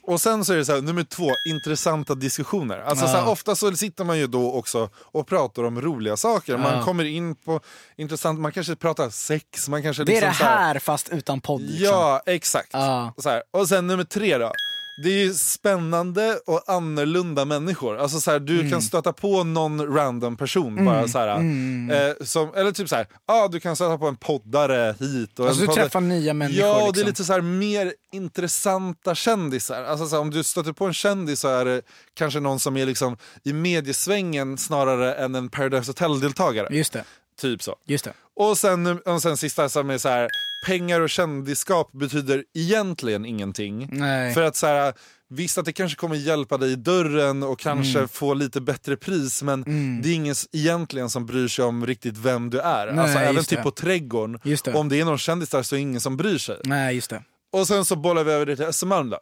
Och 0.06 0.22
sen 0.22 0.46
så 0.46 0.54
är 0.54 0.58
det 0.58 0.66
så 0.66 0.74
här, 0.74 0.82
nummer 0.82 1.04
två, 1.04 1.30
intressanta 1.50 2.16
diskussioner. 2.16 2.80
Alltså 2.80 3.06
Ja. 3.06 3.12
så 3.12 3.18
här, 3.18 3.28
ofta 3.30 3.56
så 3.56 3.72
sitter 3.76 4.04
man 4.04 4.18
ju 4.20 4.28
då 4.28 4.52
också 4.54 4.90
och 4.96 5.28
pratar 5.28 5.64
om 5.64 5.82
roliga 5.82 6.18
saker. 6.18 6.58
Man 6.58 6.78
Ja. 6.78 6.84
kommer 6.84 7.04
in 7.04 7.36
på 7.36 7.60
intressant, 7.98 8.40
man 8.40 8.52
kanske 8.52 8.76
pratar 8.76 9.10
sex, 9.10 9.70
man 9.70 9.84
kanske 9.84 10.04
Det 10.04 10.12
är 10.12 10.22
liksom 10.22 10.30
det 10.30 10.36
så 10.38 10.44
här, 10.44 10.58
här 10.74 10.80
fast 10.80 11.10
utan 11.10 11.42
podd. 11.42 11.62
Liksom. 11.62 11.86
Ja, 11.86 12.22
exakt. 12.26 12.70
Ja. 12.72 13.14
Så 13.18 13.30
här. 13.30 13.44
Och 13.52 13.68
sen 13.68 13.88
nummer 13.88 14.04
tre 14.04 14.38
då. 14.38 14.52
Det 14.96 15.10
är 15.10 15.18
ju 15.24 15.34
spännande 15.34 16.40
och 16.46 16.64
annorlunda 16.68 17.46
människor. 17.46 17.98
Alltså 17.98 18.20
så 18.20 18.32
här, 18.32 18.40
du 18.40 18.60
Mm. 18.60 18.72
kan 18.72 18.82
stöta 18.82 19.14
på 19.14 19.44
någon 19.44 19.94
random 19.96 20.36
person. 20.38 20.86
Bara 20.86 21.08
så 21.08 21.18
här, 21.20 21.36
Mm. 21.36 21.92
eh, 21.92 22.14
som, 22.26 22.54
eller 22.56 22.72
typ 22.72 22.90
så 22.90 22.96
här, 22.96 23.08
ah, 23.26 23.48
du 23.48 23.60
kan 23.60 23.76
stöta 23.76 23.98
på 23.98 24.08
en 24.08 24.16
poddare 24.16 24.96
hit. 25.00 25.40
Och 25.40 25.48
Alltså 25.48 25.62
du 25.62 25.68
poddare- 25.68 25.84
träffar 25.84 26.02
nya 26.02 26.34
människor. 26.34 26.62
Ja, 26.68 26.74
och 26.88 26.94
det 26.94 27.00
är 27.02 27.06
liksom. 27.06 27.08
lite 27.08 27.24
så 27.24 27.34
här 27.34 27.42
mer 27.42 27.94
intressanta 28.14 29.16
kändisar. 29.16 29.84
Alltså 29.84 30.08
så 30.08 30.16
här, 30.16 30.22
om 30.22 30.30
du 30.30 30.44
stöter 30.44 30.72
på 30.74 30.86
en 30.86 30.94
kändis 30.94 31.40
så 31.40 31.48
är 31.48 31.66
det 31.66 31.82
kanske 32.14 32.40
någon 32.40 32.60
som 32.60 32.78
är 32.78 32.86
liksom 32.86 33.18
i 33.44 33.54
mediesvängen 33.54 34.58
snarare 34.58 35.14
än 35.14 35.36
en 35.36 35.50
Paradise 35.50 35.90
Hotel-deltagare. 35.90 36.68
Just 36.76 36.94
det. 36.94 37.04
Typ 37.42 37.64
så. 37.64 37.76
Just 37.88 38.06
det. 38.06 38.14
Och 38.36 38.58
sen, 38.58 38.88
och 39.06 39.22
sen 39.22 39.38
sista 39.38 39.70
som 39.70 39.90
är 39.90 39.98
så 39.98 40.10
här, 40.10 40.30
pengar 40.68 41.02
och 41.02 41.10
kändisskap 41.10 41.92
betyder 41.92 42.44
egentligen 42.54 43.26
ingenting. 43.26 43.90
Nej. 43.92 44.34
För 44.34 44.42
att 44.42 44.56
så 44.56 44.68
här, 44.68 44.94
visst 45.30 45.58
att 45.58 45.66
det 45.66 45.74
kanske 45.74 45.98
kommer 45.98 46.16
hjälpa 46.16 46.58
dig 46.58 46.72
i 46.72 46.76
dörren 46.76 47.44
och 47.44 47.60
kanske 47.60 47.98
Mm. 47.98 48.08
få 48.10 48.34
lite 48.34 48.62
bättre 48.62 48.96
pris 48.98 49.44
men 49.44 49.64
det 50.02 50.10
är 50.10 50.14
ingen 50.14 50.36
egentligen 50.52 51.10
som 51.10 51.26
bryr 51.26 51.48
sig 51.48 51.66
om 51.66 51.86
riktigt 51.86 52.18
vem 52.18 52.50
du 52.50 52.60
är. 52.60 52.92
Nej, 52.92 53.00
alltså 53.00 53.20
även 53.20 53.44
typ 53.44 53.64
på 53.64 53.72
trädgården, 53.72 54.40
det. 54.44 54.74
om 54.74 54.90
det 54.90 55.00
är 55.00 55.06
någon 55.06 55.18
kändis 55.18 55.50
där 55.50 55.64
så 55.64 55.76
är 55.76 55.78
det 55.78 55.82
ingen 55.82 56.02
som 56.02 56.18
bryr 56.18 56.38
sig. 56.38 56.60
Nej, 56.64 56.96
just 56.96 57.10
det. 57.10 57.24
Och 57.52 57.68
sen 57.68 57.86
så 57.86 57.96
bollar 57.96 58.24
vi 58.24 58.32
över 58.32 58.46
det 58.46 58.56
till 58.56 58.66
Östermalm 58.66 59.10
då. 59.10 59.20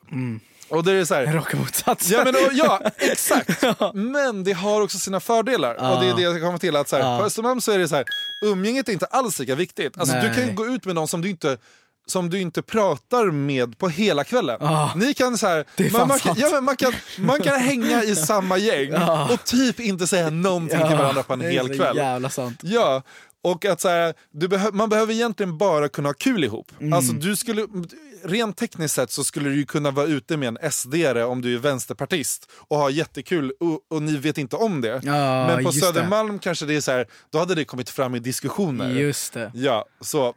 Och 0.71 0.83
det 0.83 0.91
är 0.91 1.05
så 1.05 1.15
här, 1.15 1.25
Raka 1.25 1.57
motsatsen. 1.57 2.17
Ja, 2.17 2.23
men, 2.25 2.35
och, 2.35 2.53
ja 2.53 2.81
exakt. 2.97 3.63
Men 3.93 4.43
det 4.43 4.53
har 4.53 4.81
också 4.81 4.97
sina 4.97 5.19
fördelar. 5.19 5.73
Och 5.75 6.03
det 6.03 6.09
är 6.09 6.15
det 6.15 6.21
jag 6.21 6.35
ska 6.35 6.45
komma 6.45 6.57
till. 6.57 6.75
Att 6.75 6.89
så 6.89 6.95
här, 6.95 7.11
Ja. 7.13 7.19
På 7.19 7.25
Östermalm 7.25 7.61
så 7.61 7.71
är 7.71 7.77
det 7.79 7.87
så 7.87 7.95
här, 7.95 8.05
umgänget 8.45 8.89
är 8.89 8.93
inte 8.93 9.05
alls 9.05 9.39
lika 9.39 9.55
viktigt. 9.55 9.97
Alltså, 9.97 10.15
du 10.15 10.33
kan 10.33 10.55
gå 10.55 10.67
ut 10.67 10.85
med 10.85 10.95
någon 10.95 11.07
som 11.07 11.21
du 11.21 11.29
inte 11.29 11.57
som 12.05 12.29
du 12.29 12.39
inte 12.39 12.61
pratar 12.61 13.31
med 13.31 13.77
på 13.77 13.89
hela 13.89 14.23
kvällen. 14.23 14.57
Ja. 14.61 14.93
Ni 14.95 15.13
kan 15.13 15.37
så 15.37 15.47
här, 15.47 15.65
man, 15.91 16.07
man, 16.07 16.19
kan, 16.19 16.35
ja, 16.37 16.61
man, 16.61 16.75
kan, 16.75 16.93
man 17.17 17.41
kan 17.41 17.59
hänga 17.59 18.03
i 18.03 18.15
samma 18.15 18.57
gäng 18.57 18.93
och 19.31 19.43
typ 19.43 19.79
inte 19.79 20.07
säga 20.07 20.29
någonting 20.29 20.77
till 20.87 20.97
varandra 20.97 21.23
på 21.23 21.33
en 21.33 21.39
det 21.39 21.45
är 21.45 21.51
hel 21.51 21.77
kväll. 21.77 21.97
jävla 21.97 22.29
sant. 22.29 22.59
Ja, 22.63 23.01
och 23.43 23.65
att 23.65 23.81
så 23.81 23.89
här, 23.89 24.13
du 24.31 24.47
behö- 24.47 24.71
man 24.71 24.89
behöver 24.89 25.13
egentligen 25.13 25.57
bara 25.57 25.89
kunna 25.89 26.09
ha 26.09 26.13
kul 26.13 26.43
ihop. 26.43 26.71
Mm. 26.79 26.93
Alltså, 26.93 27.13
du 27.13 27.35
skulle, 27.35 27.67
rent 28.23 28.57
tekniskt 28.57 28.95
sett 28.95 29.11
så 29.11 29.23
skulle 29.23 29.49
du 29.49 29.55
ju 29.55 29.65
kunna 29.65 29.91
vara 29.91 30.05
ute 30.05 30.37
med 30.37 30.47
en 30.47 30.71
sd 30.71 30.95
om 31.25 31.41
du 31.41 31.55
är 31.55 31.59
vänsterpartist 31.59 32.49
och 32.53 32.77
ha 32.77 32.89
jättekul 32.89 33.51
och, 33.59 33.79
och 33.95 34.01
ni 34.01 34.17
vet 34.17 34.37
inte 34.37 34.55
om 34.55 34.81
det. 34.81 35.01
Ja, 35.03 35.47
Men 35.47 35.55
på 35.55 35.61
just 35.61 35.79
det. 35.79 35.85
Södermalm 35.85 36.39
kanske 36.39 36.65
det 36.65 36.75
är 36.75 36.81
så 36.81 36.91
här, 36.91 37.07
då 37.29 37.39
hade 37.39 37.55
det 37.55 37.65
kommit 37.65 37.89
fram 37.89 38.15
i 38.15 38.19
diskussioner. 38.19 38.89
Just 38.89 39.33
det. 39.33 39.51
Ja, 39.53 39.85
så. 40.01 40.33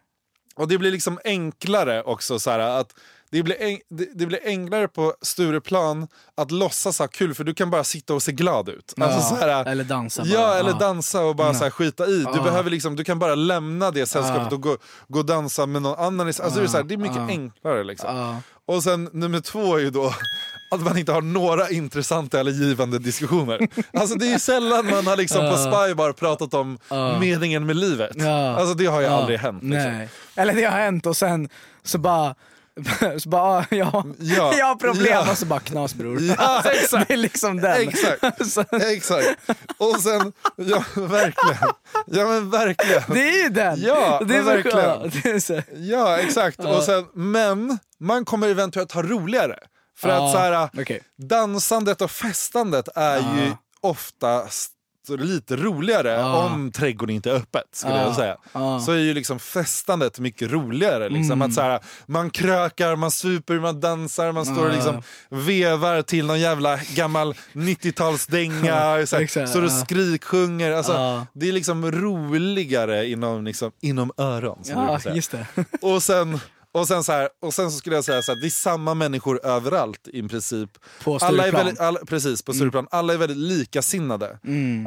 Och 0.54 0.68
det 0.68 0.78
blir 0.78 0.90
liksom 0.90 1.18
enklare 1.24 2.02
också 2.02 2.38
så 2.38 2.50
här 2.50 2.58
att 2.58 2.94
det 3.34 3.42
blir, 3.42 3.62
en, 3.62 3.78
det, 3.90 4.08
det 4.14 4.26
blir 4.26 4.38
enklare 4.44 4.88
på 4.88 5.14
Stureplan 5.22 6.08
att 6.36 6.50
låtsas 6.50 6.98
ha 6.98 7.06
kul 7.08 7.34
för 7.34 7.44
du 7.44 7.54
kan 7.54 7.70
bara 7.70 7.84
sitta 7.84 8.14
och 8.14 8.22
se 8.22 8.32
glad 8.32 8.68
ut. 8.68 8.94
Alltså, 9.00 9.18
Ja, 9.18 9.40
så 9.40 9.46
här, 9.46 9.64
eller 9.64 9.84
dansa 9.84 10.22
bara. 10.22 10.28
Ja, 10.32 10.54
eller 10.54 10.70
Ja. 10.70 10.76
dansa 10.78 11.20
och 11.20 11.36
bara 11.36 11.54
så 11.54 11.64
här, 11.64 11.70
skita 11.70 12.06
i. 12.06 12.16
Du, 12.18 12.22
Ja. 12.34 12.42
behöver 12.42 12.70
liksom, 12.70 12.96
du 12.96 13.04
kan 13.04 13.18
bara 13.18 13.34
lämna 13.34 13.90
det 13.90 14.06
sällskapet 14.06 14.52
och 14.52 14.60
gå, 14.62 14.76
gå 15.08 15.18
och 15.18 15.26
dansa 15.26 15.66
med 15.66 15.82
någon 15.82 15.98
annan. 15.98 16.26
Alltså, 16.26 16.50
det, 16.54 16.62
är 16.62 16.66
så 16.66 16.76
här, 16.76 16.84
det 16.84 16.94
är 16.94 16.98
mycket 16.98 17.16
enklare. 17.18 17.84
Liksom. 17.84 18.16
Ja. 18.16 18.36
Och 18.66 18.82
sen 18.82 19.08
nummer 19.12 19.40
två 19.40 19.76
är 19.76 19.80
ju 19.80 19.90
då 19.90 20.14
att 20.70 20.80
man 20.80 20.98
inte 20.98 21.12
har 21.12 21.22
några 21.22 21.68
intressanta 21.70 22.40
eller 22.40 22.52
givande 22.52 22.98
diskussioner. 22.98 23.68
Alltså 24.00 24.16
det 24.18 24.26
är 24.26 24.30
ju 24.32 24.38
sällan 24.38 24.90
man 24.90 25.06
har 25.06 25.16
liksom 25.16 25.50
på 25.50 25.56
Spybar 25.56 26.12
pratat 26.12 26.54
om 26.54 26.78
meningen 27.20 27.66
med 27.66 27.76
livet. 27.76 28.10
Ja. 28.14 28.56
Alltså 28.56 28.74
det 28.74 28.86
har 28.86 29.00
ju 29.00 29.06
Ja. 29.06 29.12
aldrig 29.12 29.38
hänt. 29.38 29.62
Liksom. 29.62 30.06
Eller 30.36 30.54
det 30.54 30.64
har 30.64 30.78
hänt 30.78 31.06
och 31.06 31.16
sen 31.16 31.48
så 31.82 31.98
bara 31.98 32.34
så 33.18 33.28
bara, 33.28 33.42
ah, 33.42 33.64
ja, 33.70 34.04
Ja. 34.18 34.54
jag 34.58 34.66
har 34.66 34.74
problem 34.76 35.06
Ja. 35.12 35.30
och 35.30 35.38
så 35.38 35.46
bara 35.46 35.60
knas 35.60 35.94
bror. 35.94 36.20
Ja, 36.22 36.34
Alltså, 36.38 36.70
exakt. 36.70 37.08
Det 37.08 37.14
är 37.14 37.18
liksom 37.18 37.56
den. 37.60 37.88
Exakt. 37.88 38.24
Exakt. 38.72 39.50
Och 39.78 40.00
sen, 40.00 40.32
ja 40.56 40.84
verkligen. 40.94 41.68
Ja 42.06 42.26
men 42.28 42.50
verkligen. 42.50 43.02
det 43.08 43.28
är 43.28 43.42
ju 43.42 43.48
den. 43.48 43.80
Ja, 43.80 44.22
det 44.26 44.36
är 44.36 44.42
verkligen. 44.42 44.78
är 44.78 45.64
Ja 45.90 46.18
exakt. 46.18 46.58
Och 46.60 46.82
sen, 46.82 47.06
men 47.14 47.78
man 48.00 48.24
kommer 48.24 48.48
eventuellt 48.48 48.92
ha 48.92 49.02
roligare. 49.02 49.58
För 49.98 50.08
att 50.08 50.14
Ja, 50.20 50.32
så 50.32 50.38
här, 50.38 50.68
okej. 50.80 51.02
dansandet 51.18 52.00
och 52.02 52.10
festandet 52.10 52.88
är 52.94 53.16
ju 53.18 53.52
oftast 53.80 54.70
lite 55.08 55.56
roligare 55.56 56.24
om 56.24 56.72
trädgården 56.72 57.14
inte 57.14 57.30
är 57.30 57.34
öppet. 57.34 57.64
Skulle 57.72 57.94
Ja, 57.94 58.02
jag 58.02 58.14
säga. 58.14 58.36
ja. 58.52 58.80
Så 58.80 58.92
är 58.92 58.96
ju 58.98 59.14
liksom 59.14 59.38
festandet 59.38 60.18
mycket 60.18 60.50
roligare. 60.50 61.08
Liksom. 61.08 61.32
Mm. 61.32 61.42
Att 61.42 61.54
så 61.54 61.60
här, 61.60 61.80
man 62.06 62.30
krökar, 62.30 62.96
man 62.96 63.10
super, 63.10 63.54
man 63.60 63.80
dansar, 63.80 64.32
man 64.32 64.46
står 64.46 64.66
och 64.66 64.72
liksom 64.74 65.02
vevar 65.28 66.02
till 66.02 66.26
någon 66.26 66.40
jävla 66.40 66.76
gammal 66.94 67.34
90-talsdänga. 67.52 69.06
så 69.06 69.16
här, 69.16 69.46
står 69.46 69.62
och 69.62 69.70
ja. 69.70 69.84
skriksjunger. 69.84 70.70
Alltså, 70.72 70.92
Ja. 70.92 71.26
Det 71.32 71.48
är 71.48 71.52
liksom 71.52 71.92
roligare 71.92 73.06
inom, 73.08 73.44
liksom, 73.44 73.70
inom 73.80 74.12
öron. 74.16 74.58
ja, 74.64 75.00
just 75.14 75.30
det. 75.30 75.46
Och 75.80 76.02
sen, 76.02 76.40
och, 76.74 76.88
sen 76.88 77.04
så 77.04 77.12
här, 77.12 77.28
och 77.42 77.54
sen 77.54 77.70
så 77.70 77.78
skulle 77.78 77.94
jag 77.96 78.04
säga 78.04 78.22
så 78.22 78.32
här, 78.34 78.40
det 78.40 78.46
är 78.46 78.50
samma 78.50 78.94
människor 78.94 79.46
överallt 79.46 80.08
i 80.08 80.22
princip. 80.28 80.70
På 81.04 81.16
alla 81.22 81.26
är 81.26 81.48
Stureplan. 81.48 81.64
väldigt, 81.64 81.80
alla, 81.80 81.98
precis, 82.06 82.42
på 82.42 82.52
Stureplan. 82.52 82.86
Alla 82.90 83.12
är 83.12 83.18
väldigt 83.18 83.36
likasinnade. 83.36 84.38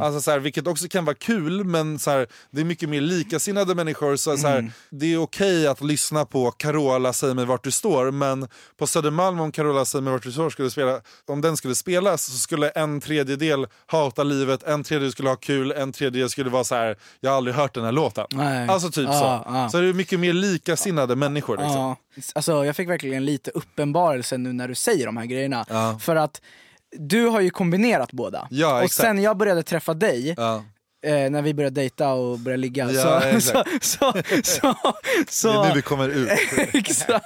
Alltså 0.02 0.22
så 0.22 0.32
här, 0.32 0.40
vilket 0.40 0.68
också 0.68 0.88
kan 0.88 1.06
vara 1.06 1.16
kul, 1.16 1.64
men 1.64 2.00
så 2.00 2.12
här, 2.12 2.28
det 2.52 2.62
är 2.62 2.66
mycket 2.66 2.90
mer 2.90 3.02
likasinnade 3.02 3.76
människor. 3.76 4.16
Så, 4.16 4.38
så 4.38 4.48
här, 4.48 4.72
Det 4.90 5.14
är 5.14 5.18
okej 5.18 5.68
att 5.68 5.82
lyssna 5.82 6.26
på 6.26 6.52
Carola, 6.52 7.14
säg 7.14 7.34
mig 7.34 7.46
vart 7.46 7.64
du 7.64 7.72
står, 7.72 8.12
men 8.12 8.48
på 8.78 8.88
Södermalm 8.88 9.40
om 9.40 9.52
Carola, 9.52 9.86
säg 9.86 10.02
mig 10.02 10.14
vart 10.14 10.24
du 10.24 10.32
står, 10.32 10.50
skulle 10.50 10.70
spela, 10.70 11.02
om 11.28 11.42
den 11.42 11.58
skulle 11.58 11.76
spelas 11.76 12.26
så 12.26 12.38
skulle 12.38 12.70
en 12.70 13.02
tredjedel 13.02 13.68
hata 13.86 14.24
livet, 14.24 14.64
en 14.64 14.84
tredjedel 14.84 15.12
skulle 15.12 15.30
ha 15.30 15.36
kul, 15.36 15.72
en 15.72 15.92
tredjedel 15.92 16.30
skulle 16.30 16.50
vara 16.50 16.64
så 16.64 16.76
här: 16.76 16.98
jag 17.20 17.30
har 17.30 17.38
aldrig 17.38 17.56
hört 17.56 17.74
den 17.74 17.84
här 17.86 17.92
låten. 17.92 18.26
Nej. 18.32 18.68
Alltså 18.70 18.90
typ 18.92 19.08
Ja, 19.08 19.44
så. 19.46 19.52
ja. 19.54 19.70
Så 19.70 19.78
det 19.82 19.88
är 19.88 19.94
mycket 19.94 20.20
mer 20.20 20.34
likasinnade 20.34 21.16
människor. 21.16 21.58
Liksom. 21.58 21.77
Ja, 21.78 21.96
alltså 22.36 22.66
jag 22.66 22.76
fick 22.76 22.90
verkligen 22.90 23.26
lite 23.26 23.52
uppenbarelse 23.52 24.38
nu 24.38 24.54
när 24.54 24.68
du 24.68 24.76
säger 24.76 25.06
de 25.06 25.18
här 25.18 25.26
grejerna. 25.26 25.66
Ja. 25.70 26.00
För 26.02 26.16
att 26.16 26.42
du 26.92 27.26
har 27.28 27.42
ju 27.42 27.50
kombinerat 27.50 28.12
båda. 28.12 28.48
Ja, 28.50 28.84
och 28.84 28.92
sen 28.92 29.22
jag 29.22 29.38
började 29.38 29.64
träffa 29.64 29.94
dig, 29.94 30.34
Ja. 30.38 30.64
Eh, 31.06 31.30
när 31.30 31.42
vi 31.42 31.54
började 31.54 31.82
dejta 31.82 32.14
och 32.14 32.40
började 32.40 32.62
ligga, 32.62 32.92
Ja, 32.92 33.22
så, 33.40 33.40
så, 33.42 33.64
så, 33.82 34.14
så, 34.44 34.76
så, 35.30 35.48
Det 35.48 35.58
är 35.58 35.70
nu 35.70 35.76
vi 35.76 35.82
kommer 35.82 36.10
ut. 36.10 36.30
exakt. 36.74 37.26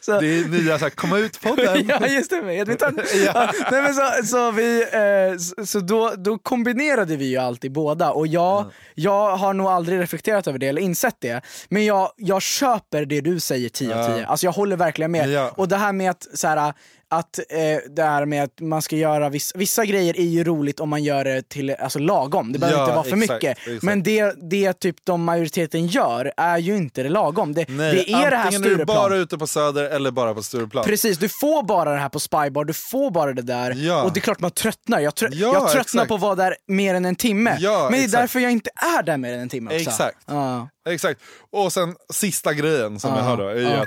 Så, 0.00 0.20
Det 0.20 0.26
är 0.26 0.48
nya 0.48 0.78
så 0.78 0.84
här, 0.84 0.90
komma 0.90 1.18
ut 1.18 1.40
podden. 1.40 1.86
ja 2.00 2.06
just 2.06 2.30
det, 2.30 2.42
med 2.42 2.68
ja. 3.26 3.52
Nej, 3.70 3.82
men 3.82 3.94
så, 3.94 4.26
så, 4.26 4.50
vi, 4.50 4.82
eh, 4.82 5.38
så, 5.38 5.66
så 5.66 5.80
då, 5.80 6.12
då 6.16 6.38
kombinerade 6.38 7.16
vi 7.16 7.24
ju 7.24 7.36
alltid 7.36 7.72
båda 7.72 8.10
och 8.10 8.26
jag, 8.26 8.70
jag 8.94 9.36
har 9.36 9.54
nog 9.54 9.66
aldrig 9.66 10.00
reflekterat 10.00 10.46
över 10.46 10.58
det 10.58 10.66
eller 10.66 10.82
insett 10.82 11.16
det. 11.20 11.40
Men 11.68 11.84
jag, 11.84 12.10
jag 12.16 12.42
köper 12.42 13.04
det 13.04 13.20
du 13.20 13.40
säger 13.40 13.68
10 13.68 13.94
av 13.94 14.16
10. 14.16 14.26
Alltså 14.26 14.46
jag 14.46 14.52
håller 14.52 14.76
verkligen 14.76 15.10
med. 15.10 15.28
Ja. 15.28 15.50
Och 15.56 15.68
det 15.68 15.76
här 15.76 15.92
med 15.92 16.10
att, 16.10 16.26
så 16.34 16.48
här, 16.48 16.74
att 17.16 17.38
eh, 17.38 17.90
det 17.96 18.02
här 18.02 18.26
med 18.26 18.44
att 18.44 18.60
man 18.60 18.82
ska 18.82 18.96
göra 18.96 19.28
vissa, 19.28 19.58
vissa 19.58 19.84
grejer 19.84 20.18
är 20.18 20.24
ju 20.24 20.44
roligt 20.44 20.80
om 20.80 20.88
man 20.88 21.02
gör 21.04 21.24
det 21.24 21.48
till 21.48 21.70
alltså, 21.70 21.98
lagom. 21.98 22.52
Det 22.52 22.58
behöver 22.58 22.78
Ja, 22.78 22.84
inte 22.84 22.94
vara 22.94 23.04
för 23.04 23.16
exakt, 23.22 23.42
mycket. 23.42 23.58
exakt. 23.58 23.82
Men 23.82 24.02
det, 24.02 24.34
det 24.50 24.72
typ 24.72 24.96
de 25.04 25.24
majoriteten 25.24 25.86
gör 25.86 26.32
är 26.36 26.58
ju 26.58 26.76
inte 26.76 27.02
det 27.02 27.08
lagom. 27.08 27.54
Det, 27.54 27.68
Nej, 27.68 27.94
det 27.94 28.12
är 28.12 28.30
det 28.30 28.36
här 28.36 28.44
antingen 28.44 28.62
är 28.64 28.68
du 28.68 28.74
Stureplan. 28.74 28.96
bara 28.96 29.16
ute 29.16 29.38
på 29.38 29.46
Söder 29.46 29.84
eller 29.84 30.10
bara 30.10 30.34
på 30.34 30.42
Stureplan. 30.42 30.84
Precis, 30.84 31.18
du 31.18 31.28
får 31.28 31.62
bara 31.62 31.90
det 31.92 31.98
här 31.98 32.08
på 32.08 32.20
Spybar, 32.20 32.64
du 32.64 32.72
får 32.72 33.10
bara 33.10 33.32
det 33.32 33.42
där. 33.42 33.70
Ja. 33.74 34.02
Och 34.02 34.12
det 34.12 34.18
är 34.18 34.22
klart 34.22 34.40
man 34.40 34.50
tröttnar. 34.50 35.00
Jag, 35.00 35.12
trö- 35.14 35.28
Ja, 35.32 35.52
jag 35.52 35.62
tröttnar 35.72 35.80
exakt. 36.02 36.08
på 36.08 36.14
att 36.14 36.20
vara 36.20 36.34
där 36.34 36.56
mer 36.68 36.94
än 36.94 37.04
en 37.04 37.16
timme. 37.16 37.56
Ja, 37.60 37.88
Men 37.90 38.00
det 38.00 38.04
är 38.06 38.08
därför 38.20 38.40
jag 38.40 38.52
inte 38.52 38.70
är 38.98 39.02
där 39.02 39.16
mer 39.16 39.32
än 39.32 39.40
en 39.40 39.48
timme 39.48 39.70
också. 39.76 39.90
Exakt. 39.90 40.18
Ja. 40.26 40.68
Exakt. 40.88 41.20
Och 41.52 41.72
sen 41.72 41.94
sista 42.12 42.52
grejen 42.52 43.00
som 43.00 43.10
Ja, 43.10 43.16
jag 43.16 43.24
har 43.24 43.36
då 43.36 43.48
är 43.48 43.54
ju 43.56 43.66
att 43.66 43.86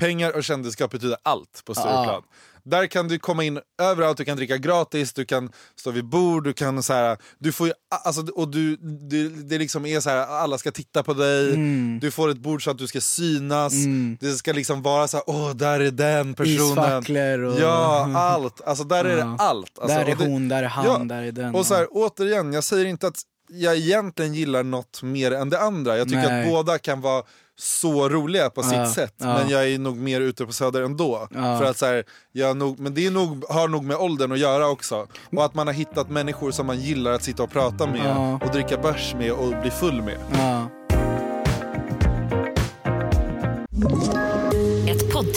pengar 0.00 0.36
och 0.36 0.44
kändisskap 0.44 0.90
betyder 0.90 1.16
allt 1.22 1.62
på 1.64 1.74
Stureplan. 1.74 2.22
Där 2.70 2.86
kan 2.86 3.08
du 3.08 3.18
komma 3.18 3.44
in 3.44 3.60
överallt, 3.82 4.16
du 4.18 4.24
kan 4.24 4.36
dricka 4.36 4.56
gratis, 4.56 5.12
du 5.12 5.24
kan 5.24 5.50
stå 5.76 5.90
vid 5.90 6.04
bord, 6.04 6.44
du 6.44 6.52
kan 6.52 6.82
så 6.82 6.92
här, 6.92 7.16
du 7.38 7.52
får 7.52 7.66
ju, 7.66 7.72
alltså, 8.04 8.26
och 8.34 8.48
du, 8.48 8.76
du, 9.10 9.28
det 9.28 9.58
liksom 9.58 9.86
är 9.86 10.00
så 10.00 10.10
här, 10.10 10.16
alla 10.26 10.58
ska 10.58 10.70
titta 10.70 11.02
på 11.02 11.14
dig, 11.14 11.48
Mm. 11.54 11.98
du 12.00 12.10
får 12.10 12.28
ett 12.30 12.38
bord 12.38 12.64
så 12.64 12.70
att 12.70 12.78
du 12.78 12.86
ska 12.86 13.00
synas, 13.00 13.72
det 14.20 14.32
ska 14.32 14.52
liksom 14.52 14.82
vara 14.82 15.08
så 15.08 15.16
här, 15.16 15.24
åh 15.26 15.50
där 15.54 15.80
är 15.80 15.90
den 15.90 16.34
personen. 16.34 17.02
Och- 17.44 17.60
Ja, 17.60 18.10
allt. 18.16 18.60
Alltså 18.60 18.84
där 18.84 19.04
är 19.04 19.16
det 19.16 19.36
allt. 19.38 19.78
Alltså, 19.78 19.96
Där 19.98 20.04
är 20.06 20.16
det- 20.16 20.24
hon, 20.24 20.48
där 20.48 20.62
är 20.62 20.66
han, 20.68 21.08
där 21.08 21.22
är 21.22 21.32
den. 21.32 21.54
Och 21.54 21.66
så 21.66 21.74
här, 21.74 21.86
återigen, 21.90 22.52
jag 22.52 22.64
säger 22.64 22.84
inte 22.84 23.06
att 23.06 23.20
jag 23.50 23.76
egentligen 23.76 24.34
gillar 24.34 24.62
något 24.62 25.02
mer 25.02 25.32
än 25.32 25.50
det 25.50 25.60
andra. 25.60 25.98
Jag 25.98 26.08
tycker 26.08 26.28
Nej. 26.28 26.42
att 26.44 26.50
båda 26.50 26.78
kan 26.78 27.00
vara 27.00 27.22
så 27.58 28.08
roliga 28.08 28.50
på 28.50 28.62
sitt 28.62 28.88
sätt. 28.94 29.14
Men 29.18 29.48
jag 29.48 29.68
är 29.68 29.78
nog 29.78 29.96
mer 29.96 30.20
ute 30.20 30.46
på 30.46 30.52
Söder 30.52 30.82
ändå. 30.82 31.28
För 31.30 31.64
att 31.64 31.76
så 31.76 31.86
här, 31.86 32.04
jag 32.32 32.56
nog, 32.56 32.78
men 32.80 32.94
det 32.94 33.06
är 33.06 33.10
nog, 33.10 33.44
har 33.48 33.68
nog 33.68 33.84
med 33.84 33.96
åldern 33.96 34.32
att 34.32 34.38
göra 34.38 34.68
också. 34.68 35.06
Och 35.36 35.44
att 35.44 35.54
man 35.54 35.66
har 35.66 35.74
hittat 35.74 36.10
människor 36.10 36.50
som 36.50 36.66
man 36.66 36.80
gillar 36.80 37.12
att 37.12 37.22
sitta 37.22 37.42
och 37.42 37.50
prata 37.50 37.86
med 37.86 38.38
och 38.42 38.52
dricka 38.52 38.76
bärs 38.76 39.14
med 39.14 39.32
och 39.32 39.60
bli 39.62 39.70
full 39.70 40.02
med. 40.02 40.18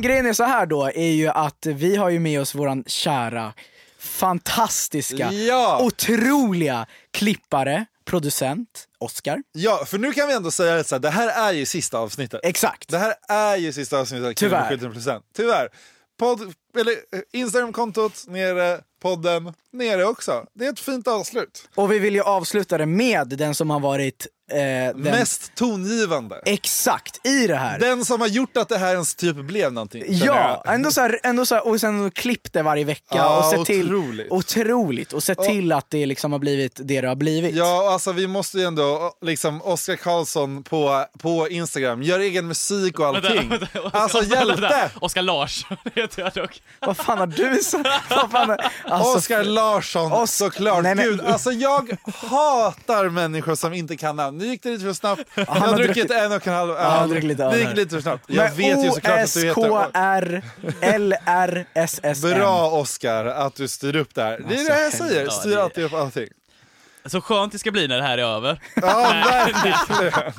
Grejen 0.00 0.26
är 0.26 0.32
så 0.32 0.44
här 0.44 0.66
då, 0.66 0.84
är 0.94 1.10
ju 1.10 1.28
att 1.28 1.66
vi 1.66 1.96
har 1.96 2.10
ju 2.10 2.18
med 2.20 2.40
oss 2.40 2.54
våran 2.54 2.84
kära, 2.86 3.52
fantastiska, 3.98 5.32
Ja. 5.32 5.80
otroliga 5.82 6.86
klippare, 7.10 7.86
producent, 8.04 8.88
Oscar. 8.98 9.42
Ja, 9.52 9.84
för 9.86 9.98
nu 9.98 10.12
kan 10.12 10.28
vi 10.28 10.34
ändå 10.34 10.50
säga 10.50 10.80
att 10.96 11.02
det 11.02 11.10
här 11.10 11.48
är 11.48 11.52
ju 11.52 11.66
sista 11.66 11.98
avsnittet. 11.98 12.40
Exakt. 12.42 12.88
Det 12.88 12.98
här 12.98 13.14
är 13.28 13.56
ju 13.56 13.72
sista 13.72 13.98
avsnittet 14.00 14.36
Tyvärr. 14.36 14.76
17%. 14.76 15.22
Tyvärr. 15.36 15.68
Podd, 16.18 16.54
eller, 16.78 16.92
eh, 16.92 17.20
Instagram-kontot 17.32 18.24
nere, 18.28 18.80
podden 19.02 19.52
nere 19.72 20.04
också. 20.04 20.46
Det 20.54 20.66
är 20.66 20.72
ett 20.72 20.80
fint 20.80 21.08
avslut. 21.08 21.68
Och 21.74 21.92
vi 21.92 21.98
vill 21.98 22.14
ju 22.14 22.22
avsluta 22.22 22.78
det 22.78 22.86
med 22.86 23.28
den 23.28 23.54
som 23.54 23.70
har 23.70 23.80
varit 23.80 24.26
eh, 24.50 24.56
den... 24.56 24.94
Mest 25.00 25.54
tongivande. 25.54 26.40
Exakt, 26.46 27.26
i 27.26 27.46
det 27.46 27.56
här. 27.56 27.78
Den 27.78 28.04
som 28.04 28.20
har 28.20 28.28
gjort 28.28 28.56
att 28.56 28.68
det 28.68 28.78
här 28.78 28.92
ens 28.92 29.14
typ 29.14 29.36
blev 29.36 29.72
någonting. 29.72 30.04
Ja, 30.08 30.62
ändå 30.66 30.90
så 30.90 31.00
här, 31.00 31.20
ändå 31.22 31.46
så 31.46 31.54
här, 31.54 31.66
och 31.68 31.80
sen 31.80 32.10
klippt 32.10 32.52
det 32.52 32.62
varje 32.62 32.84
vecka 32.84 33.04
Ja, 33.16 33.38
och 33.38 33.44
sett 33.44 33.64
till, 33.66 33.94
otroligt. 33.94 34.32
otroligt, 34.32 35.12
och 35.12 35.22
sett 35.22 35.38
till 35.38 35.72
att 35.72 35.90
det 35.90 36.06
liksom 36.06 36.32
har 36.32 36.38
blivit 36.38 36.80
det 36.84 37.00
det 37.00 37.08
har 37.08 37.14
blivit. 37.16 37.54
Ja, 37.54 37.82
och 37.82 37.90
alltså 37.92 38.12
vi 38.12 38.26
måste 38.26 38.58
ju 38.58 38.64
ändå, 38.64 39.12
liksom 39.22 39.62
Oskar 39.62 39.96
Karlsson 39.96 40.62
på, 40.62 41.04
på 41.18 41.48
Instagram, 41.48 42.02
gör 42.02 42.18
egen 42.20 42.46
musik 42.48 42.98
och 43.00 43.06
allting. 43.06 43.52
Alltså 43.92 44.22
hjälte! 44.22 44.90
Oskar 45.00 45.22
Lars 45.22 45.66
heter 45.94 46.22
jag 46.22 46.32
dock. 46.32 46.62
Vad 46.80 46.96
fan 46.96 47.18
har 47.18 47.26
du 47.26 47.62
sagt? 47.62 47.88
Vad 48.10 48.30
fan 48.30 48.48
har... 48.48 48.64
alltså, 48.84 49.18
Oskar 49.18 49.44
Larsson 49.44 50.12
Os- 50.12 50.36
såklart. 50.36 50.82
Nej, 50.82 50.94
men- 50.94 51.04
Gud, 51.04 51.20
alltså 51.20 51.50
jag 51.52 51.96
hatar 52.14 53.08
människor 53.08 53.54
som 53.54 53.72
inte 53.72 53.96
kan 53.96 54.16
namn. 54.16 54.37
Nu 54.38 54.46
gick 54.46 54.62
det 54.62 54.70
lite 54.70 54.84
för 54.84 54.92
snabbt. 54.92 55.22
Jag 55.34 55.44
han 55.46 55.68
har 55.68 55.76
druckit 55.76 56.10
en 56.10 56.32
och 56.32 56.46
en 56.46 56.54
halv 56.54 56.70
öl. 56.70 56.90
han 56.90 57.08
druckit 57.08 57.28
lite 57.28 57.50
Det 57.50 57.58
gick 57.58 57.76
lite 57.76 57.90
för 57.90 58.00
snabbt. 58.00 58.24
Jag 58.26 58.50
vet 58.50 58.84
ju 58.84 58.90
såklart 58.90 59.20
att 59.20 59.34
du 59.34 59.40
vet 59.46 59.54
det. 59.54 59.70
O-S-K-R-L-R-S-S-M. 60.90 62.38
Bra 62.38 62.70
Oskar 62.70 63.24
att 63.24 63.54
du 63.54 63.68
styr 63.68 63.96
upp 63.96 64.14
det 64.14 64.22
här. 64.22 64.44
Det 64.48 64.54
är 64.54 64.64
det 64.68 64.82
jag 64.82 64.92
säger, 64.92 65.28
styr 65.28 65.56
alltid 65.56 65.84
upp 65.84 65.94
allting. 65.94 66.28
Så 67.06 67.20
skönt 67.20 67.52
det 67.52 67.58
ska 67.58 67.70
bli 67.70 67.88
när 67.88 67.96
det 67.96 68.02
här 68.02 68.18
är 68.18 68.22
över. 68.22 68.60
Ja, 68.74 68.82
verkligen. 69.24 70.32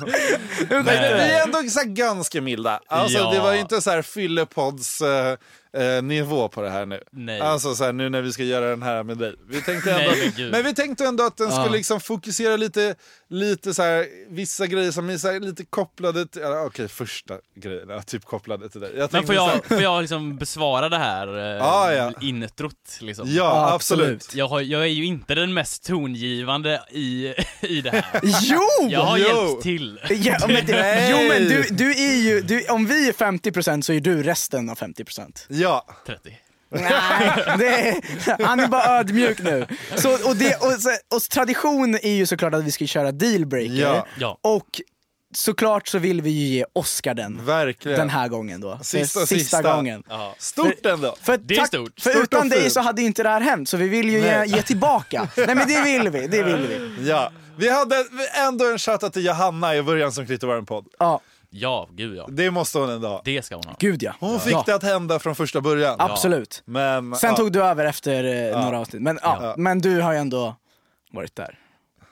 Men 0.84 0.84
vi 0.84 0.90
är 0.90 1.42
ändå 1.42 1.62
så 1.70 1.80
ganska 1.84 2.40
milda. 2.40 2.80
Alltså, 2.86 3.18
Ja. 3.18 3.30
Det 3.32 3.40
var 3.40 3.54
inte 3.54 3.80
så 3.80 3.90
här 3.90 4.02
fyllepods 4.02 5.00
eh, 5.00 5.36
eh, 5.76 6.02
nivå 6.02 6.48
på 6.48 6.62
det 6.62 6.70
här 6.70 6.86
nu. 6.86 7.02
Nej. 7.10 7.40
Alltså 7.40 7.74
så 7.74 7.84
här, 7.84 7.92
nu 7.92 8.08
när 8.08 8.22
vi 8.22 8.32
ska 8.32 8.42
göra 8.42 8.70
den 8.70 8.82
här 8.82 9.02
med 9.02 9.18
dig. 9.18 9.34
Vi 9.48 9.62
tänkte 9.62 9.92
ändå, 9.92 10.10
Nej, 10.38 10.50
men 10.50 10.62
vi 10.62 10.74
tänkte 10.74 11.04
ändå 11.04 11.24
att 11.26 11.36
den 11.36 11.52
skulle 11.52 11.76
liksom 11.76 12.00
fokusera 12.00 12.56
lite, 12.56 12.94
lite 13.30 13.74
så 13.74 13.82
här, 13.82 14.06
vissa 14.28 14.66
grejer 14.66 14.90
som 14.92 15.10
är 15.10 15.18
så 15.18 15.28
här, 15.32 15.40
lite 15.40 15.64
kopplade 15.64 16.26
till, 16.26 16.42
okej 16.44 16.88
första 16.88 17.34
grejerna, 17.54 18.02
typ 18.02 18.24
kopplade 18.24 18.68
till 18.68 18.80
dig. 18.80 18.92
Jag 18.96 19.12
Men 19.12 19.26
får 19.26 19.34
så 19.34 19.40
här- 19.46 19.52
jag, 19.54 19.64
får 19.64 19.82
jag 19.82 20.00
liksom 20.00 20.36
besvara 20.36 20.88
det 20.88 20.98
här 20.98 21.36
eh, 21.38 21.42
Ja, 21.56 21.92
ja. 21.92 22.12
introt 22.20 22.74
liksom? 23.00 23.28
Ja, 23.28 23.34
Ja, 23.34 23.74
absolut. 23.74 24.04
absolut. 24.16 24.34
Jag, 24.34 24.48
har, 24.48 24.60
jag 24.60 24.82
är 24.82 24.86
ju 24.86 25.04
inte 25.04 25.34
den 25.34 25.54
mest 25.54 25.84
tongivande 25.86 26.82
i, 26.90 27.34
i 27.60 27.80
det 27.80 27.90
här. 27.90 28.20
Jo! 28.42 28.88
Jag 28.90 29.00
har 29.00 29.18
Jo. 29.18 29.26
hjälpt 29.26 29.62
till. 29.62 30.00
Ja, 30.10 30.38
men 30.46 30.66
det, 30.66 31.08
jo 31.10 31.28
men 31.28 31.48
du, 31.48 31.62
du 31.70 31.90
är 31.90 32.16
ju, 32.16 32.40
du, 32.40 32.66
om 32.68 32.86
vi 32.86 33.08
är 33.08 33.12
50% 33.12 33.82
så 33.82 33.92
är 33.92 34.00
du 34.00 34.22
resten 34.22 34.70
av 34.70 34.78
50%. 34.78 35.46
Ja, 35.48 35.86
30. 36.06 36.38
Nej, 36.70 37.44
det 37.58 37.66
är, 37.88 38.44
han 38.44 38.60
är 38.60 38.66
bara 38.68 38.98
ödmjuk 38.98 39.38
nu. 39.42 39.66
Så, 39.96 40.28
och, 40.28 40.36
det, 40.36 40.54
och, 40.56 40.72
och 41.16 41.22
tradition 41.22 41.94
är 41.94 42.12
ju 42.12 42.26
såklart 42.26 42.54
att 42.54 42.64
vi 42.64 42.72
ska 42.72 42.86
köra 42.86 43.12
dealbreaker. 43.12 43.74
Ja. 43.74 44.06
Ja. 44.18 44.38
Och 44.42 44.80
såklart 45.34 45.88
så 45.88 45.98
vill 45.98 46.22
vi 46.22 46.30
ju 46.30 46.46
ge 46.56 46.64
Oscar 46.72 47.14
den. 47.14 47.44
verkligen. 47.44 47.98
Den 47.98 48.10
här 48.10 48.28
gången 48.28 48.60
då. 48.60 48.78
Sista, 48.82 49.20
För 49.20 49.26
sista. 49.26 49.62
gången. 49.62 50.02
Ja. 50.08 50.34
Stort 50.38 50.86
ändå. 50.86 51.16
För, 51.22 51.36
Det 51.36 51.54
är 51.54 51.58
tack- 51.58 51.66
stort. 51.68 52.00
För 52.00 52.10
Stort 52.10 52.22
utan 52.22 52.48
dig 52.48 52.70
så 52.70 52.80
hade 52.80 53.02
inte 53.02 53.22
det 53.22 53.28
här 53.28 53.40
hänt, 53.40 53.68
så 53.68 53.76
vi 53.76 53.88
vill 53.88 54.10
ju 54.10 54.18
ge, 54.20 54.44
ge 54.46 54.62
tillbaka. 54.62 55.28
Nej 55.36 55.54
men 55.54 55.68
det 55.68 55.82
vill 55.82 56.08
vi, 56.10 56.26
det 56.26 56.42
vill 56.42 56.56
vi. 56.66 57.08
Ja. 57.08 57.32
Vi 57.56 57.68
hade 57.68 58.04
ändå 58.46 58.64
en 58.70 58.78
shoutout 58.78 59.12
till 59.12 59.24
Johanna 59.26 59.76
i 59.76 59.82
början 59.82 60.12
som 60.12 60.26
klippte 60.26 60.46
vår 60.46 60.62
podd. 60.62 60.86
Ja, 60.98 61.20
Ja, 61.52 61.88
gud 61.92 62.16
ja. 62.16 62.26
Det 62.28 62.50
måste 62.50 62.78
hon 62.78 62.90
ändå 62.90 63.08
ha. 63.08 63.22
Det 63.24 63.42
ska 63.44 63.54
hon 63.54 63.64
ha. 63.64 63.76
gud 63.78 64.02
ja. 64.02 64.14
Hon 64.20 64.40
fick 64.40 64.66
det 64.66 64.74
att 64.74 64.82
hända 64.82 65.18
från 65.18 65.34
första 65.34 65.60
början. 65.60 65.96
Absolut. 65.98 66.62
Men, 66.64 67.14
Sen 67.14 67.30
ja. 67.30 67.36
tog 67.36 67.52
du 67.52 67.62
över 67.62 67.84
efter 67.84 68.24
eh, 68.52 68.64
några 68.64 68.78
avsnitt. 68.78 69.02
Men, 69.02 69.18
ja. 69.22 69.38
Ja. 69.42 69.54
men 69.56 69.78
du 69.78 70.00
har 70.00 70.12
ju 70.12 70.18
ändå 70.18 70.56
varit 71.12 71.36
där. 71.36 71.58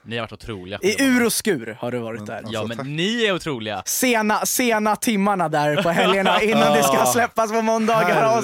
Ni 0.03 0.17
har 0.17 0.23
varit 0.23 0.33
otroliga. 0.33 0.79
I 0.83 1.03
ur 1.05 1.27
och 1.27 1.33
skur 1.33 1.77
har 1.81 1.93
du 1.93 1.99
varit 1.99 2.27
där. 2.27 2.43
Ja, 2.49 2.61
Alltså, 2.61 2.77
men 2.77 2.97
ni 2.97 3.25
är 3.25 3.35
otroliga. 3.35 3.83
Sena, 3.87 4.47
sena 4.47 4.97
timmarna 4.97 5.49
där 5.49 5.83
på 5.83 5.89
helgerna 5.89 6.43
innan 6.43 6.73
det 6.73 6.83
ska 6.83 7.07
släppas 7.07 7.53
på 7.53 7.63
måndagar. 7.63 8.39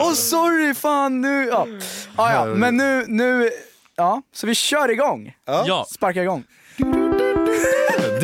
Och 0.00 0.16
sorry, 0.16 0.74
fan 0.74 1.20
nu. 1.20 1.44
Ja. 1.44 1.66
Ja, 2.16 2.32
ja. 2.32 2.44
Men 2.44 2.76
nu, 2.76 3.04
nu, 3.08 3.50
ja. 3.96 4.22
Så 4.32 4.46
vi 4.46 4.54
kör 4.54 4.90
igång. 4.90 5.36
Ja. 5.44 5.64
Ja, 5.66 5.86
Sparka 5.90 6.22
igång. 6.22 6.44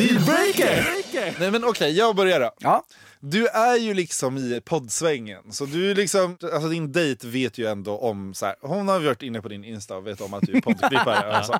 Dealbreaker! 0.07 1.35
Nej 1.39 1.51
men 1.51 1.63
okej, 1.63 1.91
jag 1.97 2.15
börjar 2.15 2.39
då. 2.39 2.51
Ja. 2.59 2.83
Du 3.19 3.47
är 3.47 3.75
ju 3.77 3.93
liksom 3.93 4.37
i 4.37 4.61
poddsvängen, 4.65 5.41
så 5.51 5.65
du 5.65 5.91
är 5.91 5.95
liksom, 5.95 6.37
alltså 6.41 6.69
din 6.69 6.91
dejt 6.91 7.27
vet 7.27 7.57
ju 7.57 7.67
ändå 7.67 7.97
om 7.97 8.33
så 8.33 8.45
här, 8.45 8.55
hon 8.61 8.87
har 8.87 8.99
varit 8.99 9.21
inne 9.23 9.41
på 9.41 9.47
din 9.47 9.63
Insta 9.63 9.97
och 9.97 10.07
vet 10.07 10.21
om 10.21 10.33
att 10.33 10.43
du 10.43 10.57
är 10.57 10.61
poddklippare. 10.61 11.35
alltså. 11.37 11.53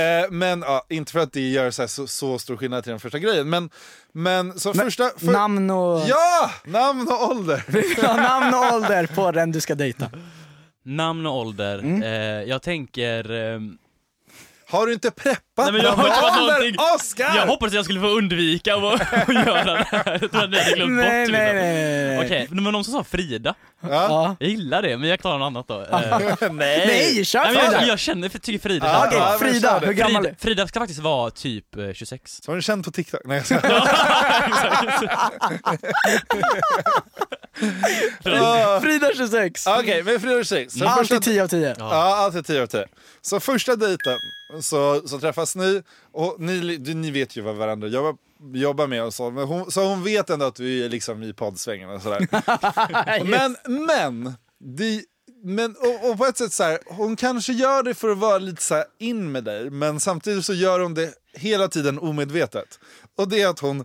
eh, 0.00 0.30
men 0.30 0.60
ja, 0.60 0.86
inte 0.88 1.12
för 1.12 1.18
att 1.20 1.32
det 1.32 1.48
gör 1.50 1.70
så, 1.70 1.82
här, 1.82 1.86
så, 1.86 2.06
så 2.06 2.38
stor 2.38 2.56
skillnad 2.56 2.82
till 2.84 2.90
den 2.90 3.00
första 3.00 3.18
grejen, 3.18 3.50
men, 3.50 3.70
men 4.12 4.58
så 4.60 4.74
första... 4.74 5.10
För, 5.16 5.26
Namn 5.26 5.70
och, 5.70 6.02
Ja! 6.08 6.50
Namn 6.64 7.08
och 7.08 7.30
ålder! 7.30 7.64
Ja, 8.02 8.16
namn 8.16 8.54
och 8.54 8.74
ålder 8.74 9.06
på 9.06 9.30
den 9.32 9.52
du 9.52 9.60
ska 9.60 9.74
dejta. 9.74 10.10
namn 10.84 11.26
och 11.26 11.36
ålder. 11.36 11.78
Mm. 11.78 12.02
Eh, 12.02 12.48
jag 12.50 12.62
tänker... 12.62 13.30
ehm, 13.30 13.78
Har 14.68 14.86
du 14.86 14.92
inte 14.92 15.10
preppat 15.10 15.42
Nej, 15.62 15.72
men 15.72 15.82
jag 15.82 15.92
har 15.92 16.06
inte 16.08 16.40
någonting. 16.40 16.76
Oscar! 16.96 17.36
jag 17.36 17.46
hoppades 17.46 17.72
att 17.72 17.76
jag 17.76 17.84
skulle 17.84 18.00
få 18.00 18.06
undvika 18.06 18.74
att, 18.74 19.00
att 19.28 19.34
göra 19.34 19.64
det 19.64 19.86
här. 19.90 20.18
Jag 20.20 20.30
tror 20.30 20.44
att 20.44 20.50
ni 20.50 20.58
hade 20.58 20.72
glömt 20.72 20.96
bort 20.96 21.06
Nej, 21.06 21.26
liksom. 21.26 21.32
nej, 21.44 21.54
nej, 21.54 22.16
nej. 22.16 22.26
Okej, 22.26 22.46
men 22.50 22.64
någon 22.64 22.84
som 22.84 22.94
sa 22.94 23.04
Frida. 23.04 23.54
Ja. 23.82 23.88
Ja. 23.90 24.36
Jag 24.40 24.48
gillar 24.50 24.82
det, 24.82 24.98
men 24.98 25.08
jag 25.08 25.20
klarar 25.20 25.38
något 25.38 25.46
annat 25.46 25.68
då. 25.68 25.80
Eh, 25.80 26.50
Nej, 26.52 27.24
kör 27.24 27.40
nej, 27.44 27.54
men 27.54 27.64
jag, 27.64 27.72
Frida! 27.72 27.86
jag 27.86 27.98
känner, 27.98 28.28
för, 28.28 28.38
tycker 28.38 28.58
Frida 28.68 28.86
Ja, 28.86 29.06
Okej, 29.06 29.20
men 29.20 29.38
Frida, 29.52 29.78
hur 29.78 29.92
gammal 29.92 30.22
Frida, 30.22 30.36
Frida 30.40 30.66
ska 30.68 30.80
faktiskt 30.80 31.00
vara 31.00 31.30
typ 31.30 31.76
eh, 31.76 31.92
26. 31.94 32.38
Så 32.42 32.50
har 32.52 32.56
du 32.56 32.62
känt 32.62 32.84
på 32.84 32.90
TikTok? 32.92 33.20
Nej, 33.24 33.36
jag 33.36 33.46
skojar. 38.20 38.80
Frida 38.80 39.10
26! 39.16 39.66
Okej, 39.66 40.02
men 40.02 40.20
Frida 40.20 40.34
26. 40.44 40.74
Så 40.74 40.84
Alltid 40.86 41.08
första- 41.08 41.20
10 41.30 41.42
av 41.42 41.48
10. 41.48 41.74
Ja, 41.78 42.16
alltid 42.16 42.46
10 42.46 42.62
av 42.62 42.66
10. 42.66 42.86
Så 43.22 43.40
första 43.40 43.76
dejten 43.76 44.16
så, 44.62 45.02
så 45.08 45.18
träffas 45.20 45.49
ni 45.56 45.82
och 46.12 46.40
ni, 46.40 46.78
ni 46.78 47.10
vet 47.10 47.36
ju 47.36 47.40
vad 47.40 47.56
varandra 47.56 47.88
jobbar, 47.88 48.16
jobbar 48.54 48.86
med 48.86 49.04
och 49.04 49.14
så, 49.14 49.30
men 49.30 49.44
hon, 49.44 49.70
så 49.70 49.84
hon 49.84 50.04
vet 50.04 50.30
ändå 50.30 50.46
att 50.46 50.54
du 50.54 50.84
är 50.84 50.88
liksom 50.88 51.22
i 51.22 51.32
poddsvängen 51.32 51.90
och 51.90 52.02
sådär. 52.02 52.28
men, 53.24 53.56
men, 53.86 54.34
det, 54.58 55.04
men 55.44 55.76
och, 55.76 56.10
och 56.10 56.18
på 56.18 56.26
ett 56.26 56.38
sätt 56.38 56.52
så 56.52 56.62
här, 56.62 56.78
hon 56.86 57.16
kanske 57.16 57.52
gör 57.52 57.82
det 57.82 57.94
för 57.94 58.08
att 58.08 58.18
vara 58.18 58.38
lite 58.38 58.62
så 58.62 58.84
in 58.98 59.32
med 59.32 59.44
dig, 59.44 59.70
men 59.70 60.00
samtidigt 60.00 60.44
så 60.44 60.54
gör 60.54 60.80
hon 60.80 60.94
det 60.94 61.14
hela 61.32 61.68
tiden 61.68 61.98
omedvetet. 61.98 62.78
Och 63.16 63.28
det 63.28 63.42
är 63.42 63.48
att 63.48 63.60
hon 63.60 63.84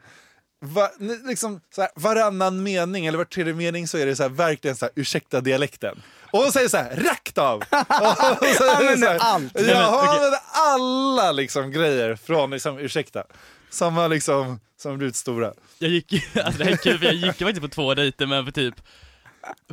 Va, 0.66 0.92
liksom, 1.28 1.62
så 1.76 1.82
här, 1.82 1.92
varannan 1.96 2.64
mening 2.64 3.06
eller 3.06 3.18
var 3.18 3.26
tredje 3.26 3.54
mening 3.54 3.88
så 3.88 3.98
är 3.98 4.06
det 4.06 4.16
så 4.16 4.24
här, 4.24 4.30
verkligen 4.30 4.76
så 4.76 4.86
här, 4.86 4.92
ursäkta 4.96 5.42
dialekten. 5.42 6.02
Och 6.36 6.42
hon 6.42 6.52
säger 6.52 6.70
så 6.70 6.78
här, 6.78 6.96
rakt 6.96 7.38
av! 7.38 7.60
Det 7.70 8.76
Använder 8.78 9.18
allt. 9.20 9.54
Ja, 9.60 9.90
hon 9.90 10.10
använder 10.10 10.40
alla 10.54 11.32
liksom, 11.32 11.72
grejer 11.72 12.16
från 12.16 12.52
liksom, 12.52 12.80
ursäkta. 12.80 13.24
Som 13.70 13.98
har 13.98 14.10
liksom, 14.10 14.60
som 14.82 14.98
blivit 14.98 15.16
stora. 15.16 15.54
Jag 15.80 15.92
gick, 15.92 16.14
alltså 16.44 16.58
det 16.58 16.64
här 16.66 16.72
är 16.72 16.78
kul 16.78 17.00
för 17.00 17.06
jag 17.06 17.16
gick 17.16 17.38
faktiskt 17.38 17.62
på 17.62 17.68
två 17.68 17.94
dejter 17.94 18.26
men 18.26 18.46
för 18.46 18.52
typ, 18.52 18.76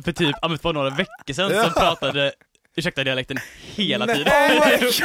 för 0.03 0.11
typ, 0.11 0.35
ja, 0.41 0.47
men 0.47 0.59
för 0.59 0.73
några 0.73 0.89
veckor 0.89 1.33
sedan 1.33 1.51
Ja. 1.51 1.63
så 1.63 1.71
pratade 1.71 2.33
ursäkta 2.75 3.03
dialekten 3.03 3.37
hela 3.75 4.07
tiden. 4.07 4.33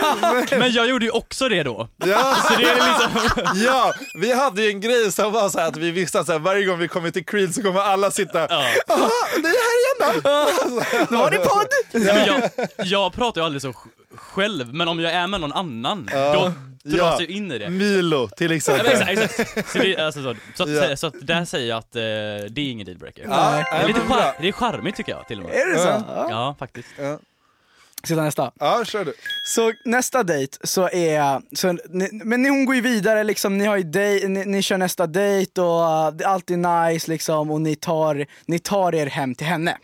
Oh. 0.02 0.58
Men 0.58 0.72
jag 0.72 0.88
gjorde 0.88 1.04
ju 1.04 1.10
också 1.10 1.48
det 1.48 1.62
då. 1.62 1.88
Ja, 1.96 2.36
Så 2.48 2.56
det 2.60 2.64
är 2.64 2.74
liksom, 2.74 3.52
ja, 3.64 3.94
vi 4.14 4.32
hade 4.34 4.62
ju 4.62 4.68
en 4.70 4.80
grej 4.80 5.12
som 5.12 5.32
var 5.32 5.48
så 5.48 5.60
att 5.60 5.76
vi 5.76 5.90
visste 5.90 6.20
att 6.20 6.28
varje 6.40 6.64
gång 6.66 6.78
vi 6.78 6.88
kommer 6.88 7.10
till 7.10 7.24
Creed 7.26 7.54
så 7.54 7.62
kommer 7.62 7.80
alla 7.80 8.10
sitta 8.10 8.40
ja. 8.50 8.64
"Aha, 8.88 9.10
det 9.42 9.48
är 9.48 9.58
här 9.68 10.12
igen 10.12 10.22
då! 10.22 11.06
Nu 11.10 11.16
har 11.16 11.30
ni 11.30 11.36
podd! 11.36 11.66
Men 11.92 12.26
jag, 12.26 12.50
jag 12.86 13.12
pratar 13.12 13.40
ju 13.40 13.44
aldrig 13.44 13.62
så 13.62 13.68
sj- 13.68 13.88
själv, 14.16 14.74
men 14.74 14.88
om 14.88 15.00
jag 15.00 15.12
är 15.12 15.26
med 15.26 15.40
någon 15.40 15.52
annan, 15.52 16.08
då 16.12 16.52
dras 16.84 16.98
Ja. 17.00 17.16
jag 17.20 17.30
in 17.30 17.52
i 17.52 17.58
det. 17.58 17.70
Milo 17.70 18.28
till 18.28 18.50
Ja, 18.50 18.56
exempel. 18.56 18.86
men 18.98 19.08
exakt, 19.08 19.40
exakt. 19.40 19.72
Så, 19.72 19.78
det, 19.78 19.96
alltså, 19.96 20.22
så, 20.22 20.34
så, 20.56 20.62
att, 20.62 20.70
Ja. 20.90 20.96
så 20.96 21.06
att 21.06 21.14
där 21.22 21.44
säger 21.44 21.68
jag 21.68 21.78
att 21.78 21.96
eh, 21.96 22.00
det 22.00 22.60
är 22.60 22.70
ingen 22.70 22.86
dealbreaker. 22.86 23.24
Ja. 23.28 23.64
Det 23.70 23.76
är 23.76 23.86
lite 23.88 24.00
char- 24.00 24.32
det 24.40 24.48
är 24.48 24.52
charmigt 24.52 24.96
tycker 24.96 25.12
jag 25.12 25.26
till 25.28 25.38
och 25.38 25.44
med. 25.44 25.54
Är 25.54 25.66
det 25.72 25.78
så? 25.78 25.88
Ja. 25.88 26.02
Ja. 26.08 26.26
Ja, 26.30 26.56
faktiskt. 26.58 26.88
Ska 28.02 28.14
jag 28.14 28.18
ta 28.18 28.24
nästa? 28.24 28.52
Ja, 28.60 28.84
kör 28.84 29.04
du. 29.04 29.14
Så 29.44 29.72
nästa 29.84 30.22
dejt 30.22 30.58
så 30.64 30.88
är, 30.88 31.56
så, 31.56 31.72
ni, 31.88 32.08
men 32.12 32.44
hon 32.44 32.64
går 32.64 32.74
ju 32.74 32.80
vidare 32.80 33.24
liksom, 33.24 33.58
ni 33.58 33.66
har 33.66 33.76
ju 33.76 33.82
dej, 33.82 34.28
ni, 34.28 34.44
ni 34.44 34.62
kör 34.62 34.78
nästa 34.78 35.06
dejt 35.06 35.60
och 35.60 35.80
uh, 35.80 36.16
det 36.16 36.24
är 36.24 36.28
alltid 36.28 36.58
nice 36.58 37.10
liksom 37.10 37.50
och 37.50 37.60
ni 37.60 37.76
tar, 37.76 38.26
ni 38.46 38.58
tar 38.58 38.94
er 38.94 39.06
hem 39.06 39.34
till 39.34 39.46
henne. 39.46 39.78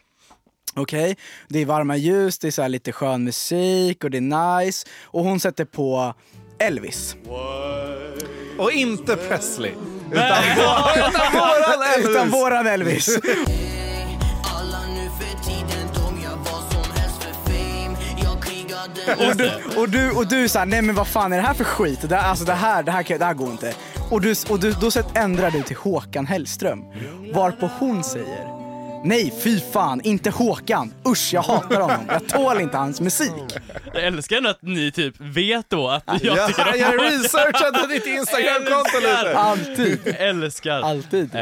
Okej, 0.77 1.17
det 1.49 1.59
är 1.59 1.67
varma 1.67 1.97
ljus, 1.97 2.39
det 2.39 2.47
är 2.47 2.51
så 2.51 2.63
här 2.63 2.69
lite 2.69 2.93
skön 2.93 3.25
musik 3.25 4.05
och 4.05 4.11
det 4.11 4.19
är 4.19 4.61
nice 4.61 4.87
och 5.05 5.25
hon 5.25 5.41
sätter 5.41 5.65
på 5.65 6.15
Elvis. 6.59 7.17
Och 8.59 8.73
inte 8.73 9.17
Presley. 9.17 9.73
Utan, 10.13 10.43
utan 10.97 11.33
våran 11.33 11.83
Elvis. 11.95 12.11
Utan 12.11 12.31
våran 12.31 12.67
Elvis. 12.67 13.19
och, 19.13 19.37
du, 19.37 19.51
och, 19.81 19.89
du, 19.89 20.11
och 20.11 20.27
du 20.27 20.49
såhär, 20.49 20.67
nej 20.67 20.83
men 20.83 20.95
vad 20.95 21.09
fan 21.09 21.33
är 21.33 21.37
det 21.37 21.43
här 21.43 21.55
för 21.55 21.65
skit? 21.65 22.09
Det, 22.09 22.17
här- 22.17 22.29
alltså 22.29 22.45
det 22.45 22.53
här, 22.53 22.83
det 22.83 22.91
här, 22.93 23.19
det 23.19 23.25
här 23.25 23.35
går 23.35 23.51
inte. 23.51 23.75
Och, 24.11 24.21
du, 24.21 24.35
och 24.49 24.61
du, 24.61 24.73
då 24.73 24.91
sett 24.91 25.17
ändrar 25.17 25.51
du 25.51 25.63
till 25.63 25.77
Håkan 25.77 26.27
Hellström. 26.27 26.85
Varpå 27.35 27.71
hon 27.79 28.05
säger, 28.05 28.49
nej 29.05 29.33
fy 29.43 29.61
fan, 29.73 30.01
inte 30.05 30.31
Håkan. 30.31 30.93
Usch 31.09 31.31
jag 31.35 31.43
hatar 31.43 31.81
honom, 31.81 32.01
jag 32.09 32.29
tål 32.29 32.61
inte 32.61 32.77
hans 32.77 33.01
musik. 33.01 33.33
Jag 33.95 34.05
älskar 34.05 34.37
ändå 34.37 34.51
att 34.51 34.63
ni 34.63 34.93
typ 34.93 35.15
vet 35.21 35.71
då 35.71 35.89
att 36.05 36.23
jag 36.25 36.37
Ja, 36.39 36.47
tycker 36.47 36.73
om 36.73 36.79
jag 36.79 37.03
researchade 37.03 37.87
ditt 37.95 38.07
Instagramkonto 38.07 38.97
lite. 39.01 39.37
Alltid. 39.39 39.99
Älskar. 40.19 40.81
Alltid. 40.81 41.35
Eh, 41.35 41.41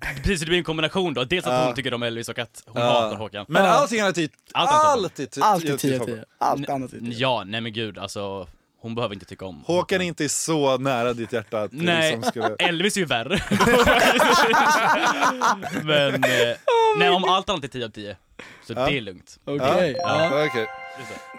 precis, 0.00 0.40
det 0.40 0.46
blir 0.46 0.58
en 0.58 0.64
kombination 0.64 1.14
då. 1.14 1.24
Dels 1.24 1.46
att 1.46 1.66
hon 1.66 1.74
tycker 1.74 1.94
om 1.94 2.02
Elvis 2.02 2.28
och 2.28 2.38
att 2.38 2.62
hon 2.66 2.82
hatar 2.82 3.16
Håkan. 3.16 3.44
Men 3.48 3.66
allting 3.66 4.00
är 4.00 4.12
typ, 4.12 4.32
Allt 4.52 4.70
annat. 4.70 4.84
alltid, 4.86 5.30
ty- 5.30 5.40
Alltid 5.40 5.78
10 5.78 5.92
typ 5.92 6.00
av 6.02 6.06
10. 6.06 6.24
Allt 6.38 6.68
annat 6.68 6.92
är 6.92 6.98
10. 6.98 7.12
Ja, 7.12 7.44
nej 7.46 7.60
men 7.60 7.72
gud 7.72 7.98
alltså. 7.98 8.46
Hon 8.80 8.94
behöver 8.94 9.14
inte 9.14 9.26
tycka 9.26 9.44
om 9.44 9.62
Håkan 9.66 10.00
är 10.00 10.04
inte 10.04 10.28
så 10.28 10.78
nära 10.78 11.12
ditt 11.12 11.32
hjärta 11.32 11.60
att 11.62 11.70
det 11.70 11.76
Nej, 11.82 12.10
liksom 12.12 12.30
skulle... 12.30 12.56
Elvis 12.58 12.96
är 12.96 13.00
ju 13.00 13.06
värre. 13.06 13.38
men, 15.82 16.14
eh, 16.24 16.56
nej 16.98 17.10
om 17.10 17.24
allt 17.24 17.48
annat 17.50 17.64
är 17.64 17.68
10 17.68 17.84
av 17.84 17.88
10. 17.90 18.16
Så 18.66 18.74
det 18.74 18.80
är 18.80 19.00
lugnt. 19.00 19.38
Okej. 19.44 19.94
Ja. 19.98 20.46
okej. 20.46 20.66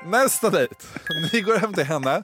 Nästa 0.05 0.49
dejt. 0.49 0.75
Ni 1.33 1.41
går 1.41 1.57
hem 1.57 1.73
till 1.73 1.83
henne. 1.83 2.23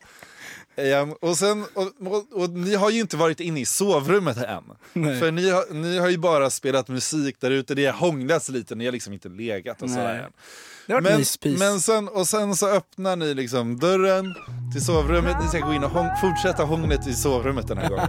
Ehm, 0.76 1.12
och, 1.12 1.38
sen, 1.38 1.66
och, 1.74 1.92
och, 2.00 2.26
och 2.32 2.50
ni 2.50 2.76
har 2.76 2.90
ju 2.90 3.02
inte 3.02 3.18
varit 3.18 3.40
inne 3.40 3.60
i 3.60 3.66
sovrummet 3.66 4.38
än. 4.38 4.64
Nej. 4.94 5.20
För 5.20 5.32
ni 5.32 5.50
har, 5.50 5.74
ni 5.74 5.98
har 5.98 6.10
ju 6.10 6.18
bara 6.18 6.50
spelat 6.50 6.88
musik 6.88 7.36
där 7.40 7.52
ute, 7.52 7.76
det 7.76 7.86
har 7.86 7.94
hånglats 7.94 8.50
lite, 8.50 8.76
ni 8.76 8.86
har 8.86 8.92
liksom 8.92 9.14
inte 9.14 9.30
legat 9.30 9.82
och 9.82 9.90
sådär 9.90 10.16
än. 10.16 10.32
Det 10.88 11.02
Men, 11.02 11.24
men 11.60 11.80
sen, 11.80 12.08
och 12.08 12.28
sen 12.28 12.56
så 12.56 12.68
öppnar 12.70 13.16
ni 13.16 13.34
liksom 13.34 13.80
dörren 13.80 14.36
till 14.74 14.86
sovrummet, 14.86 15.36
ni 15.42 15.48
ska 15.48 15.60
gå 15.60 15.74
in 15.74 15.84
och 15.84 15.90
hång, 15.90 16.10
fortsätta 16.22 16.64
hånglet 16.64 17.08
i 17.08 17.14
sovrummet 17.14 17.68
den 17.68 17.78
här 17.78 17.90
gången. 17.90 18.08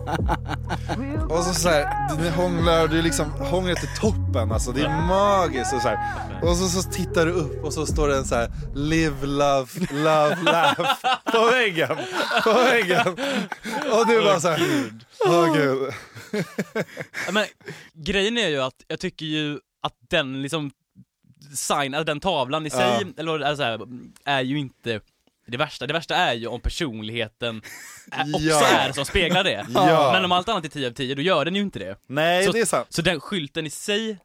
Och 1.30 1.44
så, 1.44 1.54
så 1.54 1.68
här, 1.68 2.16
ni 2.22 2.28
hånglar 2.30 2.82
och 2.82 2.88
det 2.88 2.98
är 2.98 3.02
liksom 3.02 3.30
hånglet 3.30 3.82
är 3.82 4.00
toppen, 4.00 4.52
alltså 4.52 4.72
det 4.72 4.82
är 4.82 5.06
magiskt 5.06 5.74
och 5.74 5.82
så 5.82 5.88
här. 5.88 5.98
Och 6.42 6.56
så, 6.56 6.68
så 6.68 6.90
tittar 6.90 7.26
du 7.26 7.32
upp 7.32 7.64
och 7.64 7.72
så 7.72 7.86
står 7.86 8.08
det 8.08 8.16
en 8.16 8.24
så 8.24 8.34
här 8.34 8.50
live, 8.74 9.26
love, 9.26 9.68
love, 9.90 10.36
laugh 10.42 10.80
på 11.32 11.46
väggen. 11.50 11.96
På 12.44 12.52
väggen. 12.52 13.06
Och 13.92 14.06
du 14.06 14.24
bara 14.24 14.40
så 14.40 14.48
här, 14.48 14.90
åh 15.26 15.54
gud. 15.56 15.92
Ja, 17.26 17.32
Men 17.32 17.44
grejen 17.94 18.38
är 18.38 18.48
ju 18.48 18.62
att 18.62 18.84
jag 18.88 19.00
tycker 19.00 19.26
ju 19.26 19.58
att 19.82 19.94
den 20.10 20.42
liksom 20.42 20.70
sign, 21.54 21.94
alltså 21.94 22.04
den 22.04 22.20
tavlan 22.20 22.66
i 22.66 22.70
sig, 22.70 22.80
Ja. 23.00 23.02
eller 23.22 23.40
alltså, 23.40 23.64
här, 23.64 23.80
är 24.24 24.40
ju 24.40 24.58
inte 24.58 25.00
det 25.46 25.56
värsta. 25.56 25.86
Det 25.86 25.92
värsta 25.92 26.14
är 26.16 26.34
ju 26.34 26.46
om 26.46 26.60
personligheten 26.60 27.62
är, 28.12 28.20
också 28.34 28.44
Ja. 28.46 28.66
är 28.66 28.92
som 28.92 29.04
speglar 29.04 29.44
det. 29.44 29.66
Ja. 29.74 30.10
Men 30.12 30.24
om 30.24 30.32
allt 30.32 30.48
annat 30.48 30.64
är 30.64 30.68
10 30.68 30.86
av 30.88 30.92
10, 30.92 31.14
då 31.14 31.22
gör 31.22 31.44
den 31.44 31.54
ju 31.56 31.62
inte 31.62 31.78
det. 31.78 31.96
Nej, 32.06 32.44
så, 32.46 32.52
det 32.52 32.60
är 32.60 32.64
sant. 32.64 32.86
Så 32.90 33.02
den 33.02 33.20
skylten 33.20 33.66
i 33.66 33.70
sig, 33.70 34.18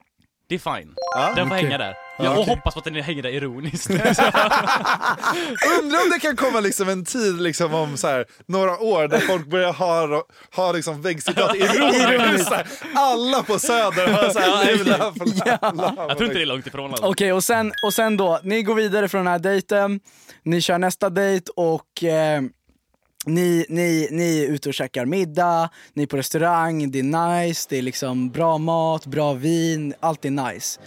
det 0.48 0.56
är 0.56 0.76
fine. 0.78 0.94
Ja. 1.16 1.34
Den 1.36 1.48
får 1.48 1.56
Okej. 1.56 1.66
hänga 1.66 1.78
där. 1.78 1.94
Ja, 2.24 2.30
Jag 2.30 2.34
och 2.34 2.40
okej. 2.42 2.56
hoppas 2.56 2.74
på 2.74 2.80
att 2.80 2.84
den 2.84 2.96
hänger 2.96 3.24
där 3.24 3.30
ironiskt. 3.30 3.90
Undrar 5.80 6.04
om 6.04 6.10
det 6.14 6.20
kan 6.22 6.36
komma 6.36 6.60
liksom 6.60 6.90
en 6.90 7.06
tid 7.06 7.42
liksom 7.42 7.74
om 7.74 7.98
så 7.98 8.08
här, 8.08 8.26
några 8.46 8.80
år 8.80 9.08
där 9.08 9.20
folk 9.20 9.48
börjar 9.48 9.74
ha, 9.74 10.24
ha 10.56 10.72
liksom 10.72 11.02
väggcitat 11.02 11.56
ironiskt. 11.56 12.52
Alla 12.96 13.44
på 13.44 13.60
Söder 13.60 14.08
har 14.14 14.30
så 14.30 14.40
här, 14.40 14.78
love, 14.78 14.84
love, 14.84 15.94
Jag 16.08 16.18
tror 16.18 16.24
inte 16.24 16.38
det 16.38 16.42
är 16.42 16.46
långt 16.46 16.68
ifrån 16.68 16.92
alltså. 16.92 17.06
Okej, 17.06 17.34
och, 17.34 17.44
sen, 17.44 17.72
och 17.86 17.94
sen 17.94 18.18
då, 18.18 18.40
ni 18.44 18.64
går 18.64 18.76
vidare 18.76 19.08
från 19.10 19.26
den 19.26 19.32
här 19.32 19.40
dejten, 19.40 20.00
ni 20.44 20.62
kör 20.62 20.78
nästa 20.78 21.10
dejt 21.10 21.52
och 21.56 22.04
eh, 22.04 22.42
ni, 23.26 23.66
ni, 23.70 24.08
ni 24.12 24.44
är 24.44 24.48
ute 24.48 24.70
och 24.70 24.76
käkar 24.76 25.06
middag, 25.06 25.70
ni 25.94 26.04
är 26.04 26.08
på 26.08 26.18
restaurang, 26.18 26.92
det 26.92 27.00
är 27.00 27.04
nice, 27.44 27.68
det 27.70 27.78
är 27.78 27.82
liksom 27.82 28.30
bra 28.30 28.58
mat, 28.58 29.06
bra 29.06 29.34
vin, 29.34 29.94
allt 30.00 30.26
är 30.26 30.30
nice. 30.32 30.80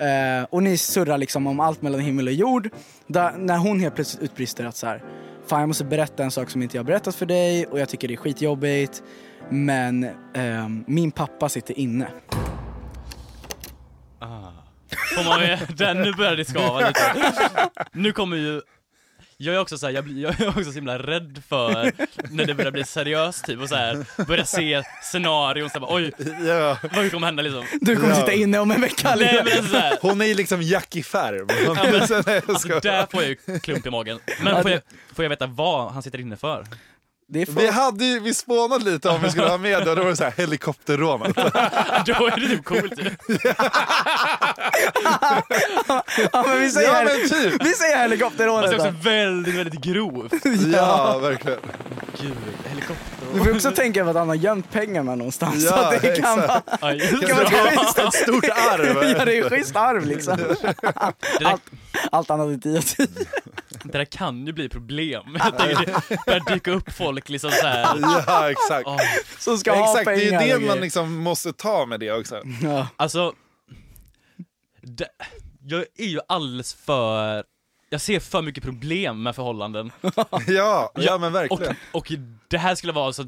Eh, 0.00 0.46
och 0.50 0.62
ni 0.62 0.76
surrar 0.76 1.18
liksom 1.18 1.46
om 1.46 1.60
allt 1.60 1.82
mellan 1.82 2.00
himmel 2.00 2.26
och 2.26 2.32
jord. 2.32 2.70
Där, 3.06 3.32
när 3.32 3.58
hon 3.58 3.80
helt 3.80 3.94
plötsligt 3.94 4.22
utbrister 4.22 4.64
att 4.64 4.76
så 4.76 4.86
här, 4.86 5.02
fan 5.46 5.60
jag 5.60 5.68
måste 5.68 5.84
berätta 5.84 6.24
en 6.24 6.30
sak 6.30 6.50
som 6.50 6.62
inte 6.62 6.76
jag 6.76 6.82
har 6.82 6.86
berättat 6.86 7.14
för 7.14 7.26
dig 7.26 7.66
och 7.66 7.80
jag 7.80 7.88
tycker 7.88 8.08
det 8.08 8.14
är 8.14 8.16
skitjobbigt. 8.16 9.02
Men 9.50 10.04
eh, 10.34 10.68
min 10.86 11.10
pappa 11.10 11.48
sitter 11.48 11.78
inne. 11.78 12.06
Ah. 14.18 14.50
Får 15.14 15.24
man 15.24 15.40
ju, 15.48 15.56
den, 15.76 16.02
nu 16.02 16.12
börjar 16.12 16.36
det 16.36 16.44
skava 16.44 16.80
lite. 16.80 17.30
Nu 17.92 18.12
kommer 18.12 18.36
ju 18.36 18.60
jag 19.42 19.54
är 19.54 19.58
också 19.58 19.78
så 19.78 19.86
här, 19.86 19.92
jag, 19.92 20.04
blir, 20.04 20.22
jag 20.22 20.40
är 20.40 20.48
också 20.48 20.64
så 20.64 20.72
himla 20.72 20.98
rädd 20.98 21.42
för 21.48 21.92
när 22.30 22.46
det 22.46 22.54
börjar 22.54 22.70
bli 22.70 22.84
seriöst 22.84 23.44
typ 23.44 23.60
och 23.60 23.68
så 23.68 23.74
här 23.74 24.24
börja 24.26 24.44
se 24.44 24.82
scenarion 25.02 25.70
så 25.70 25.78
här, 25.78 25.86
oj, 25.90 26.12
Ja. 26.46 26.76
vad 26.94 27.10
kommer 27.10 27.26
hända 27.26 27.42
liksom? 27.42 27.64
Du 27.80 27.96
kommer 27.96 28.08
Ja. 28.08 28.14
sitta 28.16 28.32
inne 28.32 28.58
om 28.58 28.70
en 28.70 28.80
vecka. 28.80 29.14
Nej 29.16 29.34
men 29.44 29.52
alltså, 29.56 29.72
så 29.72 29.76
här, 29.78 29.98
Hon 30.00 30.20
är 30.20 30.24
ju 30.24 30.34
liksom 30.34 30.62
Jackie 30.62 31.02
Färm. 31.02 31.46
Ja, 31.66 31.74
men- 31.74 32.00
alltså 32.00 32.22
där 32.82 33.06
får 33.10 33.22
jag 33.22 33.30
ju 33.46 33.58
klump 33.58 33.86
i 33.86 33.90
magen. 33.90 34.18
Men 34.42 34.62
får 34.62 34.70
jag, 34.70 34.80
får 35.14 35.24
jag 35.24 35.30
veta 35.30 35.46
vad 35.46 35.92
han 35.92 36.02
sitter 36.02 36.20
inne 36.20 36.36
för? 36.36 36.64
Det 37.32 37.42
är 37.42 37.46
Vi, 37.46 37.52
för... 37.52 37.72
hade 37.72 38.04
ju, 38.04 38.20
vi 38.20 38.34
spånade 38.34 38.84
lite 38.84 39.08
om 39.08 39.22
vi 39.22 39.30
skulle 39.30 39.46
ha 39.46 39.58
med 39.58 39.82
det 39.84 39.90
och 39.90 39.96
då 39.96 40.02
var 40.02 40.10
det 40.10 40.16
så 40.16 40.24
här 40.24 40.34
helikopterrån. 40.36 41.20
Då 42.06 42.26
är 42.26 42.40
det 42.40 42.46
typ 42.48 42.64
coolt 42.64 42.92
ju. 42.98 43.10
Ja, 46.32 46.44
men 46.46 46.60
vi 46.60 46.70
säger, 46.70 46.88
Ja 46.88 47.02
men 47.04 47.28
typ. 47.28 47.62
vi 47.66 47.72
säger 47.74 47.96
Fast 47.96 48.02
helikopterrånet 48.02 48.70
det 48.70 48.76
är 48.76 48.80
också 48.88 48.94
väldigt, 49.02 49.54
väldigt 49.54 49.80
grovt. 49.80 50.32
Ja, 50.72 51.18
verkligen. 51.18 51.58
Gud, 52.20 52.32
helikopter 52.64 53.19
Du 53.34 53.38
får 53.44 53.54
också 53.54 53.70
tänka 53.70 54.04
på 54.04 54.10
att 54.10 54.16
han 54.16 54.28
har 54.28 54.34
gömt 54.34 54.70
pengarna 54.72 55.14
någonstans. 55.14 55.64
Ja, 55.64 55.70
så 55.70 55.74
att 55.74 56.02
det 56.02 56.20
kan 56.20 56.36
vara... 56.40 56.60
Kan 56.60 57.36
vara 57.36 57.70
schysst. 57.70 57.98
Ett 57.98 58.14
stort 58.14 58.44
arv. 58.44 59.14
Ja, 59.18 59.24
det 59.24 59.38
är 59.38 59.48
schysst 59.50 59.76
arv 59.76 60.06
liksom. 60.06 60.36
det, 60.36 60.74
där, 61.40 61.46
Allt, 61.46 61.62
allt 62.10 62.30
annat 62.30 62.48
är 62.48 62.58
10 62.58 62.78
av 62.78 62.82
10. 62.82 63.06
det 63.84 63.98
där 63.98 64.04
kan 64.04 64.46
ju 64.46 64.52
bli 64.52 64.68
problem. 64.68 65.22
Jag 65.38 65.58
tänker, 65.58 65.86
det 66.08 66.18
börjar 66.26 66.54
dyka 66.54 66.70
upp 66.70 66.92
folk 66.92 67.28
liksom 67.28 67.50
så 67.50 67.66
här. 67.66 67.98
Ja, 68.26 68.50
exakt. 68.50 68.86
Åh, 68.86 68.96
Som 69.38 69.58
ska 69.58 69.72
ha 69.74 69.90
Exakt, 69.90 70.06
det 70.20 70.30
pengar. 70.30 70.42
är 70.42 70.46
ju 70.46 70.54
och 70.54 70.60
det 70.60 70.66
man 70.66 70.80
liksom 70.80 71.16
måste 71.16 71.52
ta 71.52 71.86
med 71.86 72.00
det 72.00 72.12
också. 72.12 72.42
Ja. 72.62 72.88
Alltså, 72.96 73.32
det, 74.82 75.08
jag 75.62 75.84
är 75.96 76.06
ju 76.06 76.20
alldeles 76.28 76.74
för, 76.74 77.44
jag 77.92 78.00
ser 78.00 78.20
för 78.20 78.42
mycket 78.42 78.64
problem 78.64 79.22
med 79.22 79.34
förhållanden. 79.36 79.92
Ja, 80.46 80.92
ja 80.94 81.18
men 81.18 81.28
Och, 81.28 81.34
verkligen. 81.34 81.76
och 81.92 82.12
det 82.48 82.58
här 82.58 82.74
skulle 82.74 82.92
vara 82.92 83.12
så 83.12 83.24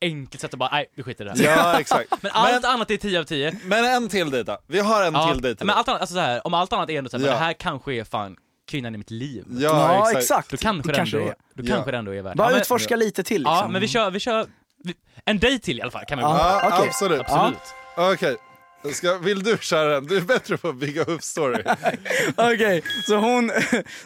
enkelt 0.00 0.40
sätt 0.40 0.52
att 0.54 0.58
bara, 0.58 0.70
nej 0.72 0.86
vi 0.94 1.02
skiter 1.02 1.24
i 1.24 1.28
det 1.42 1.48
här. 1.50 1.56
Ja, 1.56 1.80
exakt. 1.80 2.10
Men 2.22 2.30
allt 2.34 2.62
Men, 2.62 2.70
annat 2.70 2.90
är 2.90 2.96
10 2.96 3.20
av 3.20 3.24
10. 3.24 3.52
men 3.64 3.84
en 3.84 4.08
till 4.08 4.30
dejt 4.30 4.52
då. 4.52 4.58
Vi 4.66 4.80
har 4.80 5.04
en 5.04 5.14
Ja, 5.14 5.32
till 5.32 5.42
dejt. 5.42 5.64
men 5.64 5.74
allt 5.76 5.88
annat, 5.88 6.00
alltså 6.00 6.14
så 6.14 6.20
här, 6.20 6.46
om 6.46 6.54
allt 6.54 6.72
annat 6.72 6.90
är 6.90 6.98
ändå 6.98 7.10
så 7.10 7.16
här, 7.16 7.20
men 7.22 7.32
Ja. 7.32 7.38
det 7.38 7.44
här 7.44 7.52
kanske 7.52 7.94
är 7.94 8.04
fan 8.04 8.36
kvinnan 8.68 8.94
i 8.94 8.98
mitt 8.98 9.10
liv. 9.10 9.44
Ja, 9.48 9.58
Ja, 9.60 9.98
exakt. 10.10 10.22
exakt. 10.22 10.50
Då 10.50 10.56
kanske 10.56 10.88
det 10.88 10.92
det, 10.92 10.96
kanske 10.96 11.16
ändå, 11.18 11.30
är. 11.30 11.34
då 11.54 11.62
Ja. 11.64 11.74
kanske 11.74 11.90
det 11.90 11.96
ändå 11.98 12.14
är 12.14 12.22
värt 12.22 12.36
Bara 12.36 12.48
ja, 12.48 12.50
men, 12.52 12.60
utforska 12.60 12.96
lite 12.96 13.22
till 13.22 13.42
Ska, 18.92 19.18
vill 19.18 19.42
du 19.42 19.58
köra 19.60 19.94
den? 19.94 20.06
Du 20.06 20.16
är 20.16 20.20
bättre 20.20 20.56
på 20.56 20.68
att 20.68 20.76
bygga 20.76 21.02
upp 21.02 21.22
story. 21.22 21.62
Okej, 22.36 22.82
så 23.06 23.16
hon, 23.16 23.50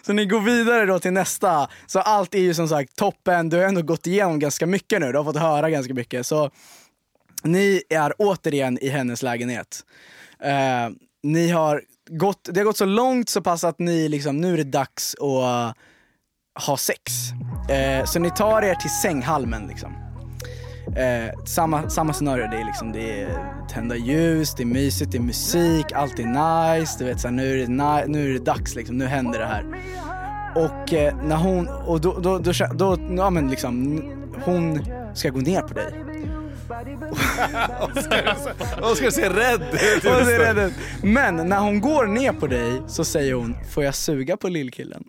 så 0.06 0.12
ni 0.12 0.26
går 0.26 0.40
vidare 0.40 0.86
då 0.86 0.98
till 0.98 1.12
nästa. 1.12 1.68
Så 1.86 2.00
allt 2.00 2.34
är 2.34 2.38
ju 2.38 2.54
som 2.54 2.68
sagt 2.68 2.96
toppen, 2.96 3.48
du 3.48 3.56
har 3.56 3.64
ändå 3.64 3.82
gått 3.82 4.06
igenom 4.06 4.38
ganska 4.38 4.66
mycket 4.66 5.00
nu, 5.00 5.12
du 5.12 5.18
har 5.18 5.24
fått 5.24 5.36
höra 5.36 5.70
ganska 5.70 5.94
mycket. 5.94 6.26
Så 6.26 6.50
ni 7.42 7.82
är 7.88 8.12
återigen 8.18 8.78
i 8.78 8.88
hennes 8.88 9.22
lägenhet. 9.22 9.84
Eh, 10.42 10.90
ni 11.22 11.48
har 11.48 11.82
gått, 12.10 12.48
det 12.52 12.60
har 12.60 12.64
gått 12.64 12.76
så 12.76 12.84
långt 12.84 13.28
så 13.28 13.42
pass 13.42 13.64
att 13.64 13.78
ni 13.78 14.08
liksom, 14.08 14.40
nu 14.40 14.52
är 14.52 14.56
det 14.56 14.64
dags 14.64 15.14
att 15.14 15.76
ha 16.66 16.76
sex. 16.76 17.12
Eh, 17.70 18.04
så 18.04 18.18
ni 18.18 18.30
tar 18.30 18.62
er 18.62 18.74
till 18.74 18.90
sänghalmen 18.90 19.66
liksom. 19.66 20.11
Eh, 20.96 21.44
samma, 21.44 21.90
samma 21.90 22.12
scenario, 22.12 22.46
det 22.50 22.56
är 22.56 22.64
liksom 22.64 22.92
det 22.92 23.22
är 23.22 23.28
tända 23.70 23.96
ljus, 23.96 24.54
det 24.54 24.62
är 24.62 24.66
mysigt, 24.66 25.12
det 25.12 25.18
är 25.18 25.22
musik, 25.22 25.92
allt 25.92 26.18
är 26.18 26.76
nice, 26.78 26.96
du 26.98 27.04
vet 27.04 27.20
så 27.20 27.28
här, 27.28 27.34
nu, 27.34 27.52
är 27.52 27.56
det 27.66 27.68
ni- 27.68 28.04
nu 28.12 28.28
är 28.28 28.32
det 28.32 28.44
dags 28.44 28.74
liksom, 28.74 28.98
nu 28.98 29.06
händer 29.06 29.38
det 29.38 29.46
här. 29.46 29.64
Och 30.54 30.94
eh, 30.94 31.14
när 31.24 31.36
hon, 31.36 31.68
och 31.68 32.00
då, 32.00 32.18
då, 32.18 32.38
då, 32.38 32.52
då, 32.74 32.96
ja 33.16 33.30
men 33.30 33.50
liksom, 33.50 34.02
hon 34.44 34.84
ska 35.14 35.28
gå 35.30 35.40
ner 35.40 35.60
på 35.60 35.74
dig. 35.74 35.92
Oskar 38.82 39.10
ser 39.10 39.30
rädd 39.30 39.62
ut. 39.62 40.02
Det 40.02 40.46
är 40.46 40.54
det. 40.54 40.72
Men 41.02 41.36
när 41.36 41.60
hon 41.60 41.80
går 41.80 42.06
ner 42.06 42.32
på 42.32 42.46
dig 42.46 42.82
så 42.86 43.04
säger 43.04 43.34
hon, 43.34 43.56
får 43.70 43.84
jag 43.84 43.94
suga 43.94 44.36
på 44.36 44.48
lillkillen? 44.48 45.04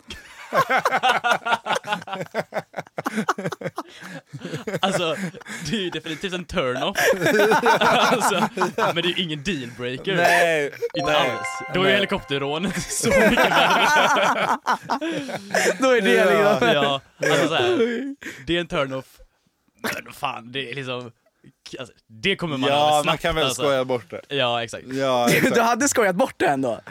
Alltså, 4.81 5.15
det 5.69 5.75
är 5.75 5.81
ju 5.81 5.89
definitivt 5.89 6.33
en 6.33 6.45
turn-off. 6.45 6.97
alltså, 8.11 8.49
men 8.93 8.95
det 8.95 9.01
är 9.09 9.17
ju 9.17 9.23
ingen 9.23 9.43
dealbreaker. 9.43 10.15
Nej, 10.15 10.71
Inte 10.93 11.11
nej. 11.11 11.31
alls. 11.31 11.47
Då 11.73 11.83
är 11.83 11.87
ju 11.87 11.93
helikopterrånet 11.95 12.83
så 12.91 13.07
mycket 13.09 13.51
värre. 13.51 14.57
Då 15.79 15.89
är 15.91 16.01
det 16.01 16.25
liksom... 16.25 16.67
Ja, 16.73 17.01
alltså 17.29 17.47
så 17.47 17.53
här, 17.55 17.77
det 18.47 18.55
är 18.55 18.59
en 18.59 18.67
turn-off. 18.67 19.05
Men 19.81 20.13
fan, 20.13 20.51
det 20.51 20.71
är 20.71 20.75
liksom... 20.75 21.11
Alltså, 21.79 21.95
det 22.07 22.35
kommer 22.35 22.57
man 22.57 22.69
Ja, 22.69 22.75
över 22.75 22.89
man 22.91 23.03
snabbt, 23.03 23.21
kan 23.21 23.35
väl 23.35 23.45
alltså. 23.45 23.61
skoja 23.61 23.85
bort 23.85 24.09
det. 24.09 24.21
Ja, 24.35 24.63
exakt. 24.63 24.83
Ja, 24.87 25.27
Du 25.31 25.37
exakt. 25.37 25.57
hade 25.57 25.87
skojat 25.89 26.15
bort 26.15 26.33
det 26.37 26.45
ändå. 26.47 26.81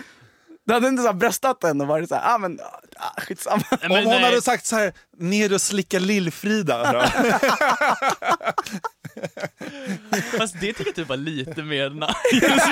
Du 0.64 0.74
hade 0.74 0.88
inte 0.88 1.02
så 1.02 1.08
här 1.08 1.14
bröstat 1.14 1.60
den 1.60 1.80
och 1.80 1.86
varit 1.86 2.08
såhär, 2.08 2.34
ah 2.34 2.38
men 2.38 2.58
ah, 2.96 3.20
skitsamma. 3.20 3.62
Nej, 3.70 3.78
Om 3.82 3.88
men 3.88 4.04
hon 4.04 4.14
nej, 4.14 4.24
hade 4.24 4.42
sagt 4.42 4.66
så 4.66 4.76
här, 4.76 4.92
ner 5.18 5.52
och 5.52 5.60
slicka 5.60 5.98
Lill-Frida? 5.98 7.10
Fast 10.38 10.60
det 10.60 10.72
tycker 10.72 10.84
jag 10.86 10.94
typ 10.94 11.08
var 11.08 11.16
lite 11.16 11.62
mer 11.62 11.90
nice. 11.90 12.62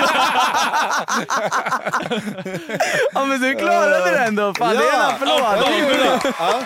Ja 3.13 3.25
men 3.25 3.41
du 3.41 3.55
klarade 3.55 4.11
det 4.11 4.17
ändå, 4.17 4.53
fan 4.53 4.75
det 4.75 4.83
är 4.83 4.93
en 4.93 5.01
applåd. 5.01 5.29
Ja, 5.29 5.69
det 5.69 5.79
är 5.79 5.97
bra. 5.97 6.19
Ja. 6.39 6.61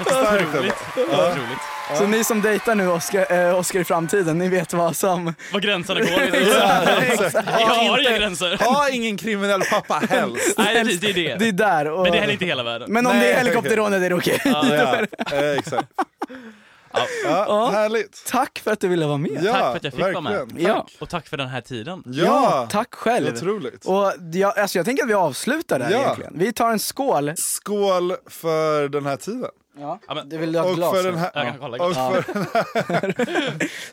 Starkt 0.00 0.42
ändå. 0.42 0.56
Otroligt. 0.56 0.74
Otroligt. 0.96 1.58
Så 1.98 2.06
ni 2.06 2.24
som 2.24 2.42
dejtar 2.42 2.74
nu 2.74 2.88
Oscar, 2.88 3.32
eh, 3.32 3.58
Oscar 3.58 3.80
i 3.80 3.84
framtiden, 3.84 4.38
ni 4.38 4.48
vet 4.48 4.72
vad 4.72 4.96
som... 4.96 5.34
Vad 5.52 5.62
gränserna 5.62 6.00
går. 6.00 6.20
Exakt. 7.02 7.34
Jag 7.60 7.66
har 7.66 7.98
inga 8.00 8.18
gränser. 8.18 8.56
Ha 8.56 8.88
ingen 8.88 9.16
kriminell 9.16 9.62
pappa 9.70 10.02
helst. 10.10 10.54
Nej, 10.58 10.84
precis, 10.84 11.00
det 11.00 11.10
är 11.10 11.14
det. 11.14 11.34
Det 11.36 11.48
är 11.48 11.52
där. 11.52 11.90
Och... 11.90 12.02
Men 12.02 12.12
det 12.12 12.18
är 12.18 12.20
heller 12.20 12.32
inte 12.32 12.44
hela 12.44 12.62
världen. 12.62 12.92
Men 12.92 13.06
om 13.06 13.12
Nej, 13.12 13.22
det 13.26 13.32
är 13.32 13.38
helikopterrånet 13.38 14.02
är 14.02 14.08
det 14.08 14.14
okej. 14.14 14.40
Ja, 14.44 14.64
eh, 15.32 15.58
exakt. 15.58 15.88
Ja, 17.24 17.70
härligt. 17.72 18.24
Tack 18.26 18.58
för 18.58 18.72
att 18.72 18.80
du 18.80 18.88
ville 18.88 19.06
vara 19.06 19.16
med. 19.16 19.38
Ja, 19.42 19.52
Tack 19.52 19.62
för 19.62 19.76
att 19.76 19.84
jag 19.84 19.92
fick 19.92 20.02
vara 20.02 20.20
med. 20.20 20.32
verkligen. 20.32 20.66
Ja. 20.66 20.86
Och 21.00 21.08
tack 21.08 21.26
för 21.28 21.36
den 21.36 21.48
här 21.48 21.60
tiden. 21.60 22.02
Ja, 22.06 22.66
tack 22.70 22.94
själv. 22.94 23.34
Otroligt. 23.34 23.84
Och 23.86 24.12
jag, 24.32 24.58
alltså 24.58 24.78
jag 24.78 24.86
tänker 24.86 25.02
att 25.02 25.08
vi 25.10 25.14
avslutar 25.14 25.78
där 25.78 25.90
Ja. 25.90 25.98
egentligen. 26.02 26.32
Vi 26.38 26.52
tar 26.52 26.70
en 26.70 26.78
skål. 26.78 27.32
Skål 27.36 28.14
för 28.26 28.88
den 28.88 29.06
här 29.06 29.16
tiden. 29.16 29.50
Ja. 29.78 29.98
Ja, 30.08 30.14
men- 30.14 30.28
Du 30.28 30.38
vill 30.38 30.54
ha 30.56 30.64
Och 30.64 30.74
glas? 30.74 30.92
för 30.96 31.02
den 31.02 31.18
här... 31.18 31.30
Jag 31.34 31.46
kan 31.46 31.58
kolla. 31.58 31.84
Och 31.84 31.92
Ja. 31.92 32.22
för, 32.22 33.14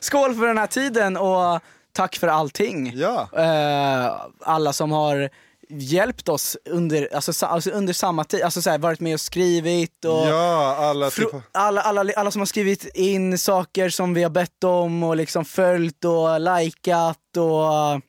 Skål 0.00 0.34
för 0.34 0.46
den 0.46 0.58
här 0.58 0.66
tiden 0.66 1.16
och 1.16 1.60
tack 1.92 2.16
för 2.16 2.28
allting. 2.28 2.92
ja. 2.94 3.28
Eh, 3.36 4.12
alla 4.40 4.72
som 4.72 4.92
har 4.92 5.28
hjälpt 5.70 6.28
oss 6.28 6.56
under, 6.64 7.08
alltså, 7.14 7.46
alltså 7.46 7.70
under 7.70 7.92
samma 7.92 8.24
tid, 8.24 8.42
alltså 8.42 8.62
så 8.62 8.70
här, 8.70 8.78
varit 8.78 9.00
med 9.00 9.14
och 9.14 9.20
skrivit 9.20 10.04
och 10.04 10.28
ja, 10.28 10.76
alla 10.78 11.10
typ... 11.10 11.28
Alla, 11.52 11.80
alla, 11.80 12.12
alla 12.16 12.30
som 12.30 12.40
har 12.40 12.46
skrivit 12.46 12.96
in 12.96 13.38
saker 13.38 13.88
som 13.88 14.14
vi 14.14 14.22
har 14.22 14.30
bett 14.30 14.64
om 14.64 15.02
och 15.02 15.16
liksom 15.16 15.44
följt 15.44 16.04
och 16.04 16.40
likat 16.40 17.36
och 17.36 18.00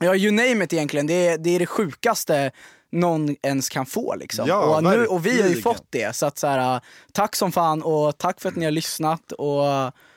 ja, 0.00 0.14
you 0.14 0.30
name 0.30 0.64
it 0.64 0.72
egentligen. 0.72 1.06
Det 1.06 1.28
är 1.28 1.38
det, 1.38 1.50
är 1.50 1.58
det 1.58 1.66
sjukaste 1.66 2.50
någon 2.92 3.36
ens 3.42 3.68
kan 3.68 3.86
få 3.86 4.14
liksom. 4.14 4.48
Ja, 4.48 4.76
och, 4.76 4.84
nu, 4.84 5.06
och 5.06 5.26
vi 5.26 5.42
har 5.42 5.48
ju 5.48 5.62
fått 5.62 5.86
det. 5.90 6.16
Så 6.16 6.26
att 6.26 6.38
så 6.38 6.46
här, 6.46 6.80
tack 7.12 7.36
som 7.36 7.52
fan 7.52 7.82
och 7.82 8.18
tack 8.18 8.40
för 8.40 8.48
att 8.48 8.56
ni 8.56 8.64
har 8.64 8.72
lyssnat 8.72 9.32
och 9.32 9.64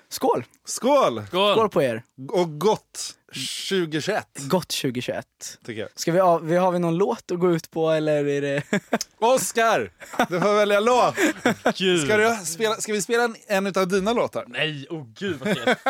skål! 0.09 0.45
Skål! 0.65 1.23
Skål 1.27 1.53
Skål! 1.53 1.69
på 1.69 1.83
er! 1.83 2.03
Och 2.31 2.59
gott 2.59 3.15
2021, 3.35 4.25
Gott 4.35 4.67
2021! 4.69 5.25
tycker 5.65 5.81
jag. 5.81 5.89
Ska 5.95 6.11
vi, 6.11 6.19
ha, 6.19 6.37
vi, 6.37 6.55
har 6.55 6.71
vi 6.71 6.79
någon 6.79 6.97
låt 6.97 7.31
att 7.31 7.39
gå 7.39 7.51
ut 7.51 7.71
på 7.71 7.89
eller 7.91 8.25
är 8.27 8.41
det... 8.41 8.63
Oscar! 9.19 9.91
Du 10.29 10.41
får 10.41 10.55
välja 10.55 10.79
låt. 10.79 11.15
Gud. 11.77 12.05
Ska, 12.05 12.17
du 12.17 12.35
spela, 12.45 12.75
ska 12.75 12.93
vi 12.93 13.01
spela 13.01 13.23
en, 13.23 13.35
en 13.47 13.67
av 13.67 13.87
dina 13.87 14.13
låtar? 14.13 14.45
Nej, 14.47 14.87
oh 14.89 15.05
gud 15.19 15.39
vad 15.39 15.57
stelt. 15.57 15.79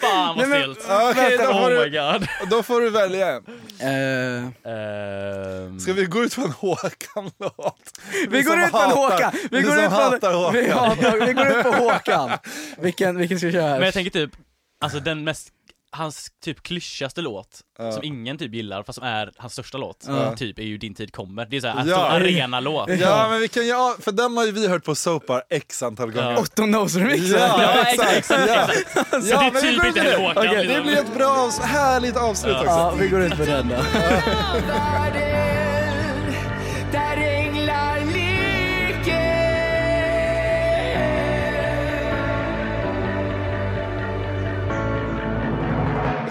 Fan 0.00 0.36
vad 0.36 0.46
stelt. 0.46 0.78
Okej, 1.10 1.38
då, 1.38 1.44
Oh 1.44 1.68
my 1.68 1.74
du, 1.74 1.90
god. 1.90 2.28
då 2.50 2.62
får 2.62 2.80
du 2.80 2.90
välja 2.90 3.28
en. 3.28 3.42
Ehm, 3.80 5.80
Ska 5.80 5.92
vi 5.92 6.04
gå 6.04 6.24
ut 6.24 6.34
på 6.36 6.42
en 6.42 6.50
Håkan-låt? 6.50 8.00
vi 8.28 8.42
går 8.42 8.52
som 8.52 8.62
ut 8.64 8.70
på 8.70 8.78
en 8.78 8.90
Håkan! 8.90 9.32
Vi 9.34 9.48
vi 9.50 9.62
går 9.62 9.78
ut 9.84 9.90
på, 9.90 9.96
Håkan. 10.26 10.52
vi, 10.52 10.70
hatar, 10.70 11.26
vi 11.26 11.32
går 11.32 11.46
ut 11.46 11.62
på 11.62 11.72
Håkan! 11.72 12.30
Vilken, 12.78 13.18
vilken 13.18 13.38
ska 13.38 13.46
vi 13.46 13.52
köra? 13.52 13.72
Men 13.74 13.82
jag 13.82 13.94
tänker 13.94 14.10
typ, 14.10 14.30
alltså 14.80 15.00
den 15.00 15.24
mest, 15.24 15.48
hans 15.92 16.26
typ 16.44 16.62
klyschigaste 16.62 17.20
låt, 17.20 17.60
Ja. 17.78 17.92
som 17.92 18.02
ingen 18.04 18.38
typ 18.38 18.54
gillar, 18.54 18.82
fast 18.82 18.98
som 18.98 19.08
är 19.08 19.30
hans 19.36 19.52
största 19.52 19.78
låt, 19.78 20.04
Ja. 20.08 20.36
typ 20.36 20.58
är 20.58 20.62
ju 20.62 20.78
Din 20.78 20.94
tid 20.94 21.12
kommer. 21.12 21.46
Det 21.46 21.56
är 21.56 21.60
såhär, 21.60 21.74
Ja. 21.76 21.84
ja. 21.90 22.06
arena-låt. 22.10 22.88
Ja, 22.98 23.26
men 23.30 23.40
vi 23.40 23.48
kan 23.48 23.66
ju, 23.66 23.72
för 24.00 24.12
den 24.12 24.36
har 24.36 24.44
ju 24.46 24.52
vi 24.52 24.68
hört 24.68 24.84
på 24.84 24.94
Sopar 24.94 25.42
x 25.50 25.82
antal 25.82 26.10
gånger. 26.12 26.30
Ja. 26.32 26.38
Otto 26.40 26.62
Knows-remixen? 26.62 27.38
Ja, 27.38 27.82
exakt, 27.82 28.12
exakt, 28.16 28.48
Ja. 28.48 28.68
exakt. 28.72 29.10
Så 29.10 29.30
Ja, 29.30 29.50
det 29.52 29.58
är 29.58 29.60
typ 29.62 29.72
inte 29.72 29.84
med 29.84 29.94
heller 29.94 30.18
det. 30.18 30.26
Håkan. 30.28 30.46
Okej, 30.48 30.66
Det 30.66 30.80
blir 30.82 30.96
ett 30.96 31.14
bra, 31.14 31.50
härligt 31.62 32.16
avslut 32.16 32.52
Ja. 32.52 32.60
också. 32.60 32.70
Ja, 32.70 32.94
vi 32.98 33.08
går 33.08 33.20
ut 33.22 33.36
på 33.36 33.44
den 33.44 33.68
då. 33.68 33.76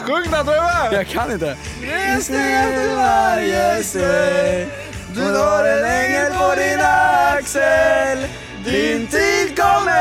Sjung 0.06 0.32
den 0.32 0.46
Truve! 0.46 0.90
Jag 0.92 1.08
kan 1.08 1.32
inte. 1.32 1.58
till 1.82 2.96
varje 2.96 3.84
steg 3.84 4.68
Du 5.16 5.38
har 5.38 5.66
en 5.66 5.86
ängel 5.86 6.32
på 6.34 6.56
din 6.56 6.80
axel 6.82 8.28
Din 8.66 9.08
tid 9.08 9.60
kommer 9.60 9.96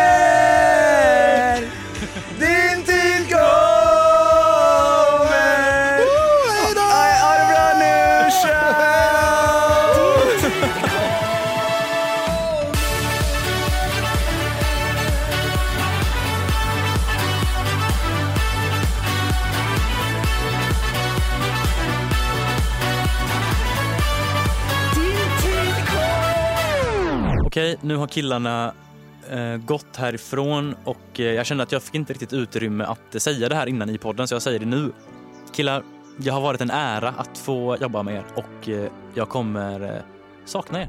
nu 27.84 27.96
har 27.96 28.06
killarna 28.06 28.74
eh, 29.30 29.56
gått 29.56 29.96
härifrån 29.96 30.74
och 30.84 31.20
eh, 31.20 31.24
jag 31.24 31.46
kände 31.46 31.62
att 31.62 31.72
jag 31.72 31.82
fick 31.82 31.94
inte 31.94 32.12
riktigt 32.12 32.32
utrymme 32.32 32.84
att 32.84 33.14
eh, 33.14 33.18
säga 33.18 33.48
det 33.48 33.54
här 33.54 33.66
innan 33.66 33.90
i 33.90 33.98
podden 33.98 34.28
så 34.28 34.34
jag 34.34 34.42
säger 34.42 34.58
det 34.58 34.66
nu. 34.66 34.92
Killar, 35.52 35.82
det 36.18 36.30
har 36.30 36.40
varit 36.40 36.60
en 36.60 36.70
ära 36.70 37.08
att 37.08 37.38
få 37.38 37.76
jobba 37.80 38.02
med 38.02 38.14
er 38.14 38.24
och 38.34 38.68
eh, 38.68 38.90
jag 39.14 39.28
kommer 39.28 39.80
eh, 39.80 40.02
sakna 40.44 40.82
er. 40.82 40.88